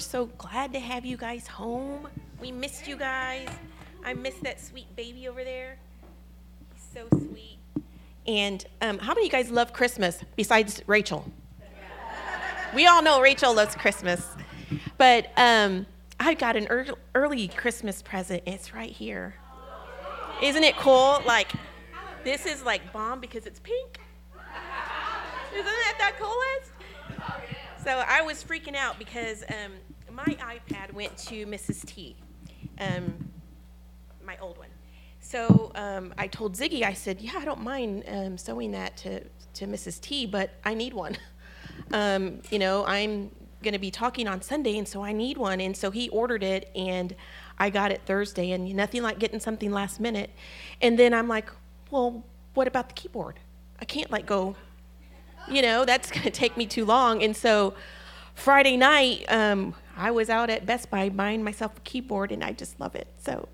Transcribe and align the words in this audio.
so 0.00 0.26
glad 0.38 0.72
to 0.72 0.80
have 0.80 1.04
you 1.04 1.16
guys 1.16 1.46
home. 1.46 2.08
We 2.40 2.52
missed 2.52 2.88
you 2.88 2.96
guys. 2.96 3.48
I 4.04 4.14
missed 4.14 4.42
that 4.44 4.60
sweet 4.60 4.94
baby 4.96 5.28
over 5.28 5.44
there. 5.44 5.78
He's 6.74 6.82
so 6.92 7.18
sweet. 7.18 7.58
And 8.26 8.64
um, 8.80 8.98
how 8.98 9.14
many 9.14 9.22
of 9.22 9.24
you 9.26 9.30
guys 9.30 9.50
love 9.50 9.72
Christmas 9.72 10.22
besides 10.36 10.82
Rachel? 10.86 11.30
We 12.74 12.86
all 12.86 13.02
know 13.02 13.20
Rachel 13.20 13.54
loves 13.54 13.74
Christmas. 13.74 14.26
But 14.96 15.30
um, 15.36 15.86
I 16.18 16.34
got 16.34 16.56
an 16.56 16.68
early 17.14 17.48
Christmas 17.48 18.02
present. 18.02 18.42
It's 18.46 18.72
right 18.72 18.90
here. 18.90 19.34
Isn't 20.42 20.62
it 20.62 20.76
cool? 20.76 21.20
Like, 21.26 21.50
this 22.24 22.46
is 22.46 22.62
like 22.62 22.92
bomb 22.92 23.20
because 23.20 23.46
it's 23.46 23.60
pink. 23.60 24.00
Isn't 25.52 25.64
that 25.64 25.94
that 25.98 26.16
coolest? 26.18 26.70
So 27.82 28.04
I 28.06 28.22
was 28.22 28.44
freaking 28.44 28.76
out 28.76 28.98
because 28.98 29.42
um, 29.48 29.72
my 30.12 30.24
iPad 30.24 30.92
went 30.92 31.16
to 31.18 31.46
Mrs. 31.46 31.84
T, 31.86 32.16
um, 32.78 33.30
my 34.24 34.36
old 34.40 34.58
one. 34.58 34.68
So 35.20 35.70
um, 35.74 36.14
I 36.18 36.26
told 36.26 36.56
Ziggy, 36.56 36.82
I 36.82 36.92
said, 36.92 37.20
yeah, 37.20 37.34
I 37.36 37.44
don't 37.44 37.62
mind 37.62 38.04
um, 38.08 38.38
sewing 38.38 38.72
that 38.72 38.96
to, 38.98 39.20
to 39.54 39.66
Mrs. 39.66 40.00
T, 40.00 40.26
but 40.26 40.50
I 40.64 40.74
need 40.74 40.94
one. 40.94 41.16
Um, 41.92 42.40
you 42.50 42.58
know, 42.58 42.84
I'm 42.84 43.30
going 43.62 43.72
to 43.72 43.78
be 43.78 43.90
talking 43.90 44.28
on 44.28 44.42
Sunday, 44.42 44.78
and 44.78 44.86
so 44.86 45.02
I 45.02 45.12
need 45.12 45.36
one. 45.36 45.60
And 45.60 45.76
so 45.76 45.90
he 45.90 46.08
ordered 46.10 46.44
it, 46.44 46.70
and 46.76 47.16
I 47.58 47.70
got 47.70 47.90
it 47.90 48.02
Thursday, 48.06 48.52
and 48.52 48.72
nothing 48.76 49.02
like 49.02 49.18
getting 49.18 49.40
something 49.40 49.72
last 49.72 49.98
minute. 49.98 50.30
And 50.80 50.98
then 50.98 51.12
I'm 51.12 51.26
like, 51.26 51.50
well, 51.90 52.22
what 52.54 52.68
about 52.68 52.88
the 52.88 52.94
keyboard? 52.94 53.40
I 53.80 53.86
can't 53.86 54.10
like 54.10 54.26
go, 54.26 54.54
you 55.48 55.62
know, 55.62 55.84
that's 55.84 56.10
going 56.10 56.24
to 56.24 56.30
take 56.30 56.56
me 56.56 56.66
too 56.66 56.84
long. 56.84 57.22
And 57.22 57.36
so 57.36 57.74
Friday 58.34 58.76
night, 58.76 59.24
um, 59.28 59.74
I 60.00 60.10
was 60.10 60.30
out 60.30 60.48
at 60.48 60.64
Best 60.64 60.90
Buy 60.90 61.10
buying 61.10 61.44
myself 61.44 61.76
a 61.76 61.80
keyboard, 61.80 62.32
and 62.32 62.42
I 62.42 62.52
just 62.52 62.80
love 62.80 62.94
it. 62.94 63.06
So 63.22 63.46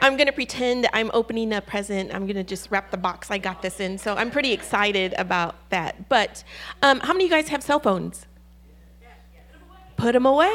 I'm 0.00 0.16
going 0.16 0.26
to 0.26 0.32
pretend 0.32 0.88
I'm 0.92 1.12
opening 1.14 1.52
a 1.52 1.60
present. 1.60 2.12
I'm 2.12 2.26
going 2.26 2.36
to 2.36 2.42
just 2.42 2.72
wrap 2.72 2.90
the 2.90 2.96
box 2.96 3.30
I 3.30 3.38
got 3.38 3.62
this 3.62 3.78
in. 3.78 3.98
So 3.98 4.16
I'm 4.16 4.32
pretty 4.32 4.52
excited 4.52 5.14
about 5.16 5.54
that. 5.70 6.08
But 6.08 6.42
um, 6.82 6.98
how 7.00 7.12
many 7.12 7.26
of 7.26 7.30
you 7.30 7.36
guys 7.36 7.48
have 7.48 7.62
cell 7.62 7.78
phones? 7.78 8.26
Put 9.96 10.12
them 10.12 10.26
away. 10.26 10.52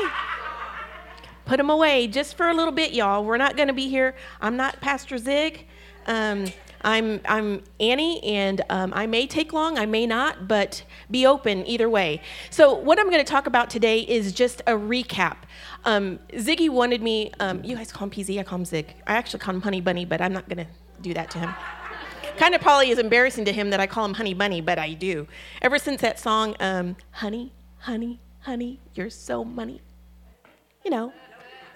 Put 1.46 1.58
them 1.58 1.70
away 1.70 2.08
just 2.08 2.36
for 2.36 2.50
a 2.50 2.54
little 2.54 2.74
bit, 2.74 2.92
y'all. 2.92 3.24
We're 3.24 3.38
not 3.38 3.56
going 3.56 3.70
to 3.70 3.74
be 3.74 3.88
here. 3.88 4.16
I'm 4.42 4.58
not 4.58 4.82
Pastor 4.82 5.18
Zig. 5.18 5.66
Um, 6.08 6.46
I'm, 6.84 7.22
I'm 7.26 7.64
Annie, 7.80 8.24
and 8.24 8.62
um, 8.70 8.92
I 8.96 9.06
may 9.08 9.28
take 9.28 9.54
long, 9.54 9.78
I 9.78 9.86
may 9.86 10.06
not, 10.06 10.48
but 10.48 10.84
be 11.10 11.26
open 11.26 11.66
either 11.68 11.90
way. 11.90 12.22
So, 12.50 12.74
what 12.74 13.00
I'm 13.00 13.10
going 13.10 13.24
to 13.24 13.30
talk 13.30 13.48
about 13.48 13.70
today 13.70 14.00
is 14.02 14.32
just 14.34 14.62
a 14.62 14.74
recap. 14.74 15.38
Um, 15.86 16.20
Ziggy 16.34 16.70
wanted 16.70 17.02
me, 17.02 17.32
um, 17.40 17.64
you 17.64 17.76
guys 17.76 17.92
call 17.92 18.08
him 18.08 18.12
PZ, 18.12 18.40
I 18.40 18.44
call 18.44 18.60
him 18.60 18.66
Zig. 18.66 18.94
I 19.08 19.14
actually 19.14 19.40
call 19.40 19.56
him 19.56 19.62
Honey 19.62 19.82
Bunny, 19.82 20.06
but 20.06 20.22
I'm 20.22 20.34
not 20.34 20.48
going 20.50 20.66
to 20.66 20.68
do 21.02 21.14
that 21.14 21.30
to 21.32 21.40
him. 21.40 21.54
kind 22.38 22.56
of 22.56 22.62
probably 22.62 22.90
is 22.90 23.00
embarrassing 23.00 23.46
to 23.46 23.54
him 23.54 23.70
that 23.70 23.80
I 23.80 23.88
call 23.88 24.06
him 24.06 24.14
Honey 24.14 24.34
Bunny, 24.34 24.62
but 24.62 24.80
I 24.80 24.94
do. 24.94 25.28
Ever 25.62 25.78
since 25.78 26.02
that 26.02 26.20
song, 26.20 26.56
um, 26.60 26.96
Honey, 27.12 27.52
Honey, 27.80 28.20
Honey, 28.42 28.80
You're 28.94 29.10
So 29.10 29.44
Money. 29.44 29.82
You 30.84 30.92
know, 30.92 31.14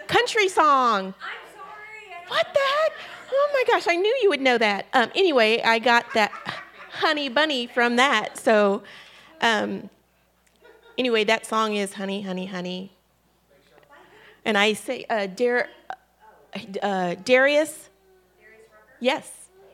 country 0.08 0.47
song. 0.47 1.14
I'm 1.22 1.53
sorry. 1.53 2.28
What 2.28 2.47
the 2.53 2.59
heck? 2.59 3.15
Oh 3.31 3.50
my 3.54 3.64
gosh, 3.73 3.88
I 3.88 3.95
knew 3.95 4.20
you 4.22 4.30
would 4.30 4.42
know 4.42 4.58
that. 4.58 4.86
Um, 4.94 5.09
anyway, 5.16 5.62
I 5.62 5.80
got 5.80 6.06
that 6.14 6.31
honey 6.92 7.30
bunny 7.30 7.68
from 7.68 7.95
that. 7.98 8.38
So, 8.38 8.84
um, 9.42 9.90
anyway, 10.98 11.23
that 11.26 11.46
song 11.46 11.76
is 11.76 11.94
Honey, 11.94 12.22
Honey, 12.22 12.46
Honey. 12.46 12.92
And 14.44 14.58
I 14.58 14.73
say, 14.73 15.06
uh, 15.09 15.28
Dar- 15.28 15.70
uh, 16.81 17.16
Darius? 17.23 17.90
Yes. 19.00 19.31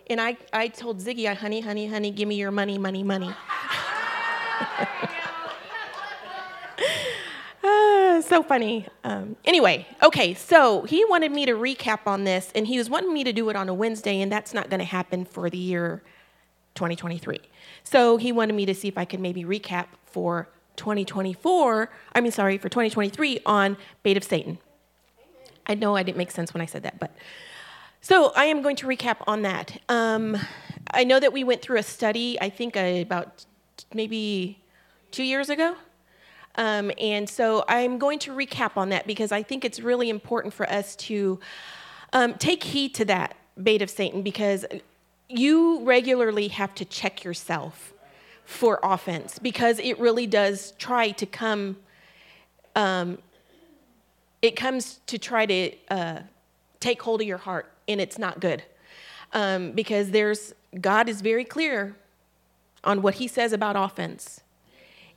And 0.09 0.19
I, 0.19 0.37
I 0.51 0.67
told 0.67 0.99
Ziggy, 0.99 1.33
honey, 1.35 1.61
honey, 1.61 1.87
honey, 1.87 2.11
give 2.11 2.27
me 2.27 2.35
your 2.35 2.51
money, 2.51 2.77
money, 2.77 3.03
money. 3.03 3.33
so 8.31 8.41
funny. 8.41 8.87
Um, 9.03 9.35
anyway, 9.43 9.85
okay, 10.01 10.33
so 10.33 10.83
he 10.83 11.03
wanted 11.03 11.33
me 11.33 11.45
to 11.47 11.51
recap 11.51 12.07
on 12.07 12.23
this, 12.23 12.49
and 12.55 12.65
he 12.65 12.77
was 12.77 12.89
wanting 12.89 13.13
me 13.13 13.25
to 13.25 13.33
do 13.33 13.49
it 13.49 13.57
on 13.57 13.67
a 13.67 13.73
Wednesday, 13.73 14.21
and 14.21 14.31
that's 14.31 14.53
not 14.53 14.69
going 14.69 14.79
to 14.79 14.85
happen 14.85 15.25
for 15.25 15.49
the 15.49 15.57
year 15.57 16.01
2023. 16.75 17.41
So 17.83 18.15
he 18.15 18.31
wanted 18.31 18.53
me 18.53 18.65
to 18.65 18.73
see 18.73 18.87
if 18.87 18.97
I 18.97 19.03
could 19.03 19.19
maybe 19.19 19.43
recap 19.43 19.87
for 20.05 20.47
2024, 20.77 21.89
I 22.15 22.21
mean, 22.21 22.31
sorry, 22.31 22.57
for 22.57 22.69
2023 22.69 23.41
on 23.45 23.75
Bait 24.01 24.15
of 24.15 24.23
Satan. 24.23 24.59
I 25.67 25.75
know 25.75 25.97
I 25.97 26.03
didn't 26.03 26.17
make 26.17 26.31
sense 26.31 26.53
when 26.53 26.61
I 26.61 26.67
said 26.67 26.83
that, 26.83 26.99
but 26.99 27.13
so 27.99 28.31
I 28.37 28.45
am 28.45 28.61
going 28.61 28.77
to 28.77 28.87
recap 28.87 29.17
on 29.27 29.41
that. 29.41 29.81
Um, 29.89 30.37
I 30.91 31.03
know 31.03 31.19
that 31.19 31.33
we 31.33 31.43
went 31.43 31.61
through 31.61 31.79
a 31.79 31.83
study, 31.83 32.39
I 32.39 32.49
think 32.49 32.77
uh, 32.77 32.79
about 32.79 33.45
maybe 33.93 34.63
two 35.11 35.23
years 35.23 35.49
ago 35.49 35.75
um, 36.55 36.91
and 36.97 37.29
so 37.29 37.63
I'm 37.67 37.97
going 37.97 38.19
to 38.19 38.31
recap 38.31 38.77
on 38.77 38.89
that 38.89 39.07
because 39.07 39.31
I 39.31 39.43
think 39.43 39.63
it's 39.63 39.79
really 39.79 40.09
important 40.09 40.53
for 40.53 40.69
us 40.69 40.95
to 40.97 41.39
um, 42.13 42.33
take 42.35 42.63
heed 42.63 42.93
to 42.95 43.05
that 43.05 43.35
bait 43.61 43.81
of 43.81 43.89
Satan 43.89 44.21
because 44.21 44.65
you 45.29 45.81
regularly 45.83 46.49
have 46.49 46.75
to 46.75 46.85
check 46.85 47.23
yourself 47.23 47.93
for 48.43 48.79
offense 48.83 49.39
because 49.39 49.79
it 49.79 49.97
really 49.99 50.27
does 50.27 50.71
try 50.77 51.11
to 51.11 51.25
come. 51.25 51.77
Um, 52.75 53.17
it 54.41 54.55
comes 54.55 54.99
to 55.07 55.17
try 55.17 55.45
to 55.45 55.71
uh, 55.89 56.19
take 56.79 57.01
hold 57.01 57.21
of 57.21 57.27
your 57.27 57.37
heart, 57.37 57.71
and 57.87 58.01
it's 58.01 58.17
not 58.17 58.39
good 58.39 58.63
um, 59.33 59.71
because 59.71 60.11
there's 60.11 60.53
God 60.79 61.07
is 61.07 61.21
very 61.21 61.45
clear 61.45 61.95
on 62.83 63.01
what 63.01 63.15
He 63.15 63.27
says 63.27 63.53
about 63.53 63.75
offense 63.77 64.41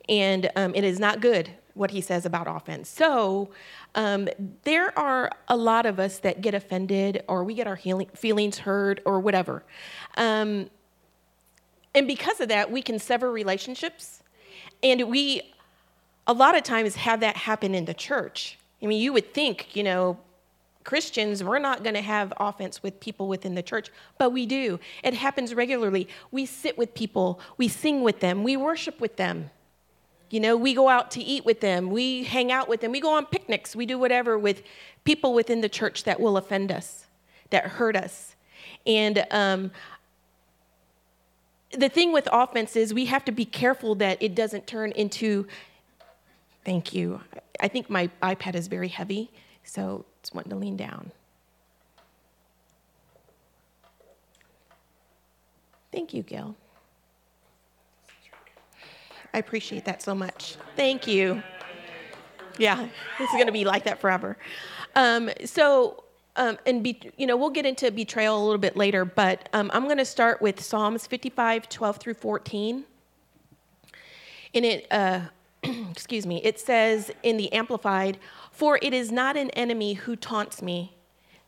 and 0.09 0.49
um, 0.55 0.73
it 0.75 0.83
is 0.83 0.99
not 0.99 1.21
good 1.21 1.49
what 1.75 1.91
he 1.91 2.01
says 2.01 2.25
about 2.25 2.47
offense. 2.47 2.89
So 2.89 3.49
um, 3.95 4.27
there 4.63 4.97
are 4.97 5.29
a 5.47 5.57
lot 5.57 5.85
of 5.85 5.99
us 5.99 6.19
that 6.19 6.41
get 6.41 6.53
offended 6.53 7.23
or 7.27 7.43
we 7.43 7.53
get 7.53 7.67
our 7.67 7.75
healing, 7.75 8.09
feelings 8.15 8.59
hurt 8.59 9.01
or 9.05 9.19
whatever. 9.19 9.63
Um, 10.15 10.69
and 11.93 12.07
because 12.07 12.39
of 12.39 12.49
that, 12.49 12.71
we 12.71 12.81
can 12.81 12.97
sever 12.97 13.31
relationships. 13.31 14.23
And 14.83 15.09
we, 15.09 15.41
a 16.27 16.33
lot 16.33 16.55
of 16.55 16.63
times, 16.63 16.95
have 16.95 17.19
that 17.19 17.35
happen 17.37 17.75
in 17.75 17.85
the 17.85 17.93
church. 17.93 18.57
I 18.81 18.87
mean, 18.87 19.01
you 19.01 19.13
would 19.13 19.33
think, 19.33 19.75
you 19.75 19.83
know, 19.83 20.17
Christians, 20.83 21.43
we're 21.43 21.59
not 21.59 21.83
going 21.83 21.95
to 21.95 22.01
have 22.01 22.31
offense 22.37 22.83
with 22.83 22.99
people 22.99 23.27
within 23.27 23.55
the 23.55 23.63
church, 23.63 23.89
but 24.17 24.29
we 24.29 24.45
do. 24.45 24.79
It 25.03 25.15
happens 25.15 25.53
regularly. 25.53 26.07
We 26.31 26.45
sit 26.45 26.77
with 26.77 26.93
people, 26.93 27.39
we 27.57 27.67
sing 27.67 28.03
with 28.03 28.19
them, 28.19 28.43
we 28.43 28.55
worship 28.55 29.01
with 29.01 29.15
them. 29.17 29.49
You 30.29 30.39
know, 30.39 30.57
we 30.57 30.73
go 30.73 30.89
out 30.89 31.11
to 31.11 31.21
eat 31.21 31.45
with 31.45 31.61
them, 31.61 31.89
we 31.89 32.23
hang 32.23 32.51
out 32.51 32.67
with 32.67 32.81
them, 32.81 32.91
we 32.91 32.99
go 32.99 33.13
on 33.13 33.25
picnics, 33.25 33.75
we 33.75 33.85
do 33.85 33.97
whatever 33.97 34.37
with 34.37 34.63
people 35.03 35.33
within 35.33 35.61
the 35.61 35.69
church 35.69 36.03
that 36.03 36.19
will 36.19 36.35
offend 36.35 36.71
us, 36.71 37.05
that 37.51 37.67
hurt 37.67 37.95
us. 37.95 38.35
And 38.87 39.25
um, 39.31 39.71
the 41.71 41.89
thing 41.89 42.11
with 42.11 42.27
offense 42.31 42.75
is 42.75 42.93
we 42.93 43.05
have 43.05 43.23
to 43.25 43.31
be 43.31 43.45
careful 43.45 43.95
that 43.95 44.21
it 44.21 44.33
doesn't 44.33 44.65
turn 44.65 44.91
into, 44.93 45.47
thank 46.63 46.93
you. 46.93 47.21
I 47.59 47.67
think 47.67 47.89
my 47.89 48.09
iPad 48.21 48.55
is 48.55 48.67
very 48.67 48.87
heavy, 48.87 49.31
so 49.63 50.05
it's 50.19 50.33
wanting 50.33 50.49
to 50.51 50.57
lean 50.57 50.75
down. 50.75 51.11
Thank 55.91 56.13
you, 56.13 56.23
Gail. 56.23 56.55
I 59.35 59.39
appreciate 59.39 59.83
that 59.83 60.01
so 60.01 60.15
much. 60.15 60.55
Thank 60.77 61.07
you. 61.07 61.43
Yeah, 62.57 62.87
this 63.19 63.29
is 63.29 63.33
going 63.33 63.47
to 63.47 63.51
be 63.51 63.65
like 63.65 63.83
that 63.83 63.99
forever. 63.99 64.37
Um, 64.95 65.29
so, 65.43 66.05
um, 66.37 66.57
and 66.65 66.81
be, 66.81 67.11
you 67.17 67.27
know, 67.27 67.35
we'll 67.35 67.49
get 67.49 67.65
into 67.65 67.91
betrayal 67.91 68.41
a 68.41 68.43
little 68.45 68.59
bit 68.59 68.77
later, 68.77 69.03
but 69.03 69.49
um, 69.51 69.69
I'm 69.73 69.83
going 69.83 69.97
to 69.97 70.05
start 70.05 70.41
with 70.41 70.61
Psalms 70.61 71.05
55, 71.05 71.67
12 71.67 71.97
through 71.97 72.13
14. 72.13 72.85
In 74.53 74.63
it, 74.63 74.87
uh, 74.89 75.19
excuse 75.91 76.25
me, 76.25 76.41
it 76.41 76.57
says 76.57 77.11
in 77.21 77.35
the 77.35 77.51
Amplified, 77.51 78.17
"For 78.51 78.79
it 78.81 78.93
is 78.93 79.11
not 79.11 79.35
an 79.35 79.49
enemy 79.49 79.95
who 79.95 80.15
taunts 80.15 80.61
me, 80.61 80.95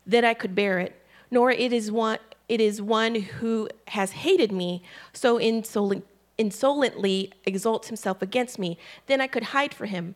that 0.05 0.25
I 0.25 0.33
could 0.33 0.53
bear 0.53 0.79
it, 0.79 1.01
nor 1.31 1.51
it 1.51 1.71
is 1.71 1.89
one." 1.89 2.19
It 2.49 2.59
is 2.61 2.81
one 2.81 3.15
who 3.15 3.67
has 3.89 4.11
hated 4.11 4.53
me 4.53 4.81
so 5.11 5.37
insolently 5.37 6.03
insolently 6.37 7.31
exalts 7.45 7.87
himself 7.87 8.21
against 8.21 8.59
me, 8.59 8.77
then 9.07 9.21
I 9.21 9.27
could 9.27 9.43
hide 9.43 9.73
for 9.73 9.85
him. 9.85 10.15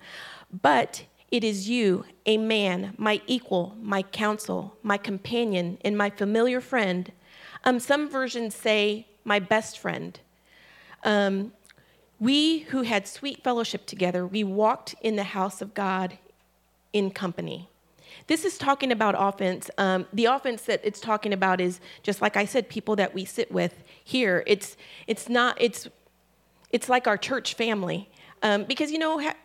But 0.62 1.06
it 1.32 1.44
is 1.44 1.70
you, 1.70 2.06
a 2.26 2.38
man, 2.38 2.94
my 2.98 3.22
equal, 3.28 3.76
my 3.82 4.04
counsel, 4.04 4.76
my 4.84 4.98
companion, 4.98 5.78
and 5.84 5.98
my 5.98 6.10
familiar 6.10 6.62
friend. 6.62 7.12
Um, 7.64 7.80
some 7.80 8.10
versions 8.10 8.56
say 8.56 9.08
my 9.24 9.40
best 9.40 9.80
friend. 9.80 10.20
Um, 11.04 11.54
We 12.20 12.60
who 12.70 12.84
had 12.84 13.08
sweet 13.08 13.44
fellowship 13.44 13.88
together, 13.88 14.28
we 14.28 14.44
walked 14.44 14.94
in 15.02 15.16
the 15.16 15.24
house 15.24 15.60
of 15.60 15.74
God 15.74 16.20
in 16.94 17.10
company. 17.10 17.68
This 18.28 18.46
is 18.46 18.58
talking 18.58 18.92
about 18.92 19.16
offense. 19.18 19.72
Um, 19.78 20.06
the 20.14 20.26
offense 20.26 20.62
that 20.64 20.82
it's 20.84 21.00
talking 21.00 21.34
about 21.34 21.60
is 21.60 21.80
just 22.04 22.22
like 22.22 22.38
I 22.38 22.46
said, 22.46 22.70
people 22.70 22.96
that 22.98 23.16
we 23.16 23.26
sit 23.26 23.52
with 23.52 23.74
here. 24.04 24.44
It's 24.46 24.78
it's 25.08 25.30
not 25.30 25.58
it's 25.60 25.88
it's 26.72 26.90
like 26.90 27.08
our 27.08 27.18
church 27.18 27.54
family 27.54 28.10
um, 28.44 28.64
because 28.64 28.92
you 28.92 29.00
know 29.00 29.20
ha- 29.20 29.36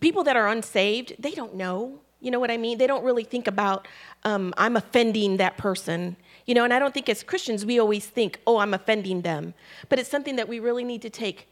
people 0.00 0.24
that 0.24 0.36
are 0.36 0.48
unsaved 0.48 1.14
they 1.18 1.32
don't 1.32 1.54
know. 1.54 2.00
You 2.20 2.32
know 2.32 2.40
what 2.40 2.50
I 2.50 2.56
mean? 2.56 2.78
They 2.78 2.88
don't 2.88 3.04
really 3.04 3.22
think 3.22 3.46
about 3.46 3.86
um, 4.24 4.52
I'm 4.56 4.76
offending 4.76 5.36
that 5.36 5.56
person. 5.56 6.16
You 6.46 6.54
know, 6.54 6.64
and 6.64 6.72
I 6.72 6.80
don't 6.80 6.92
think 6.92 7.08
as 7.08 7.22
Christians 7.22 7.64
we 7.64 7.78
always 7.78 8.06
think, 8.06 8.40
oh, 8.46 8.58
I'm 8.58 8.74
offending 8.74 9.22
them, 9.22 9.54
but 9.88 9.98
it's 9.98 10.10
something 10.10 10.36
that 10.36 10.48
we 10.48 10.58
really 10.58 10.84
need 10.84 11.02
to 11.02 11.10
take 11.10 11.48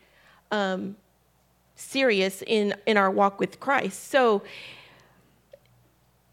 um, 0.51 0.97
serious 1.77 2.43
in 2.47 2.75
in 2.87 2.97
our 2.97 3.11
walk 3.11 3.39
with 3.39 3.61
Christ. 3.61 4.09
So 4.11 4.43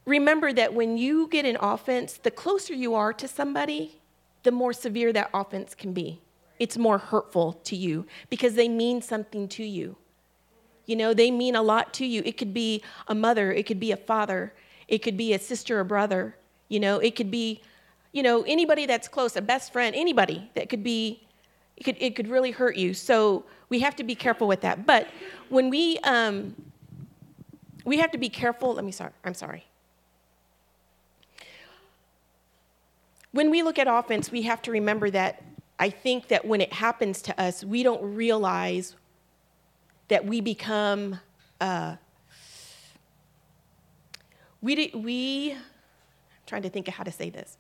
remember 0.06 0.52
that 0.54 0.74
when 0.74 0.98
you 0.98 1.28
get 1.28 1.46
an 1.46 1.58
offense, 1.60 2.14
the 2.14 2.32
closer 2.32 2.74
you 2.74 2.96
are 2.96 3.14
to 3.14 3.28
somebody, 3.28 4.00
the 4.44 4.52
more 4.52 4.74
severe 4.74 5.14
that 5.14 5.30
offense 5.34 5.76
can 5.76 5.94
be. 5.94 6.22
It's 6.60 6.78
more 6.78 6.98
hurtful 6.98 7.54
to 7.66 7.76
you 7.76 8.06
because 8.30 8.56
they 8.56 8.70
mean 8.70 9.02
something 9.02 9.48
to 9.50 9.64
you. 9.64 9.98
You 10.86 10.96
know, 10.96 11.14
they 11.14 11.32
mean 11.32 11.56
a 11.56 11.62
lot 11.62 11.94
to 11.96 12.06
you. 12.06 12.22
It 12.26 12.38
could 12.38 12.54
be 12.54 12.84
a 13.08 13.16
mother, 13.16 13.52
it 13.52 13.66
could 13.66 13.80
be 13.80 13.92
a 13.92 13.98
father, 13.98 14.54
it 14.88 15.00
could 15.00 15.18
be 15.18 15.34
a 15.34 15.40
sister 15.40 15.80
or 15.80 15.84
brother. 15.84 16.36
You 16.70 16.80
know, 16.80 17.00
it 17.00 17.16
could 17.16 17.32
be, 17.32 17.62
you 18.12 18.24
know, 18.24 18.44
anybody 18.44 18.86
that's 18.86 19.08
close, 19.08 19.36
a 19.36 19.42
best 19.42 19.72
friend, 19.72 19.96
anybody 19.96 20.50
that 20.56 20.70
could 20.70 20.84
be, 20.84 21.24
it 21.78 21.84
could, 21.84 21.98
it 22.00 22.16
could 22.16 22.28
really 22.28 22.52
hurt 22.52 22.76
you. 22.76 22.94
So 22.94 23.46
we 23.70 23.80
have 23.80 23.96
to 23.98 24.04
be 24.04 24.16
careful 24.16 24.48
with 24.48 24.62
that. 24.62 24.86
But 24.86 25.08
when 25.50 25.70
we, 25.70 25.98
um, 26.00 26.56
we 27.86 27.98
have 28.00 28.12
to 28.12 28.18
be 28.18 28.30
careful. 28.30 28.74
Let 28.74 28.86
me 28.86 28.92
sorry. 28.92 29.12
I'm 29.26 29.34
sorry. 29.34 29.66
when 33.34 33.50
we 33.50 33.64
look 33.64 33.78
at 33.78 33.88
offense, 33.88 34.32
we 34.32 34.44
have 34.44 34.62
to 34.62 34.72
remember 34.72 35.10
that 35.10 35.44
I 35.80 35.90
think 35.90 36.28
that 36.28 36.46
when 36.46 36.62
it 36.62 36.72
happens 36.74 37.22
to 37.24 37.42
us, 37.42 37.64
we 37.64 37.84
don't 37.84 38.16
realize 38.16 38.96
that 40.08 40.26
we 40.26 40.42
become, 40.42 41.20
uh, 41.60 41.96
we, 44.62 44.92
we, 44.94 45.52
I'm 45.54 45.60
trying 46.46 46.62
to 46.62 46.70
think 46.70 46.88
of 46.88 46.94
how 46.94 47.04
to 47.04 47.12
say 47.12 47.30
this. 47.30 47.58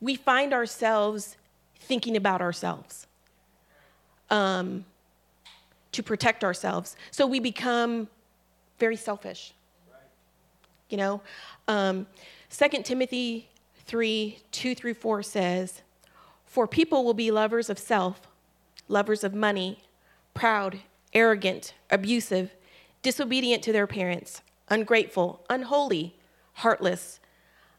We 0.00 0.16
find 0.16 0.52
ourselves 0.52 1.36
thinking 1.78 2.16
about 2.16 2.40
ourselves 2.40 3.06
um, 4.30 4.84
to 5.92 6.02
protect 6.02 6.42
ourselves. 6.42 6.96
So 7.10 7.26
we 7.26 7.38
become 7.38 8.08
very 8.78 8.96
selfish. 8.96 9.52
You 10.88 10.96
know, 10.96 11.22
um, 11.68 12.06
2 12.50 12.82
Timothy 12.82 13.48
3 13.92 14.38
2 14.52 14.74
through 14.74 14.94
4 14.94 15.22
says, 15.22 15.82
For 16.46 16.66
people 16.66 17.04
will 17.04 17.12
be 17.12 17.30
lovers 17.30 17.68
of 17.68 17.78
self, 17.78 18.22
lovers 18.88 19.22
of 19.22 19.34
money, 19.34 19.80
proud, 20.32 20.78
arrogant, 21.12 21.74
abusive, 21.90 22.52
disobedient 23.02 23.62
to 23.64 23.70
their 23.70 23.86
parents, 23.86 24.40
ungrateful, 24.70 25.44
unholy, 25.50 26.16
heartless, 26.54 27.20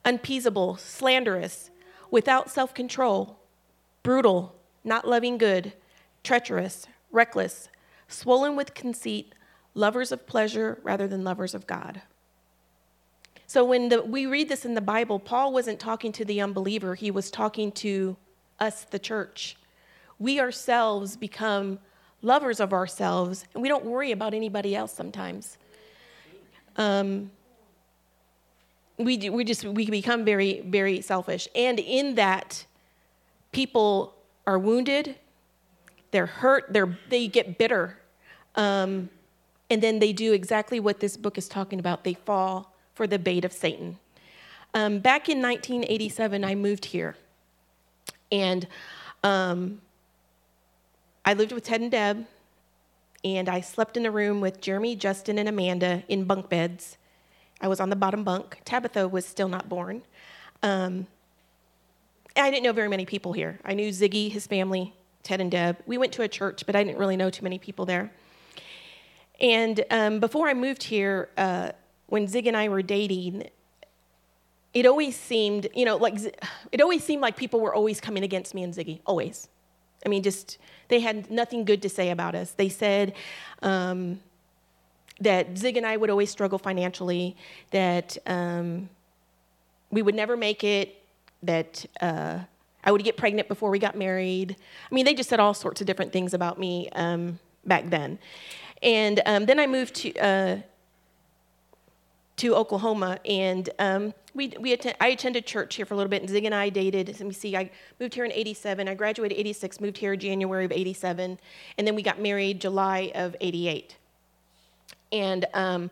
unpeaceable, 0.06 0.78
slanderous, 0.78 1.72
without 2.12 2.48
self 2.48 2.76
control, 2.76 3.40
brutal, 4.04 4.54
not 4.84 5.08
loving 5.08 5.40
good, 5.40 5.74
treacherous, 6.24 6.86
reckless, 7.10 7.70
swollen 8.08 8.56
with 8.56 8.76
conceit, 8.76 9.34
lovers 9.74 10.12
of 10.12 10.28
pleasure 10.28 10.78
rather 10.84 11.08
than 11.08 11.24
lovers 11.24 11.56
of 11.56 11.66
God. 11.66 12.04
So 13.48 13.64
when 13.64 13.90
the, 13.90 14.02
we 14.02 14.26
read 14.26 14.50
this 14.50 14.66
in 14.66 14.74
the 14.74 14.82
Bible, 14.82 15.20
Paul 15.20 15.54
wasn't 15.54 15.80
talking 15.80 16.12
to 16.14 16.26
the 16.26 16.42
unbeliever, 16.42 16.96
he 16.96 17.12
was 17.12 17.30
talking 17.30 17.72
to 17.74 18.16
us, 18.60 18.84
the 18.86 19.00
church. 19.00 19.58
We 20.20 20.40
ourselves 20.40 21.18
become 21.18 21.80
lovers 22.22 22.60
of 22.60 22.74
ourselves, 22.74 23.46
and 23.54 23.62
we 23.62 23.68
don't 23.68 23.86
worry 23.86 24.12
about 24.12 24.34
anybody 24.34 24.76
else 24.76 24.94
sometimes. 24.94 25.58
Um, 26.78 27.32
we, 28.98 29.30
we 29.30 29.44
just 29.44 29.66
we 29.66 29.90
become 29.90 30.24
very 30.24 30.62
very 30.62 31.02
selfish. 31.02 31.48
And 31.56 31.80
in 31.80 32.16
that 32.16 32.66
people 33.52 34.16
are 34.46 34.60
wounded 34.60 35.16
they're 36.12 36.28
hurt 36.28 36.66
they're 36.70 36.98
they 37.10 37.28
get 37.28 37.58
bitter. 37.58 37.98
Um, 38.56 39.10
and 39.70 39.82
then 39.82 39.98
they 39.98 40.14
do 40.14 40.34
exactly 40.34 40.80
what 40.80 41.00
this 41.00 41.18
book 41.18 41.38
is 41.38 41.48
talking 41.48 41.80
about. 41.80 42.04
They 42.04 42.14
fall 42.14 42.73
for 42.94 43.08
the 43.08 43.20
bait 43.20 43.46
of 43.46 43.54
Satan. 43.54 43.98
Um, 44.74 45.00
back 45.00 45.30
in 45.30 45.42
1987, 45.42 46.44
I 46.44 46.56
moved 46.56 46.86
here. 46.86 47.16
And 48.32 48.68
um, 49.24 49.82
I 51.24 51.34
lived 51.34 51.52
with 51.52 51.64
Ted 51.64 51.82
and 51.82 51.92
Deb, 51.92 52.26
and 53.24 53.48
I 53.48 53.62
slept 53.62 53.96
in 53.96 54.06
a 54.06 54.12
room 54.12 54.42
with 54.42 54.60
Jeremy, 54.60 54.96
Justin, 54.96 55.38
and 55.38 55.48
Amanda 55.48 56.04
in 56.08 56.26
bunk 56.26 56.50
beds. 56.50 56.98
I 57.62 57.68
was 57.68 57.80
on 57.80 57.90
the 57.90 57.96
bottom 57.96 58.24
bunk. 58.24 58.60
Tabitha 58.66 59.08
was 59.08 59.26
still 59.26 59.48
not 59.48 59.70
born. 59.70 60.02
Um, 60.64 61.08
I 62.36 62.50
didn't 62.50 62.64
know 62.64 62.74
very 62.74 62.90
many 62.90 63.06
people 63.06 63.32
here. 63.32 63.60
I 63.64 63.74
knew 63.74 63.90
Ziggy, 63.90 64.32
his 64.32 64.48
family, 64.48 64.94
Ted 65.22 65.40
and 65.40 65.52
Deb. 65.52 65.78
We 65.86 65.98
went 65.98 66.12
to 66.14 66.24
a 66.24 66.28
church, 66.28 66.66
but 66.66 66.76
I 66.76 66.84
didn't 66.84 66.98
really 66.98 67.16
know 67.16 67.30
too 67.30 67.44
many 67.44 67.60
people 67.60 67.86
there. 67.86 68.12
And 69.40 69.84
um, 69.92 70.20
before 70.20 70.50
I 70.50 70.54
moved 70.54 70.84
here, 70.84 71.30
uh, 71.38 71.72
when 72.14 72.28
Zig 72.28 72.46
and 72.46 72.56
I 72.56 72.70
were 72.70 72.84
dating, 72.84 73.50
it 74.72 74.86
always 74.86 75.18
seemed, 75.18 75.68
you 75.74 75.84
know, 75.84 75.98
like 75.98 76.14
it 76.72 76.80
always 76.80 77.04
seemed 77.04 77.24
like 77.24 77.36
people 77.36 77.60
were 77.60 77.74
always 77.74 78.00
coming 78.00 78.24
against 78.24 78.54
me 78.54 78.62
and 78.62 78.72
Ziggy, 78.72 79.00
always. 79.08 79.50
I 80.06 80.10
mean, 80.10 80.22
just 80.22 80.60
they 80.90 81.00
had 81.00 81.32
nothing 81.32 81.66
good 81.66 81.82
to 81.82 81.90
say 81.90 82.12
about 82.12 82.36
us. 82.36 82.52
They 82.52 82.70
said 82.70 83.14
um, 83.64 84.20
that 85.22 85.58
Zig 85.58 85.76
and 85.76 85.88
I 85.88 85.98
would 85.98 86.12
always 86.12 86.30
struggle 86.30 86.60
financially, 86.60 87.36
that 87.72 88.16
um, 88.28 88.90
we 89.90 90.04
would 90.04 90.14
never 90.14 90.38
make 90.38 90.64
it, 90.64 91.02
that 91.42 91.84
uh, 92.00 92.42
I 92.84 92.92
would 92.92 93.04
get 93.04 93.18
pregnant 93.18 93.48
before 93.48 93.72
we 93.72 93.80
got 93.80 93.98
married. 93.98 94.56
I 94.92 94.94
mean, 94.94 95.06
they 95.06 95.16
just 95.16 95.30
said 95.30 95.40
all 95.40 95.56
sorts 95.56 95.82
of 95.82 95.88
different 95.88 96.14
things 96.14 96.36
about 96.36 96.60
me 96.60 96.90
um, 96.92 97.40
back 97.66 97.90
then. 97.90 98.20
And 98.84 99.20
um, 99.26 99.48
then 99.48 99.60
I 99.60 99.66
moved 99.66 99.96
to 99.96 100.16
uh, 100.20 100.58
to 102.38 102.56
Oklahoma, 102.56 103.20
and 103.26 103.70
um, 103.80 104.14
we, 104.34 104.54
we 104.60 104.74
attend, 104.74 104.96
I 105.00 105.10
attended 105.10 105.46
church 105.46 105.76
here 105.76 105.86
for 105.86 105.94
a 105.94 105.98
little 105.98 106.10
bit, 106.10 106.22
and 106.22 106.30
Zig 106.30 106.46
and 106.46 106.56
I 106.56 106.70
dated. 106.70 107.08
Let 107.08 107.22
me 107.22 107.34
see, 107.34 107.56
I 107.56 107.70
moved 108.00 108.16
here 108.16 108.26
in 108.26 108.32
87. 108.32 108.88
I 108.88 108.96
graduated 108.96 109.38
86, 109.38 109.80
moved 109.80 109.98
here 109.98 110.14
in 110.14 110.20
January 110.20 110.66
of 110.66 110.72
87, 110.72 111.40
and 111.78 111.88
then 111.88 111.96
we 111.96 112.02
got 112.02 112.20
married 112.20 112.60
July 112.60 113.12
of 113.14 113.36
88. 113.40 113.98
And 115.12 115.46
um, 115.54 115.92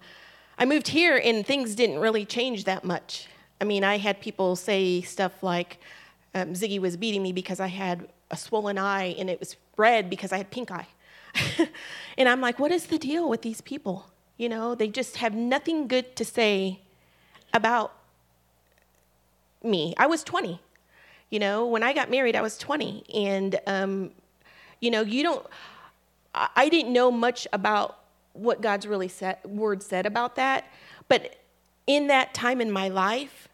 I 0.58 0.66
moved 0.66 0.88
here, 0.88 1.22
and 1.24 1.46
things 1.46 1.76
didn't 1.76 2.00
really 2.00 2.26
change 2.26 2.64
that 2.64 2.84
much. 2.84 3.28
I 3.60 3.64
mean, 3.64 3.84
I 3.84 4.00
had 4.00 4.20
people 4.20 4.56
say 4.56 5.02
stuff 5.02 5.44
like 5.44 5.78
um, 6.34 6.54
Ziggy 6.54 6.80
was 6.80 6.98
beating 6.98 7.22
me 7.22 7.32
because 7.32 7.60
I 7.60 7.68
had 7.68 8.08
a 8.32 8.38
swollen 8.38 8.80
eye, 8.80 9.16
and 9.20 9.30
it 9.30 9.40
was 9.40 9.56
red 9.78 10.10
because 10.10 10.32
I 10.32 10.38
had 10.38 10.50
pink 10.50 10.72
eye. 10.72 10.88
and 12.18 12.28
I'm 12.28 12.42
like, 12.42 12.58
what 12.58 12.72
is 12.72 12.88
the 12.88 12.98
deal 12.98 13.30
with 13.30 13.44
these 13.44 13.62
people? 13.62 14.08
You 14.42 14.50
know, 14.50 14.74
they 14.74 14.88
just 14.88 15.18
have 15.18 15.36
nothing 15.36 15.88
good 15.88 16.16
to 16.16 16.26
say 16.26 16.80
about 17.54 17.94
me. 19.64 19.94
I 19.98 20.08
was 20.08 20.24
20. 20.24 20.60
You 21.30 21.40
know, 21.40 21.68
when 21.68 21.84
I 21.84 21.94
got 21.94 22.10
married, 22.10 22.36
I 22.36 22.42
was 22.42 22.58
20. 22.58 23.04
And, 23.14 23.60
um, 23.68 24.10
you 24.80 24.90
know, 24.90 25.02
you 25.02 25.22
don't, 25.22 25.46
I 26.34 26.70
didn't 26.70 26.92
know 26.92 27.12
much 27.12 27.48
about 27.54 28.00
what 28.34 28.62
God's 28.62 28.88
really 28.88 29.10
said, 29.10 29.38
word 29.46 29.84
said 29.84 30.08
about 30.08 30.38
that. 30.38 30.66
But 31.08 31.36
in 31.86 32.08
that 32.08 32.34
time 32.34 32.62
in 32.62 32.72
my 32.72 32.88
life, 32.88 33.48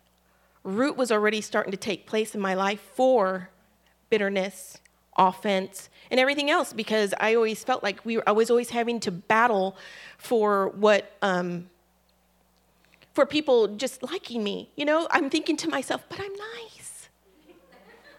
root 0.64 0.96
was 0.96 1.12
already 1.12 1.42
starting 1.42 1.72
to 1.72 1.78
take 1.78 2.06
place 2.06 2.34
in 2.34 2.40
my 2.40 2.54
life 2.54 2.80
for 2.94 3.50
bitterness, 4.10 4.78
offense, 5.18 5.90
and 6.12 6.20
everything 6.20 6.50
else 6.50 6.74
because 6.74 7.14
I 7.20 7.36
always 7.36 7.64
felt 7.64 7.84
like 7.84 8.04
we 8.06 8.18
were, 8.18 8.24
I 8.28 8.32
was 8.32 8.50
always 8.50 8.70
having 8.70 9.00
to 9.02 9.12
battle 9.12 9.76
for 10.18 10.70
what 10.70 11.12
um, 11.22 11.70
for 13.14 13.26
people 13.26 13.68
just 13.68 14.04
liking 14.04 14.44
me. 14.44 14.70
You 14.76 14.86
know, 14.86 15.08
I'm 15.12 15.30
thinking 15.30 15.58
to 15.58 15.70
myself, 15.70 16.04
but 16.10 16.20
I'm 16.20 16.34
nice. 16.34 17.10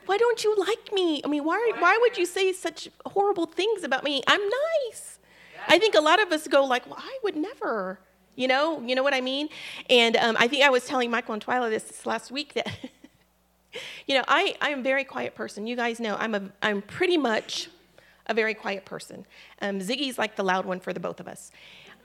Why 0.07 0.17
don't 0.17 0.43
you 0.43 0.57
like 0.57 0.93
me? 0.93 1.21
I 1.25 1.29
mean, 1.29 1.45
why 1.45 1.73
why 1.79 1.99
would 2.01 2.17
you 2.17 2.27
say 2.27 2.53
such 2.53 2.89
horrible 3.07 3.47
things 3.47 3.85
about 3.85 4.05
me? 4.05 4.23
I'm 4.27 4.41
nice. 4.41 5.19
I 5.69 5.79
think 5.79 5.95
a 5.95 6.01
lot 6.01 6.21
of 6.21 6.33
us 6.33 6.49
go 6.49 6.65
like, 6.65 6.87
well, 6.87 6.99
I 6.99 7.19
would 7.23 7.37
never. 7.37 8.01
You 8.37 8.47
know, 8.47 8.81
you 8.81 8.95
know 8.95 9.03
what 9.03 9.15
I 9.15 9.21
mean? 9.21 9.49
And 9.91 10.17
um, 10.17 10.37
I 10.39 10.47
think 10.47 10.63
I 10.63 10.71
was 10.71 10.85
telling 10.87 11.11
Michael 11.11 11.35
and 11.35 11.45
Twyla 11.45 11.71
this, 11.71 11.83
this 11.83 12.07
last 12.07 12.31
week 12.31 12.55
that 12.55 12.69
you 14.07 14.15
know, 14.15 14.25
I, 14.27 14.57
I'm 14.61 14.81
a 14.81 14.83
very 14.83 15.05
quiet 15.05 15.35
person. 15.35 15.67
You 15.67 15.77
guys 15.77 16.01
know 16.01 16.17
I'm, 16.19 16.35
a, 16.35 16.43
I'm 16.63 16.83
pretty 16.83 17.17
much 17.17 17.69
a 18.27 18.35
very 18.35 18.55
quiet 18.55 18.85
person. 18.85 19.27
Um, 19.61 19.81
Ziggy's 19.81 20.19
like 20.19 20.37
the 20.37 20.45
loud 20.45 20.67
one 20.67 20.81
for 20.81 20.93
the 20.93 21.01
both 21.01 21.21
of 21.21 21.29
us. 21.29 21.51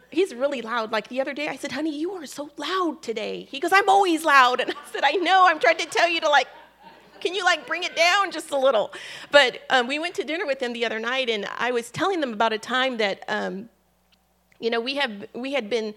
He's 0.10 0.34
really 0.34 0.62
loud. 0.62 0.92
Like 0.92 1.08
the 1.08 1.20
other 1.22 1.34
day, 1.34 1.48
I 1.48 1.56
said, 1.56 1.72
honey, 1.72 1.98
you 1.98 2.12
are 2.14 2.26
so 2.26 2.52
loud 2.58 3.02
today. 3.02 3.48
He 3.50 3.60
goes, 3.60 3.72
I'm 3.74 3.90
always 3.90 4.24
loud. 4.24 4.62
And 4.62 4.72
I 4.72 4.92
said, 4.92 5.04
I 5.04 5.14
know, 5.14 5.48
I'm 5.48 5.60
trying 5.60 5.78
to 5.78 5.86
tell 5.86 6.08
you 6.08 6.22
to 6.22 6.30
like, 6.30 6.48
can 7.20 7.34
you 7.34 7.44
like 7.46 7.66
bring 7.66 7.84
it 7.84 7.96
down 7.96 8.32
just 8.32 8.52
a 8.52 8.58
little? 8.58 8.94
But 9.32 9.62
um, 9.70 9.88
we 9.88 9.98
went 9.98 10.14
to 10.16 10.24
dinner 10.24 10.46
with 10.46 10.60
them 10.60 10.74
the 10.74 10.86
other 10.86 11.00
night, 11.00 11.30
and 11.30 11.48
I 11.58 11.72
was 11.72 11.90
telling 11.90 12.20
them 12.20 12.34
about 12.34 12.52
a 12.52 12.58
time 12.58 12.98
that, 12.98 13.24
um, 13.30 13.70
you 14.60 14.70
know, 14.70 14.82
we 14.82 14.96
have 14.96 15.26
we 15.34 15.54
had 15.54 15.70
been 15.70 15.96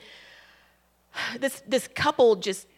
this 1.40 1.62
this 1.66 1.88
couple 1.88 2.36
just 2.36 2.68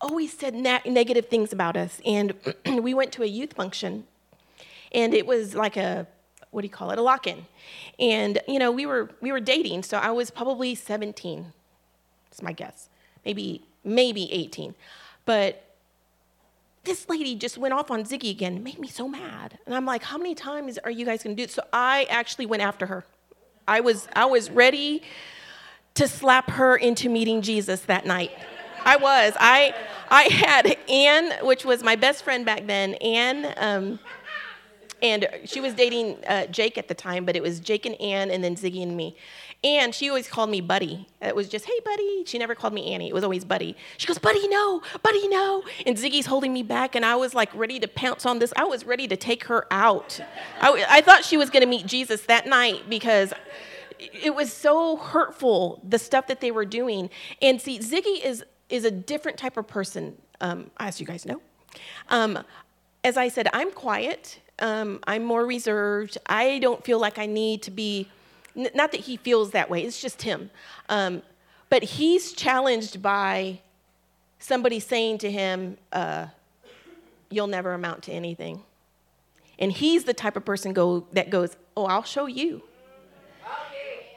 always 0.00 0.32
said 0.36 0.54
na- 0.54 0.80
negative 0.84 1.26
things 1.26 1.52
about 1.52 1.76
us. 1.76 2.00
And 2.04 2.34
we 2.66 2.94
went 2.94 3.12
to 3.12 3.22
a 3.22 3.26
youth 3.26 3.54
function, 3.54 4.04
and 4.92 5.14
it 5.14 5.26
was 5.26 5.54
like 5.54 5.76
a 5.76 6.06
what 6.50 6.62
do 6.62 6.66
you 6.66 6.72
call 6.72 6.90
it? 6.90 6.98
A 6.98 7.02
lock-in. 7.02 7.44
And 7.98 8.38
you 8.48 8.58
know, 8.58 8.70
we 8.70 8.86
were 8.86 9.10
we 9.20 9.32
were 9.32 9.40
dating, 9.40 9.82
so 9.82 9.98
I 9.98 10.10
was 10.10 10.30
probably 10.30 10.74
17. 10.74 11.52
It's 12.30 12.42
my 12.42 12.52
guess. 12.52 12.88
Maybe 13.24 13.62
maybe 13.84 14.32
18. 14.32 14.74
But 15.24 15.62
this 16.84 17.08
lady 17.08 17.34
just 17.34 17.58
went 17.58 17.74
off 17.74 17.90
on 17.90 18.04
Ziggy 18.04 18.30
again, 18.30 18.62
made 18.62 18.78
me 18.78 18.88
so 18.88 19.08
mad. 19.08 19.58
And 19.66 19.74
I'm 19.74 19.84
like, 19.84 20.02
how 20.04 20.16
many 20.16 20.34
times 20.34 20.78
are 20.78 20.90
you 20.90 21.04
guys 21.04 21.22
gonna 21.22 21.34
do 21.34 21.42
it? 21.42 21.50
So 21.50 21.62
I 21.72 22.06
actually 22.08 22.46
went 22.46 22.62
after 22.62 22.86
her. 22.86 23.04
I 23.68 23.80
was 23.80 24.08
I 24.14 24.26
was 24.26 24.50
ready 24.50 25.02
to 25.94 26.06
slap 26.06 26.50
her 26.50 26.76
into 26.76 27.08
meeting 27.08 27.42
Jesus 27.42 27.80
that 27.82 28.06
night. 28.06 28.30
I 28.86 28.96
was. 28.96 29.32
I 29.38 29.74
I 30.08 30.22
had 30.24 30.76
Anne, 30.88 31.44
which 31.44 31.64
was 31.64 31.82
my 31.82 31.96
best 31.96 32.22
friend 32.22 32.46
back 32.46 32.66
then. 32.66 32.94
Anne, 32.94 33.52
um, 33.56 33.98
and 35.02 35.28
she 35.44 35.60
was 35.60 35.74
dating 35.74 36.24
uh, 36.24 36.46
Jake 36.46 36.78
at 36.78 36.86
the 36.86 36.94
time, 36.94 37.24
but 37.24 37.34
it 37.34 37.42
was 37.42 37.58
Jake 37.58 37.84
and 37.84 38.00
Anne, 38.00 38.30
and 38.30 38.42
then 38.44 38.54
Ziggy 38.54 38.82
and 38.82 38.96
me. 38.96 39.16
And 39.64 39.92
she 39.92 40.08
always 40.08 40.28
called 40.28 40.50
me 40.50 40.60
Buddy. 40.60 41.08
It 41.20 41.34
was 41.34 41.48
just, 41.48 41.64
hey, 41.64 41.80
Buddy. 41.84 42.24
She 42.26 42.38
never 42.38 42.54
called 42.54 42.72
me 42.72 42.92
Annie. 42.94 43.08
It 43.08 43.14
was 43.14 43.24
always 43.24 43.44
Buddy. 43.44 43.76
She 43.96 44.06
goes, 44.06 44.18
Buddy, 44.18 44.46
no, 44.46 44.82
Buddy, 45.02 45.26
no. 45.26 45.64
And 45.84 45.96
Ziggy's 45.96 46.26
holding 46.26 46.52
me 46.52 46.62
back, 46.62 46.94
and 46.94 47.04
I 47.04 47.16
was 47.16 47.34
like 47.34 47.52
ready 47.54 47.80
to 47.80 47.88
pounce 47.88 48.24
on 48.24 48.38
this. 48.38 48.52
I 48.56 48.64
was 48.64 48.84
ready 48.84 49.08
to 49.08 49.16
take 49.16 49.44
her 49.44 49.66
out. 49.72 50.20
I, 50.60 50.86
I 50.88 51.00
thought 51.00 51.24
she 51.24 51.36
was 51.36 51.50
going 51.50 51.62
to 51.62 51.68
meet 51.68 51.86
Jesus 51.86 52.22
that 52.22 52.46
night 52.46 52.88
because 52.88 53.32
it 53.98 54.34
was 54.34 54.52
so 54.52 54.96
hurtful, 54.96 55.82
the 55.88 55.98
stuff 55.98 56.28
that 56.28 56.40
they 56.40 56.52
were 56.52 56.66
doing. 56.66 57.10
And 57.42 57.60
see, 57.60 57.80
Ziggy 57.80 58.24
is 58.24 58.44
is 58.68 58.84
a 58.84 58.90
different 58.90 59.38
type 59.38 59.56
of 59.56 59.66
person, 59.66 60.16
um, 60.40 60.70
as 60.78 61.00
you 61.00 61.06
guys 61.06 61.24
know. 61.26 61.40
Um, 62.08 62.38
as 63.04 63.16
I 63.16 63.28
said, 63.28 63.48
I'm 63.52 63.70
quiet. 63.70 64.40
Um, 64.58 65.00
I'm 65.06 65.24
more 65.24 65.44
reserved. 65.44 66.18
I 66.26 66.58
don't 66.58 66.84
feel 66.84 66.98
like 66.98 67.18
I 67.18 67.26
need 67.26 67.62
to 67.62 67.70
be, 67.70 68.08
n- 68.56 68.70
not 68.74 68.92
that 68.92 69.00
he 69.00 69.16
feels 69.16 69.50
that 69.52 69.70
way, 69.70 69.82
it's 69.82 70.00
just 70.00 70.22
him. 70.22 70.50
Um, 70.88 71.22
but 71.68 71.82
he's 71.82 72.32
challenged 72.32 73.02
by 73.02 73.60
somebody 74.38 74.80
saying 74.80 75.18
to 75.18 75.30
him, 75.30 75.76
uh, 75.92 76.26
You'll 77.28 77.48
never 77.48 77.74
amount 77.74 78.04
to 78.04 78.12
anything. 78.12 78.62
And 79.58 79.72
he's 79.72 80.04
the 80.04 80.14
type 80.14 80.36
of 80.36 80.44
person 80.44 80.72
go, 80.72 81.06
that 81.12 81.28
goes, 81.28 81.56
Oh, 81.76 81.86
I'll 81.86 82.04
show 82.04 82.26
you. 82.26 82.62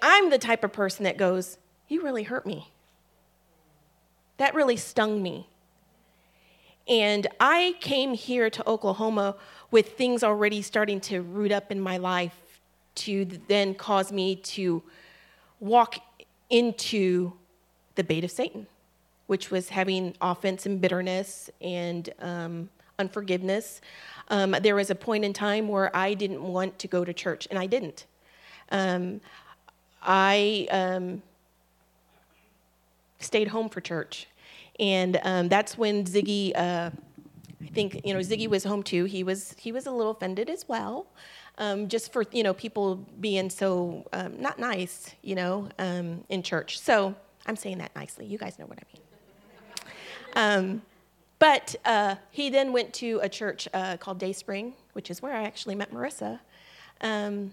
I'm 0.01 0.29
the 0.29 0.37
type 0.37 0.63
of 0.63 0.71
person 0.71 1.03
that 1.05 1.17
goes, 1.17 1.57
You 1.87 2.03
really 2.03 2.23
hurt 2.23 2.45
me. 2.45 2.71
That 4.39 4.55
really 4.55 4.77
stung 4.77 5.21
me. 5.21 5.47
And 6.87 7.27
I 7.41 7.75
came 7.81 8.13
here 8.13 8.49
to 8.49 8.67
Oklahoma 8.67 9.35
with 9.69 9.97
things 9.97 10.23
already 10.23 10.61
starting 10.61 11.01
to 11.01 11.21
root 11.21 11.51
up 11.51 11.71
in 11.71 11.79
my 11.79 11.97
life 11.97 12.61
to 12.95 13.25
then 13.47 13.75
cause 13.75 14.13
me 14.13 14.37
to 14.37 14.81
walk 15.59 15.97
into 16.49 17.33
the 17.95 18.03
bait 18.03 18.23
of 18.23 18.31
Satan, 18.31 18.65
which 19.27 19.51
was 19.51 19.67
having 19.69 20.15
offense 20.21 20.65
and 20.65 20.79
bitterness 20.79 21.49
and 21.59 22.09
um, 22.19 22.69
unforgiveness. 22.97 23.81
Um, 24.29 24.55
there 24.61 24.75
was 24.75 24.89
a 24.89 24.95
point 24.95 25.25
in 25.25 25.33
time 25.33 25.67
where 25.67 25.93
I 25.95 26.13
didn't 26.13 26.41
want 26.41 26.79
to 26.79 26.87
go 26.87 27.03
to 27.03 27.13
church, 27.13 27.45
and 27.51 27.59
I 27.59 27.65
didn't. 27.65 28.05
Um, 28.71 29.19
I 30.01 30.67
um, 30.71 31.21
stayed 33.19 33.49
home 33.49 33.69
for 33.69 33.81
church. 33.81 34.27
And 34.79 35.19
um, 35.23 35.49
that's 35.49 35.77
when 35.77 36.05
Ziggy, 36.05 36.55
uh, 36.55 36.89
I 37.61 37.67
think, 37.67 38.01
you 38.05 38.13
know, 38.13 38.19
Ziggy 38.19 38.47
was 38.47 38.63
home 38.63 38.83
too. 38.83 39.05
He 39.05 39.23
was, 39.23 39.55
he 39.57 39.71
was 39.71 39.85
a 39.85 39.91
little 39.91 40.11
offended 40.11 40.49
as 40.49 40.67
well, 40.67 41.07
um, 41.57 41.89
just 41.89 42.13
for, 42.13 42.23
you 42.31 42.43
know, 42.43 42.53
people 42.53 43.05
being 43.19 43.49
so 43.49 44.07
um, 44.13 44.41
not 44.41 44.57
nice, 44.57 45.15
you 45.21 45.35
know, 45.35 45.67
um, 45.77 46.23
in 46.29 46.41
church. 46.41 46.79
So 46.79 47.13
I'm 47.45 47.57
saying 47.57 47.79
that 47.79 47.93
nicely. 47.95 48.25
You 48.25 48.37
guys 48.37 48.57
know 48.57 48.65
what 48.65 48.79
I 48.79 48.83
mean. 48.93 49.03
Um, 50.35 50.81
but 51.39 51.75
uh, 51.85 52.15
he 52.31 52.49
then 52.49 52.71
went 52.71 52.93
to 52.95 53.19
a 53.21 53.29
church 53.29 53.67
uh, 53.73 53.97
called 53.97 54.19
Dayspring, 54.19 54.73
which 54.93 55.09
is 55.09 55.21
where 55.21 55.33
I 55.33 55.43
actually 55.43 55.75
met 55.75 55.93
Marissa. 55.93 56.39
Um, 57.01 57.51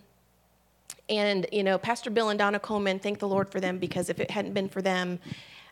and, 1.08 1.46
you 1.52 1.62
know, 1.62 1.78
Pastor 1.78 2.10
Bill 2.10 2.30
and 2.30 2.38
Donna 2.38 2.58
Coleman, 2.58 2.98
thank 2.98 3.20
the 3.20 3.28
Lord 3.28 3.48
for 3.48 3.60
them 3.60 3.78
because 3.78 4.10
if 4.10 4.18
it 4.18 4.30
hadn't 4.30 4.54
been 4.54 4.68
for 4.68 4.82
them, 4.82 5.20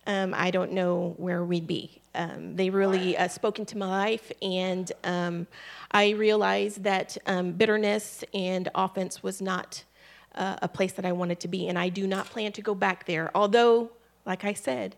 um, 0.07 0.35
I 0.35 0.51
don't 0.51 0.73
know 0.73 1.15
where 1.17 1.45
we'd 1.45 1.67
be. 1.67 2.01
Um, 2.15 2.55
they 2.55 2.71
really 2.71 3.17
uh, 3.17 3.29
spoke 3.29 3.59
into 3.59 3.77
my 3.77 3.87
life, 3.87 4.31
and 4.41 4.91
um, 5.03 5.47
I 5.91 6.11
realized 6.11 6.85
that 6.85 7.17
um, 7.27 7.53
bitterness 7.53 8.23
and 8.33 8.69
offense 8.75 9.23
was 9.23 9.41
not 9.43 9.83
uh, 10.35 10.57
a 10.63 10.69
place 10.69 10.93
that 10.93 11.05
I 11.05 11.13
wanted 11.13 11.41
to 11.41 11.49
be, 11.49 11.69
and 11.69 11.79
I 11.79 11.89
do 11.89 12.07
not 12.07 12.27
plan 12.27 12.53
to 12.53 12.63
go 12.63 12.75
back 12.75 13.07
there. 13.07 13.31
Although, 13.35 13.91
like 14.27 14.45
I 14.45 14.53
said, 14.53 14.95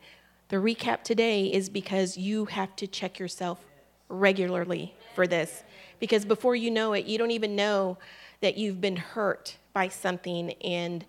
the 0.48 0.56
recap 0.56 1.02
today 1.02 1.46
is 1.46 1.68
because 1.68 2.16
you 2.16 2.44
have 2.46 2.76
to 2.76 2.86
check 2.86 3.18
yourself 3.18 3.60
regularly 4.08 4.94
for 5.14 5.26
this. 5.26 5.64
Because 5.98 6.24
before 6.24 6.54
you 6.54 6.70
know 6.70 6.92
it, 6.92 7.06
you 7.06 7.18
don't 7.18 7.30
even 7.30 7.56
know 7.56 7.96
that 8.40 8.56
you've 8.56 8.80
been 8.80 8.96
hurt 8.96 9.56
by 9.72 9.88
something, 9.88 10.52
and 10.62 11.04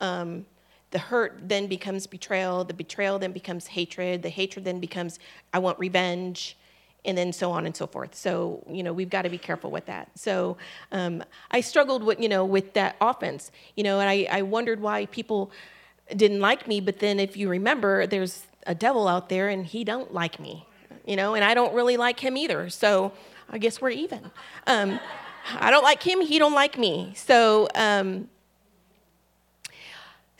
um, 0.00 0.44
the 0.92 0.98
hurt 0.98 1.40
then 1.42 1.66
becomes 1.66 2.06
betrayal, 2.06 2.64
the 2.64 2.74
betrayal 2.74 3.18
then 3.18 3.32
becomes 3.32 3.66
hatred, 3.66 4.22
the 4.22 4.28
hatred 4.28 4.64
then 4.64 4.78
becomes, 4.78 5.18
I 5.52 5.58
want 5.58 5.78
revenge, 5.78 6.56
and 7.04 7.18
then 7.18 7.32
so 7.32 7.50
on 7.50 7.66
and 7.66 7.76
so 7.76 7.86
forth. 7.86 8.14
So, 8.14 8.62
you 8.70 8.82
know, 8.82 8.92
we've 8.92 9.10
got 9.10 9.22
to 9.22 9.28
be 9.28 9.38
careful 9.38 9.70
with 9.70 9.86
that. 9.86 10.10
So 10.14 10.56
um, 10.92 11.24
I 11.50 11.60
struggled 11.60 12.04
with, 12.04 12.20
you 12.20 12.28
know, 12.28 12.44
with 12.44 12.74
that 12.74 12.96
offense, 13.00 13.50
you 13.74 13.82
know, 13.82 13.98
and 13.98 14.08
I, 14.08 14.28
I 14.30 14.42
wondered 14.42 14.80
why 14.80 15.06
people 15.06 15.50
didn't 16.14 16.40
like 16.40 16.68
me, 16.68 16.80
but 16.80 17.00
then 17.00 17.18
if 17.18 17.36
you 17.36 17.48
remember, 17.48 18.06
there's 18.06 18.46
a 18.66 18.74
devil 18.74 19.08
out 19.08 19.28
there 19.28 19.48
and 19.48 19.66
he 19.66 19.82
don't 19.82 20.14
like 20.14 20.38
me, 20.38 20.66
you 21.04 21.16
know, 21.16 21.34
and 21.34 21.42
I 21.42 21.54
don't 21.54 21.74
really 21.74 21.96
like 21.96 22.20
him 22.20 22.36
either. 22.36 22.70
So 22.70 23.12
I 23.50 23.58
guess 23.58 23.80
we're 23.80 23.90
even. 23.90 24.30
Um, 24.66 25.00
I 25.58 25.70
don't 25.70 25.82
like 25.82 26.02
him, 26.02 26.20
he 26.20 26.38
don't 26.38 26.54
like 26.54 26.78
me. 26.78 27.14
So, 27.16 27.66
um, 27.74 28.28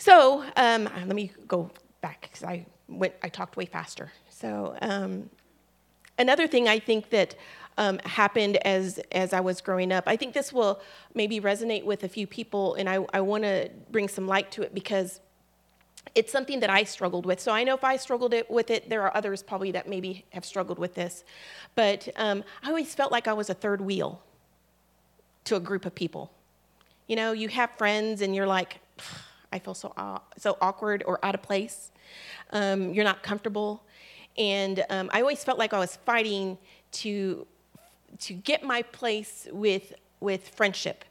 so 0.02 0.42
um, 0.56 0.88
let 1.06 1.14
me 1.14 1.30
go 1.47 1.71
back 2.00 2.23
because 2.23 2.42
I 2.42 2.66
went. 2.88 3.14
I 3.23 3.28
talked 3.28 3.56
way 3.56 3.66
faster. 3.66 4.11
So 4.30 4.76
um, 4.82 5.30
another 6.18 6.49
thing 6.49 6.66
I 6.66 6.80
think 6.80 7.11
that 7.11 7.37
um, 7.78 8.00
happened 8.00 8.56
as 8.56 8.99
as 9.12 9.32
I 9.32 9.38
was 9.38 9.61
growing 9.61 9.92
up. 9.92 10.02
I 10.09 10.16
think 10.16 10.35
this 10.35 10.52
will 10.52 10.80
maybe 11.14 11.38
resonate 11.40 11.85
with 11.85 12.02
a 12.02 12.09
few 12.09 12.26
people, 12.26 12.75
and 12.75 12.88
I, 12.88 13.06
I 13.14 13.21
want 13.21 13.44
to 13.44 13.71
bring 13.92 14.09
some 14.09 14.26
light 14.26 14.50
to 14.50 14.62
it 14.62 14.75
because 14.75 15.21
it's 16.16 16.32
something 16.32 16.59
that 16.59 16.71
I 16.71 16.82
struggled 16.82 17.25
with. 17.25 17.38
So 17.38 17.52
I 17.52 17.62
know 17.62 17.76
if 17.76 17.85
I 17.85 17.97
struggled 17.97 18.35
it, 18.35 18.50
with 18.50 18.73
it, 18.73 18.90
there 18.90 19.02
are 19.02 19.16
others 19.16 19.40
probably 19.40 19.71
that 19.71 19.88
maybe 19.88 20.25
have 20.30 20.44
struggled 20.44 20.80
with 20.80 20.94
this. 20.97 21.23
But 21.76 22.09
um, 22.16 22.42
I 22.64 22.71
always 22.71 22.92
felt 22.92 23.12
like 23.12 23.28
I 23.28 23.35
was 23.35 23.50
a 23.50 23.54
third 23.54 23.80
wheel 23.80 24.21
to 25.44 25.54
a 25.54 25.61
group 25.61 25.87
of 25.87 25.94
people. 25.94 26.32
You 27.06 27.14
know, 27.14 27.30
you 27.30 27.47
have 27.50 27.71
friends, 27.78 28.21
and 28.21 28.35
you're 28.35 28.49
like. 28.49 28.80
I 29.52 29.59
feel 29.59 29.75
so 29.75 29.92
so 30.37 30.56
awkward 30.61 31.02
or 31.06 31.18
out 31.25 31.35
of 31.35 31.42
place. 31.42 31.90
Um, 32.50 32.92
you're 32.92 33.04
not 33.04 33.23
comfortable, 33.23 33.82
and 34.37 34.85
um, 34.90 35.11
I 35.12 35.21
always 35.21 35.44
felt 35.44 35.59
like 35.59 35.73
I 35.73 35.78
was 35.78 35.97
fighting 35.97 36.59
to 36.92 37.47
to 38.21 38.35
get 38.35 38.62
my 38.62 38.82
place 38.82 39.49
with 39.52 39.94
with 40.21 40.49
friendship. 40.49 41.04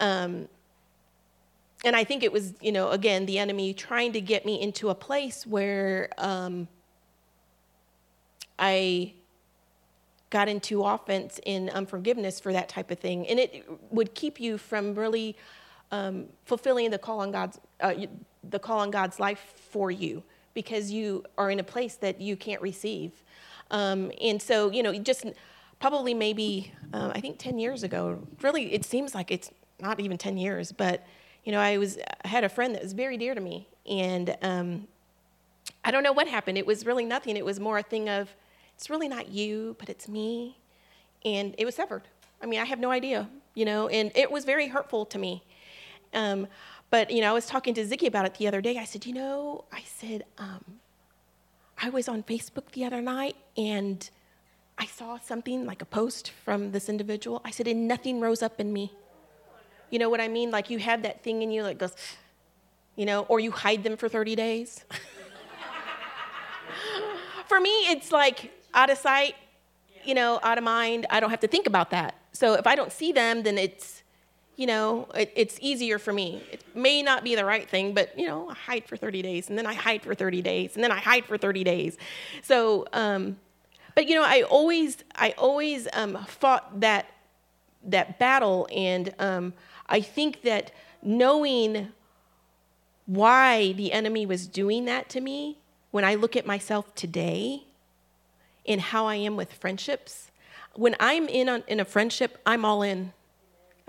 Um, 0.00 0.48
and 1.84 1.96
I 1.96 2.04
think 2.04 2.22
it 2.22 2.32
was, 2.32 2.54
you 2.60 2.72
know, 2.72 2.90
again, 2.90 3.26
the 3.26 3.38
enemy 3.38 3.72
trying 3.72 4.12
to 4.12 4.20
get 4.20 4.44
me 4.44 4.60
into 4.60 4.90
a 4.90 4.94
place 4.94 5.46
where 5.46 6.10
um, 6.18 6.68
I 8.58 9.14
got 10.28 10.48
into 10.48 10.84
offense 10.84 11.40
in 11.44 11.70
unforgiveness 11.70 12.38
for 12.38 12.52
that 12.52 12.68
type 12.68 12.90
of 12.90 12.98
thing. 12.98 13.26
And 13.26 13.38
it 13.38 13.66
would 13.90 14.14
keep 14.14 14.38
you 14.38 14.58
from 14.58 14.94
really 14.94 15.36
um, 15.92 16.26
fulfilling 16.44 16.90
the 16.90 16.98
call 16.98 17.20
on 17.20 17.30
God's 17.30 17.58
uh, 17.80 17.94
the 18.48 18.58
call 18.58 18.78
on 18.78 18.90
God's 18.90 19.20
life 19.20 19.54
for 19.70 19.90
you 19.90 20.22
because 20.54 20.90
you 20.90 21.24
are 21.38 21.50
in 21.50 21.60
a 21.60 21.64
place 21.64 21.94
that 21.96 22.20
you 22.20 22.36
can't 22.36 22.60
receive. 22.62 23.12
Um, 23.70 24.10
and 24.20 24.40
so, 24.40 24.70
you 24.70 24.82
know, 24.82 24.92
just 24.94 25.24
probably 25.78 26.14
maybe, 26.14 26.72
um, 26.92 27.12
I 27.14 27.20
think 27.20 27.38
10 27.38 27.58
years 27.58 27.82
ago. 27.82 28.26
Really, 28.42 28.72
it 28.72 28.84
seems 28.84 29.14
like 29.14 29.30
it's 29.30 29.50
not 29.80 30.00
even 30.00 30.18
10 30.18 30.36
years, 30.36 30.72
but 30.72 31.06
you 31.44 31.52
know, 31.52 31.60
I 31.60 31.78
was 31.78 31.98
I 32.24 32.28
had 32.28 32.44
a 32.44 32.48
friend 32.48 32.74
that 32.74 32.82
was 32.82 32.92
very 32.92 33.16
dear 33.16 33.34
to 33.34 33.40
me, 33.40 33.66
and 33.88 34.36
um, 34.42 34.86
I 35.84 35.90
don't 35.90 36.02
know 36.02 36.12
what 36.12 36.28
happened. 36.28 36.58
It 36.58 36.66
was 36.66 36.84
really 36.84 37.06
nothing. 37.06 37.36
It 37.36 37.44
was 37.44 37.58
more 37.58 37.78
a 37.78 37.82
thing 37.82 38.10
of, 38.10 38.28
it's 38.76 38.90
really 38.90 39.08
not 39.08 39.28
you, 39.28 39.74
but 39.78 39.88
it's 39.88 40.06
me, 40.06 40.58
and 41.24 41.54
it 41.56 41.64
was 41.64 41.76
severed. 41.76 42.02
I 42.42 42.46
mean, 42.46 42.60
I 42.60 42.64
have 42.64 42.78
no 42.78 42.90
idea, 42.90 43.28
you 43.54 43.64
know, 43.64 43.88
and 43.88 44.12
it 44.14 44.30
was 44.30 44.44
very 44.44 44.68
hurtful 44.68 45.06
to 45.06 45.18
me. 45.18 45.42
Um, 46.12 46.48
but 46.90 47.10
you 47.10 47.20
know, 47.20 47.30
I 47.30 47.32
was 47.32 47.46
talking 47.46 47.74
to 47.74 47.84
Ziggy 47.84 48.06
about 48.06 48.26
it 48.26 48.34
the 48.34 48.48
other 48.48 48.60
day. 48.60 48.78
I 48.78 48.84
said, 48.84 49.06
you 49.06 49.12
know, 49.12 49.64
I 49.72 49.82
said, 49.82 50.24
um, 50.38 50.64
I 51.80 51.90
was 51.90 52.08
on 52.08 52.22
Facebook 52.22 52.70
the 52.72 52.84
other 52.84 53.00
night, 53.00 53.36
and 53.56 54.08
I 54.78 54.86
saw 54.86 55.18
something 55.18 55.66
like 55.66 55.82
a 55.82 55.84
post 55.84 56.32
from 56.44 56.72
this 56.72 56.88
individual. 56.88 57.40
I 57.44 57.50
said, 57.50 57.68
and 57.68 57.86
nothing 57.86 58.20
rose 58.20 58.42
up 58.42 58.60
in 58.60 58.72
me. 58.72 58.92
You 59.90 59.98
know 59.98 60.08
what 60.08 60.20
I 60.20 60.28
mean? 60.28 60.50
Like 60.50 60.70
you 60.70 60.78
have 60.78 61.02
that 61.02 61.22
thing 61.22 61.42
in 61.42 61.50
you 61.50 61.62
that 61.64 61.78
goes, 61.78 61.94
you 62.96 63.04
know, 63.04 63.22
or 63.22 63.40
you 63.40 63.50
hide 63.50 63.82
them 63.82 63.96
for 63.96 64.08
30 64.08 64.36
days. 64.36 64.84
for 67.48 67.60
me, 67.60 67.70
it's 67.90 68.12
like 68.12 68.52
out 68.72 68.88
of 68.88 68.98
sight, 68.98 69.34
you 70.04 70.14
know, 70.14 70.38
out 70.42 70.58
of 70.58 70.64
mind. 70.64 71.06
I 71.10 71.20
don't 71.20 71.30
have 71.30 71.40
to 71.40 71.48
think 71.48 71.66
about 71.66 71.90
that. 71.90 72.14
So 72.32 72.54
if 72.54 72.66
I 72.66 72.76
don't 72.76 72.92
see 72.92 73.12
them, 73.12 73.42
then 73.42 73.58
it's, 73.58 73.99
you 74.56 74.66
know, 74.66 75.08
it, 75.14 75.32
it's 75.36 75.58
easier 75.60 75.98
for 75.98 76.12
me. 76.12 76.42
It 76.52 76.62
may 76.74 77.02
not 77.02 77.24
be 77.24 77.34
the 77.34 77.44
right 77.44 77.68
thing, 77.68 77.94
but, 77.94 78.18
you 78.18 78.26
know, 78.26 78.50
I 78.50 78.54
hide 78.54 78.84
for 78.86 78.96
30 78.96 79.22
days, 79.22 79.48
and 79.48 79.56
then 79.56 79.66
I 79.66 79.74
hide 79.74 80.02
for 80.02 80.14
30 80.14 80.42
days, 80.42 80.74
and 80.74 80.84
then 80.84 80.92
I 80.92 80.98
hide 80.98 81.24
for 81.24 81.38
30 81.38 81.64
days. 81.64 81.96
So, 82.42 82.86
um, 82.92 83.38
but, 83.94 84.06
you 84.06 84.14
know, 84.14 84.22
I 84.24 84.42
always, 84.42 84.98
I 85.14 85.34
always 85.38 85.88
um, 85.92 86.18
fought 86.26 86.80
that, 86.80 87.06
that 87.84 88.18
battle, 88.18 88.68
and 88.74 89.14
um, 89.18 89.54
I 89.88 90.00
think 90.00 90.42
that 90.42 90.72
knowing 91.02 91.88
why 93.06 93.72
the 93.72 93.92
enemy 93.92 94.26
was 94.26 94.46
doing 94.46 94.84
that 94.84 95.08
to 95.10 95.20
me, 95.20 95.58
when 95.90 96.04
I 96.04 96.14
look 96.14 96.36
at 96.36 96.46
myself 96.46 96.94
today 96.94 97.64
and 98.66 98.80
how 98.80 99.06
I 99.06 99.16
am 99.16 99.36
with 99.36 99.52
friendships, 99.52 100.30
when 100.74 100.94
I'm 101.00 101.28
in, 101.28 101.48
a, 101.48 101.64
in 101.66 101.80
a 101.80 101.84
friendship, 101.84 102.38
I'm 102.46 102.64
all 102.64 102.82
in. 102.82 103.12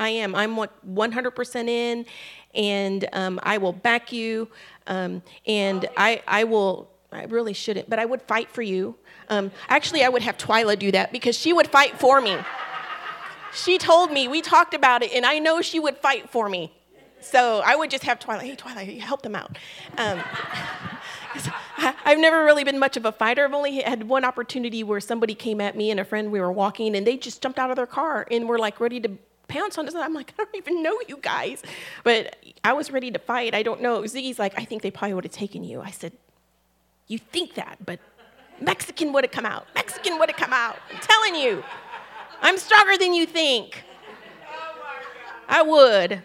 I 0.02 0.10
am. 0.10 0.34
I'm 0.34 0.56
100% 0.56 1.68
in, 1.68 2.06
and 2.56 3.08
um, 3.14 3.40
I 3.44 3.60
will 3.60 3.72
back 3.72 4.12
you. 4.12 4.50
Um, 4.88 5.22
and 5.46 5.88
I, 5.96 6.24
I 6.28 6.44
will, 6.44 6.90
I 7.12 7.26
really 7.26 7.54
shouldn't, 7.54 7.88
but 7.88 8.00
I 8.00 8.06
would 8.06 8.24
fight 8.24 8.50
for 8.50 8.64
you. 8.64 8.96
Um, 9.30 9.52
actually, 9.70 10.04
I 10.04 10.10
would 10.10 10.24
have 10.24 10.38
Twyla 10.38 10.78
do 10.78 10.92
that 10.92 11.12
because 11.12 11.38
she 11.38 11.54
would 11.54 11.68
fight 11.68 12.00
for 12.00 12.20
me. 12.20 12.36
She 13.54 13.78
told 13.78 14.12
me, 14.12 14.28
we 14.28 14.42
talked 14.42 14.74
about 14.74 15.04
it, 15.04 15.14
and 15.14 15.24
I 15.24 15.38
know 15.38 15.62
she 15.62 15.80
would 15.80 15.98
fight 15.98 16.32
for 16.32 16.50
me. 16.50 16.74
So 17.20 17.62
I 17.64 17.76
would 17.76 17.92
just 17.92 18.04
have 18.06 18.18
Twyla, 18.18 18.42
hey, 18.42 18.56
Twyla, 18.56 19.00
help 19.00 19.22
them 19.22 19.36
out. 19.36 19.56
Um, 20.00 20.20
I've 22.06 22.18
never 22.18 22.44
really 22.44 22.64
been 22.64 22.80
much 22.80 22.98
of 22.98 23.06
a 23.06 23.12
fighter. 23.12 23.46
I've 23.46 23.54
only 23.54 23.82
had 23.82 24.10
one 24.10 24.26
opportunity 24.26 24.84
where 24.84 25.00
somebody 25.00 25.36
came 25.36 25.62
at 25.62 25.76
me 25.76 25.92
and 25.92 26.00
a 26.00 26.06
friend, 26.06 26.32
we 26.32 26.40
were 26.40 26.52
walking, 26.52 26.96
and 26.96 27.06
they 27.06 27.18
just 27.18 27.44
jumped 27.44 27.60
out 27.60 27.70
of 27.70 27.76
their 27.76 27.86
car 27.86 28.26
and 28.32 28.50
were 28.50 28.58
like 28.58 28.80
ready 28.80 29.00
to 29.02 29.12
pounce 29.52 29.78
on 29.78 29.88
us. 29.88 29.94
I'm 29.96 30.14
like, 30.14 30.34
I 30.40 30.44
don't 30.44 30.56
even 30.56 30.82
know 30.82 30.98
you 31.08 31.18
guys. 31.18 31.62
But 32.04 32.38
I 32.64 32.74
was 32.74 32.92
ready 32.92 33.12
to 33.12 33.20
fight. 33.20 33.54
I 33.54 33.64
don't 33.64 33.82
know. 33.82 34.02
Ziggy's 34.02 34.40
like, 34.40 34.54
I 34.58 34.66
think 34.66 34.82
they 34.82 34.92
probably 34.92 35.14
would 35.14 35.26
have 35.26 35.34
taken 35.34 35.64
you. 35.64 35.82
I 35.82 35.92
said, 35.92 36.14
You 37.08 37.18
think 37.18 37.56
that, 37.56 37.78
but 37.86 38.00
Mexican 38.60 39.12
would 39.14 39.24
have 39.24 39.32
come 39.32 39.46
out. 39.46 39.68
Mexican 39.76 40.20
would 40.20 40.30
have 40.30 40.40
come 40.40 40.54
out. 40.54 40.78
I'm 40.92 41.00
telling 41.00 41.36
you. 41.36 41.64
I'm 42.42 42.58
stronger 42.58 42.98
than 42.98 43.14
you 43.14 43.26
think. 43.26 43.84
I 45.48 45.62
would. 45.62 46.24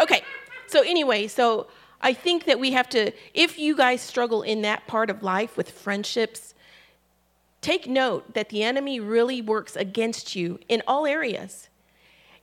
Okay, 0.00 0.22
so 0.66 0.82
anyway, 0.82 1.26
so 1.26 1.66
I 2.00 2.12
think 2.12 2.44
that 2.44 2.60
we 2.60 2.70
have 2.72 2.88
to, 2.90 3.12
if 3.34 3.58
you 3.58 3.76
guys 3.76 4.00
struggle 4.00 4.42
in 4.42 4.62
that 4.62 4.86
part 4.86 5.10
of 5.10 5.22
life 5.22 5.56
with 5.56 5.70
friendships, 5.70 6.54
take 7.60 7.88
note 7.88 8.34
that 8.34 8.50
the 8.50 8.62
enemy 8.62 9.00
really 9.00 9.42
works 9.42 9.74
against 9.76 10.36
you 10.36 10.58
in 10.68 10.82
all 10.86 11.06
areas. 11.06 11.68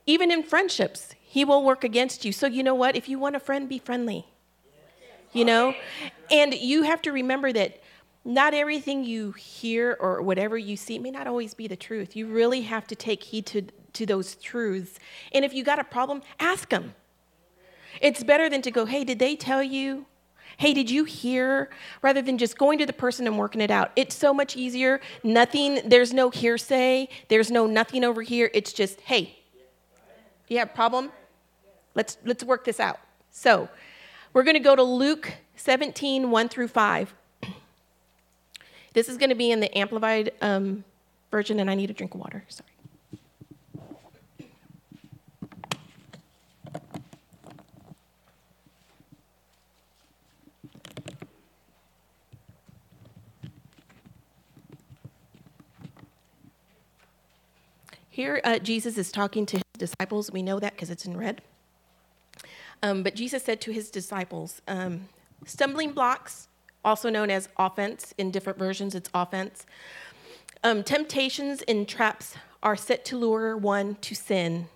Even 0.05 0.31
in 0.31 0.43
friendships, 0.43 1.13
he 1.21 1.45
will 1.45 1.63
work 1.63 1.83
against 1.83 2.25
you. 2.25 2.31
So, 2.31 2.47
you 2.47 2.63
know 2.63 2.75
what? 2.75 2.95
If 2.95 3.07
you 3.07 3.17
want 3.19 3.35
a 3.35 3.39
friend, 3.39 3.67
be 3.67 3.79
friendly. 3.79 4.25
You 5.31 5.45
know? 5.45 5.73
And 6.29 6.53
you 6.53 6.83
have 6.83 7.01
to 7.03 7.11
remember 7.11 7.51
that 7.53 7.81
not 8.25 8.53
everything 8.53 9.03
you 9.03 9.31
hear 9.31 9.97
or 9.99 10.21
whatever 10.21 10.57
you 10.57 10.77
see 10.77 10.99
may 10.99 11.11
not 11.11 11.27
always 11.27 11.53
be 11.53 11.67
the 11.67 11.75
truth. 11.75 12.15
You 12.15 12.27
really 12.27 12.61
have 12.61 12.87
to 12.87 12.95
take 12.95 13.23
heed 13.23 13.45
to, 13.47 13.63
to 13.93 14.05
those 14.05 14.35
truths. 14.35 14.99
And 15.33 15.43
if 15.43 15.53
you 15.53 15.63
got 15.63 15.79
a 15.79 15.83
problem, 15.83 16.21
ask 16.39 16.69
them. 16.69 16.93
It's 18.01 18.23
better 18.23 18.49
than 18.49 18.61
to 18.63 18.71
go, 18.71 18.85
hey, 18.85 19.03
did 19.03 19.19
they 19.19 19.35
tell 19.35 19.61
you? 19.61 20.05
Hey, 20.57 20.73
did 20.73 20.89
you 20.89 21.03
hear? 21.03 21.69
Rather 22.01 22.21
than 22.21 22.37
just 22.37 22.57
going 22.57 22.77
to 22.79 22.85
the 22.85 22.93
person 22.93 23.27
and 23.27 23.37
working 23.37 23.61
it 23.61 23.71
out. 23.71 23.91
It's 23.95 24.15
so 24.15 24.33
much 24.33 24.55
easier. 24.55 25.01
Nothing, 25.23 25.81
there's 25.85 26.13
no 26.13 26.29
hearsay, 26.29 27.09
there's 27.27 27.51
no 27.51 27.65
nothing 27.65 28.03
over 28.03 28.21
here. 28.21 28.51
It's 28.53 28.71
just, 28.71 29.01
hey, 29.01 29.42
you 30.47 30.60
have 30.60 30.69
a 30.69 30.73
problem? 30.73 31.12
Let's, 31.95 32.17
let's 32.25 32.43
work 32.43 32.65
this 32.65 32.79
out. 32.79 32.99
So, 33.32 33.69
we're 34.34 34.43
going 34.43 34.56
to 34.56 34.60
go 34.60 34.75
to 34.75 34.84
Luke 34.84 35.34
17, 35.56 36.32
1 36.32 36.49
through 36.49 36.67
5. 36.67 37.13
This 38.93 39.10
is 39.10 39.17
going 39.17 39.29
to 39.29 39.36
be 39.36 39.49
in 39.49 39.60
the 39.60 39.75
Amplified 39.75 40.34
um, 40.39 40.84
version, 41.32 41.60
and 41.60 41.67
I 41.67 41.73
need 41.73 41.89
a 41.89 41.93
drink 41.93 42.13
of 42.13 42.19
water. 42.19 42.43
Sorry. 42.47 42.69
Here, 58.12 58.41
uh, 58.43 58.60
Jesus 58.60 58.99
is 58.99 59.12
talking 59.12 59.47
to 59.47 59.60
disciples. 59.88 60.32
We 60.32 60.43
know 60.43 60.60
that 60.60 60.74
because 60.74 60.89
it's 60.89 61.06
in 61.06 61.17
red. 61.17 61.41
Um, 62.82 63.04
but 63.04 63.15
Jesus 63.15 63.43
said 63.43 63.60
to 63.62 63.72
his 63.72 63.89
disciples, 63.89 64.62
um, 64.67 65.10
stumbling 65.46 65.91
blocks 65.91 66.48
also 66.86 67.10
known 67.10 67.30
as 67.30 67.50
offense. 67.58 68.13
In 68.17 68.32
different 68.32 68.58
versions, 68.58 68.96
it's 68.96 69.10
offense. 69.13 69.65
Um, 70.63 70.84
temptations 70.84 71.62
and 71.67 71.88
traps 71.88 72.36
are 72.62 72.78
set 72.78 73.04
to 73.06 73.17
lure 73.17 73.58
one 73.58 73.96
to 73.96 74.15
sin, 74.15 74.67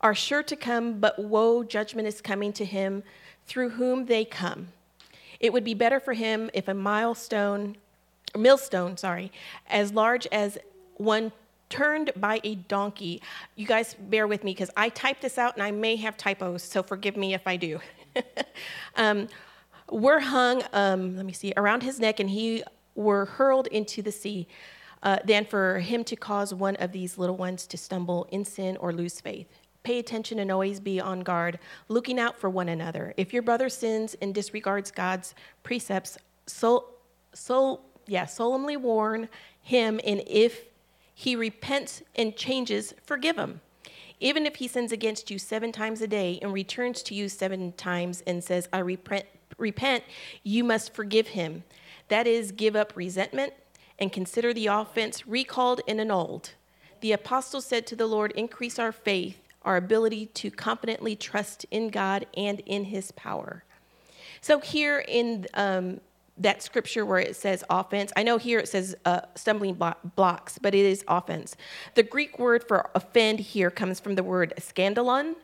are 0.00 0.14
sure 0.14 0.42
to 0.42 0.56
come, 0.56 0.98
but 0.98 1.16
woe, 1.18 1.62
judgment 1.62 2.08
is 2.08 2.20
coming 2.20 2.52
to 2.54 2.64
him 2.64 3.04
through 3.46 3.70
whom 3.70 4.06
they 4.06 4.24
come. 4.24 4.68
It 5.38 5.52
would 5.52 5.64
be 5.64 5.74
better 5.74 6.00
for 6.00 6.14
him 6.14 6.50
if 6.52 6.66
a 6.66 6.74
milestone, 6.74 7.76
millstone, 8.36 8.96
sorry, 8.96 9.30
as 9.68 9.92
large 9.92 10.26
as 10.32 10.58
one 10.96 11.30
turned 11.72 12.12
by 12.16 12.38
a 12.44 12.54
donkey. 12.54 13.22
You 13.56 13.66
guys 13.66 13.94
bear 13.94 14.26
with 14.26 14.44
me 14.44 14.52
because 14.52 14.70
I 14.76 14.90
typed 14.90 15.22
this 15.22 15.38
out 15.38 15.54
and 15.54 15.62
I 15.62 15.70
may 15.70 15.96
have 15.96 16.18
typos, 16.18 16.62
so 16.62 16.82
forgive 16.82 17.16
me 17.16 17.32
if 17.32 17.46
I 17.46 17.56
do. 17.56 17.80
um, 18.96 19.26
were 19.90 20.20
hung, 20.20 20.62
um, 20.74 21.16
let 21.16 21.24
me 21.24 21.32
see, 21.32 21.54
around 21.56 21.82
his 21.82 21.98
neck, 21.98 22.20
and 22.20 22.28
he 22.28 22.62
were 22.94 23.24
hurled 23.24 23.68
into 23.68 24.02
the 24.02 24.12
sea. 24.12 24.46
Uh, 25.02 25.18
than 25.24 25.44
for 25.44 25.80
him 25.80 26.04
to 26.04 26.14
cause 26.14 26.54
one 26.54 26.76
of 26.76 26.92
these 26.92 27.18
little 27.18 27.36
ones 27.36 27.66
to 27.66 27.76
stumble 27.76 28.24
in 28.30 28.44
sin 28.44 28.76
or 28.76 28.92
lose 28.92 29.20
faith. 29.20 29.48
Pay 29.82 29.98
attention 29.98 30.38
and 30.38 30.48
always 30.48 30.78
be 30.78 31.00
on 31.00 31.22
guard, 31.22 31.58
looking 31.88 32.20
out 32.20 32.38
for 32.38 32.48
one 32.48 32.68
another. 32.68 33.12
If 33.16 33.32
your 33.32 33.42
brother 33.42 33.68
sins 33.68 34.14
and 34.22 34.32
disregards 34.32 34.92
God's 34.92 35.34
precepts, 35.64 36.18
so, 36.46 36.90
so 37.34 37.80
yeah, 38.06 38.26
solemnly 38.26 38.76
warn 38.76 39.28
him, 39.60 39.98
and 40.04 40.22
if 40.24 40.66
he 41.22 41.36
repents 41.36 42.02
and 42.16 42.34
changes, 42.34 42.94
forgive 43.04 43.36
him. 43.36 43.60
Even 44.18 44.44
if 44.44 44.56
he 44.56 44.66
sins 44.66 44.90
against 44.90 45.30
you 45.30 45.38
seven 45.38 45.70
times 45.70 46.00
a 46.00 46.08
day 46.08 46.40
and 46.42 46.52
returns 46.52 47.00
to 47.04 47.14
you 47.14 47.28
seven 47.28 47.72
times 47.74 48.24
and 48.26 48.42
says, 48.42 48.68
I 48.72 48.80
repent, 48.80 49.26
repent, 49.56 50.02
you 50.42 50.64
must 50.64 50.92
forgive 50.92 51.28
him. 51.28 51.62
That 52.08 52.26
is, 52.26 52.50
give 52.50 52.74
up 52.74 52.96
resentment 52.96 53.52
and 54.00 54.12
consider 54.12 54.52
the 54.52 54.66
offense 54.66 55.24
recalled 55.24 55.80
and 55.86 56.00
annulled. 56.00 56.54
The 57.02 57.12
apostle 57.12 57.60
said 57.60 57.86
to 57.86 57.94
the 57.94 58.06
Lord, 58.08 58.32
Increase 58.32 58.80
our 58.80 58.90
faith, 58.90 59.38
our 59.62 59.76
ability 59.76 60.26
to 60.26 60.50
confidently 60.50 61.14
trust 61.14 61.66
in 61.70 61.90
God 61.90 62.26
and 62.36 62.58
in 62.66 62.86
his 62.86 63.12
power. 63.12 63.62
So, 64.40 64.58
here 64.58 65.04
in 65.06 65.46
um, 65.54 66.00
that 66.38 66.62
scripture 66.62 67.04
where 67.04 67.18
it 67.18 67.36
says 67.36 67.62
offense, 67.68 68.12
I 68.16 68.22
know 68.22 68.38
here 68.38 68.58
it 68.58 68.68
says 68.68 68.96
uh, 69.04 69.20
stumbling 69.34 69.78
blocks, 70.16 70.58
but 70.58 70.74
it 70.74 70.84
is 70.84 71.04
offense. 71.08 71.56
The 71.94 72.02
Greek 72.02 72.38
word 72.38 72.64
for 72.66 72.90
offend 72.94 73.40
here 73.40 73.70
comes 73.70 74.00
from 74.00 74.14
the 74.14 74.22
word 74.22 74.54
skandalon, 74.58 75.34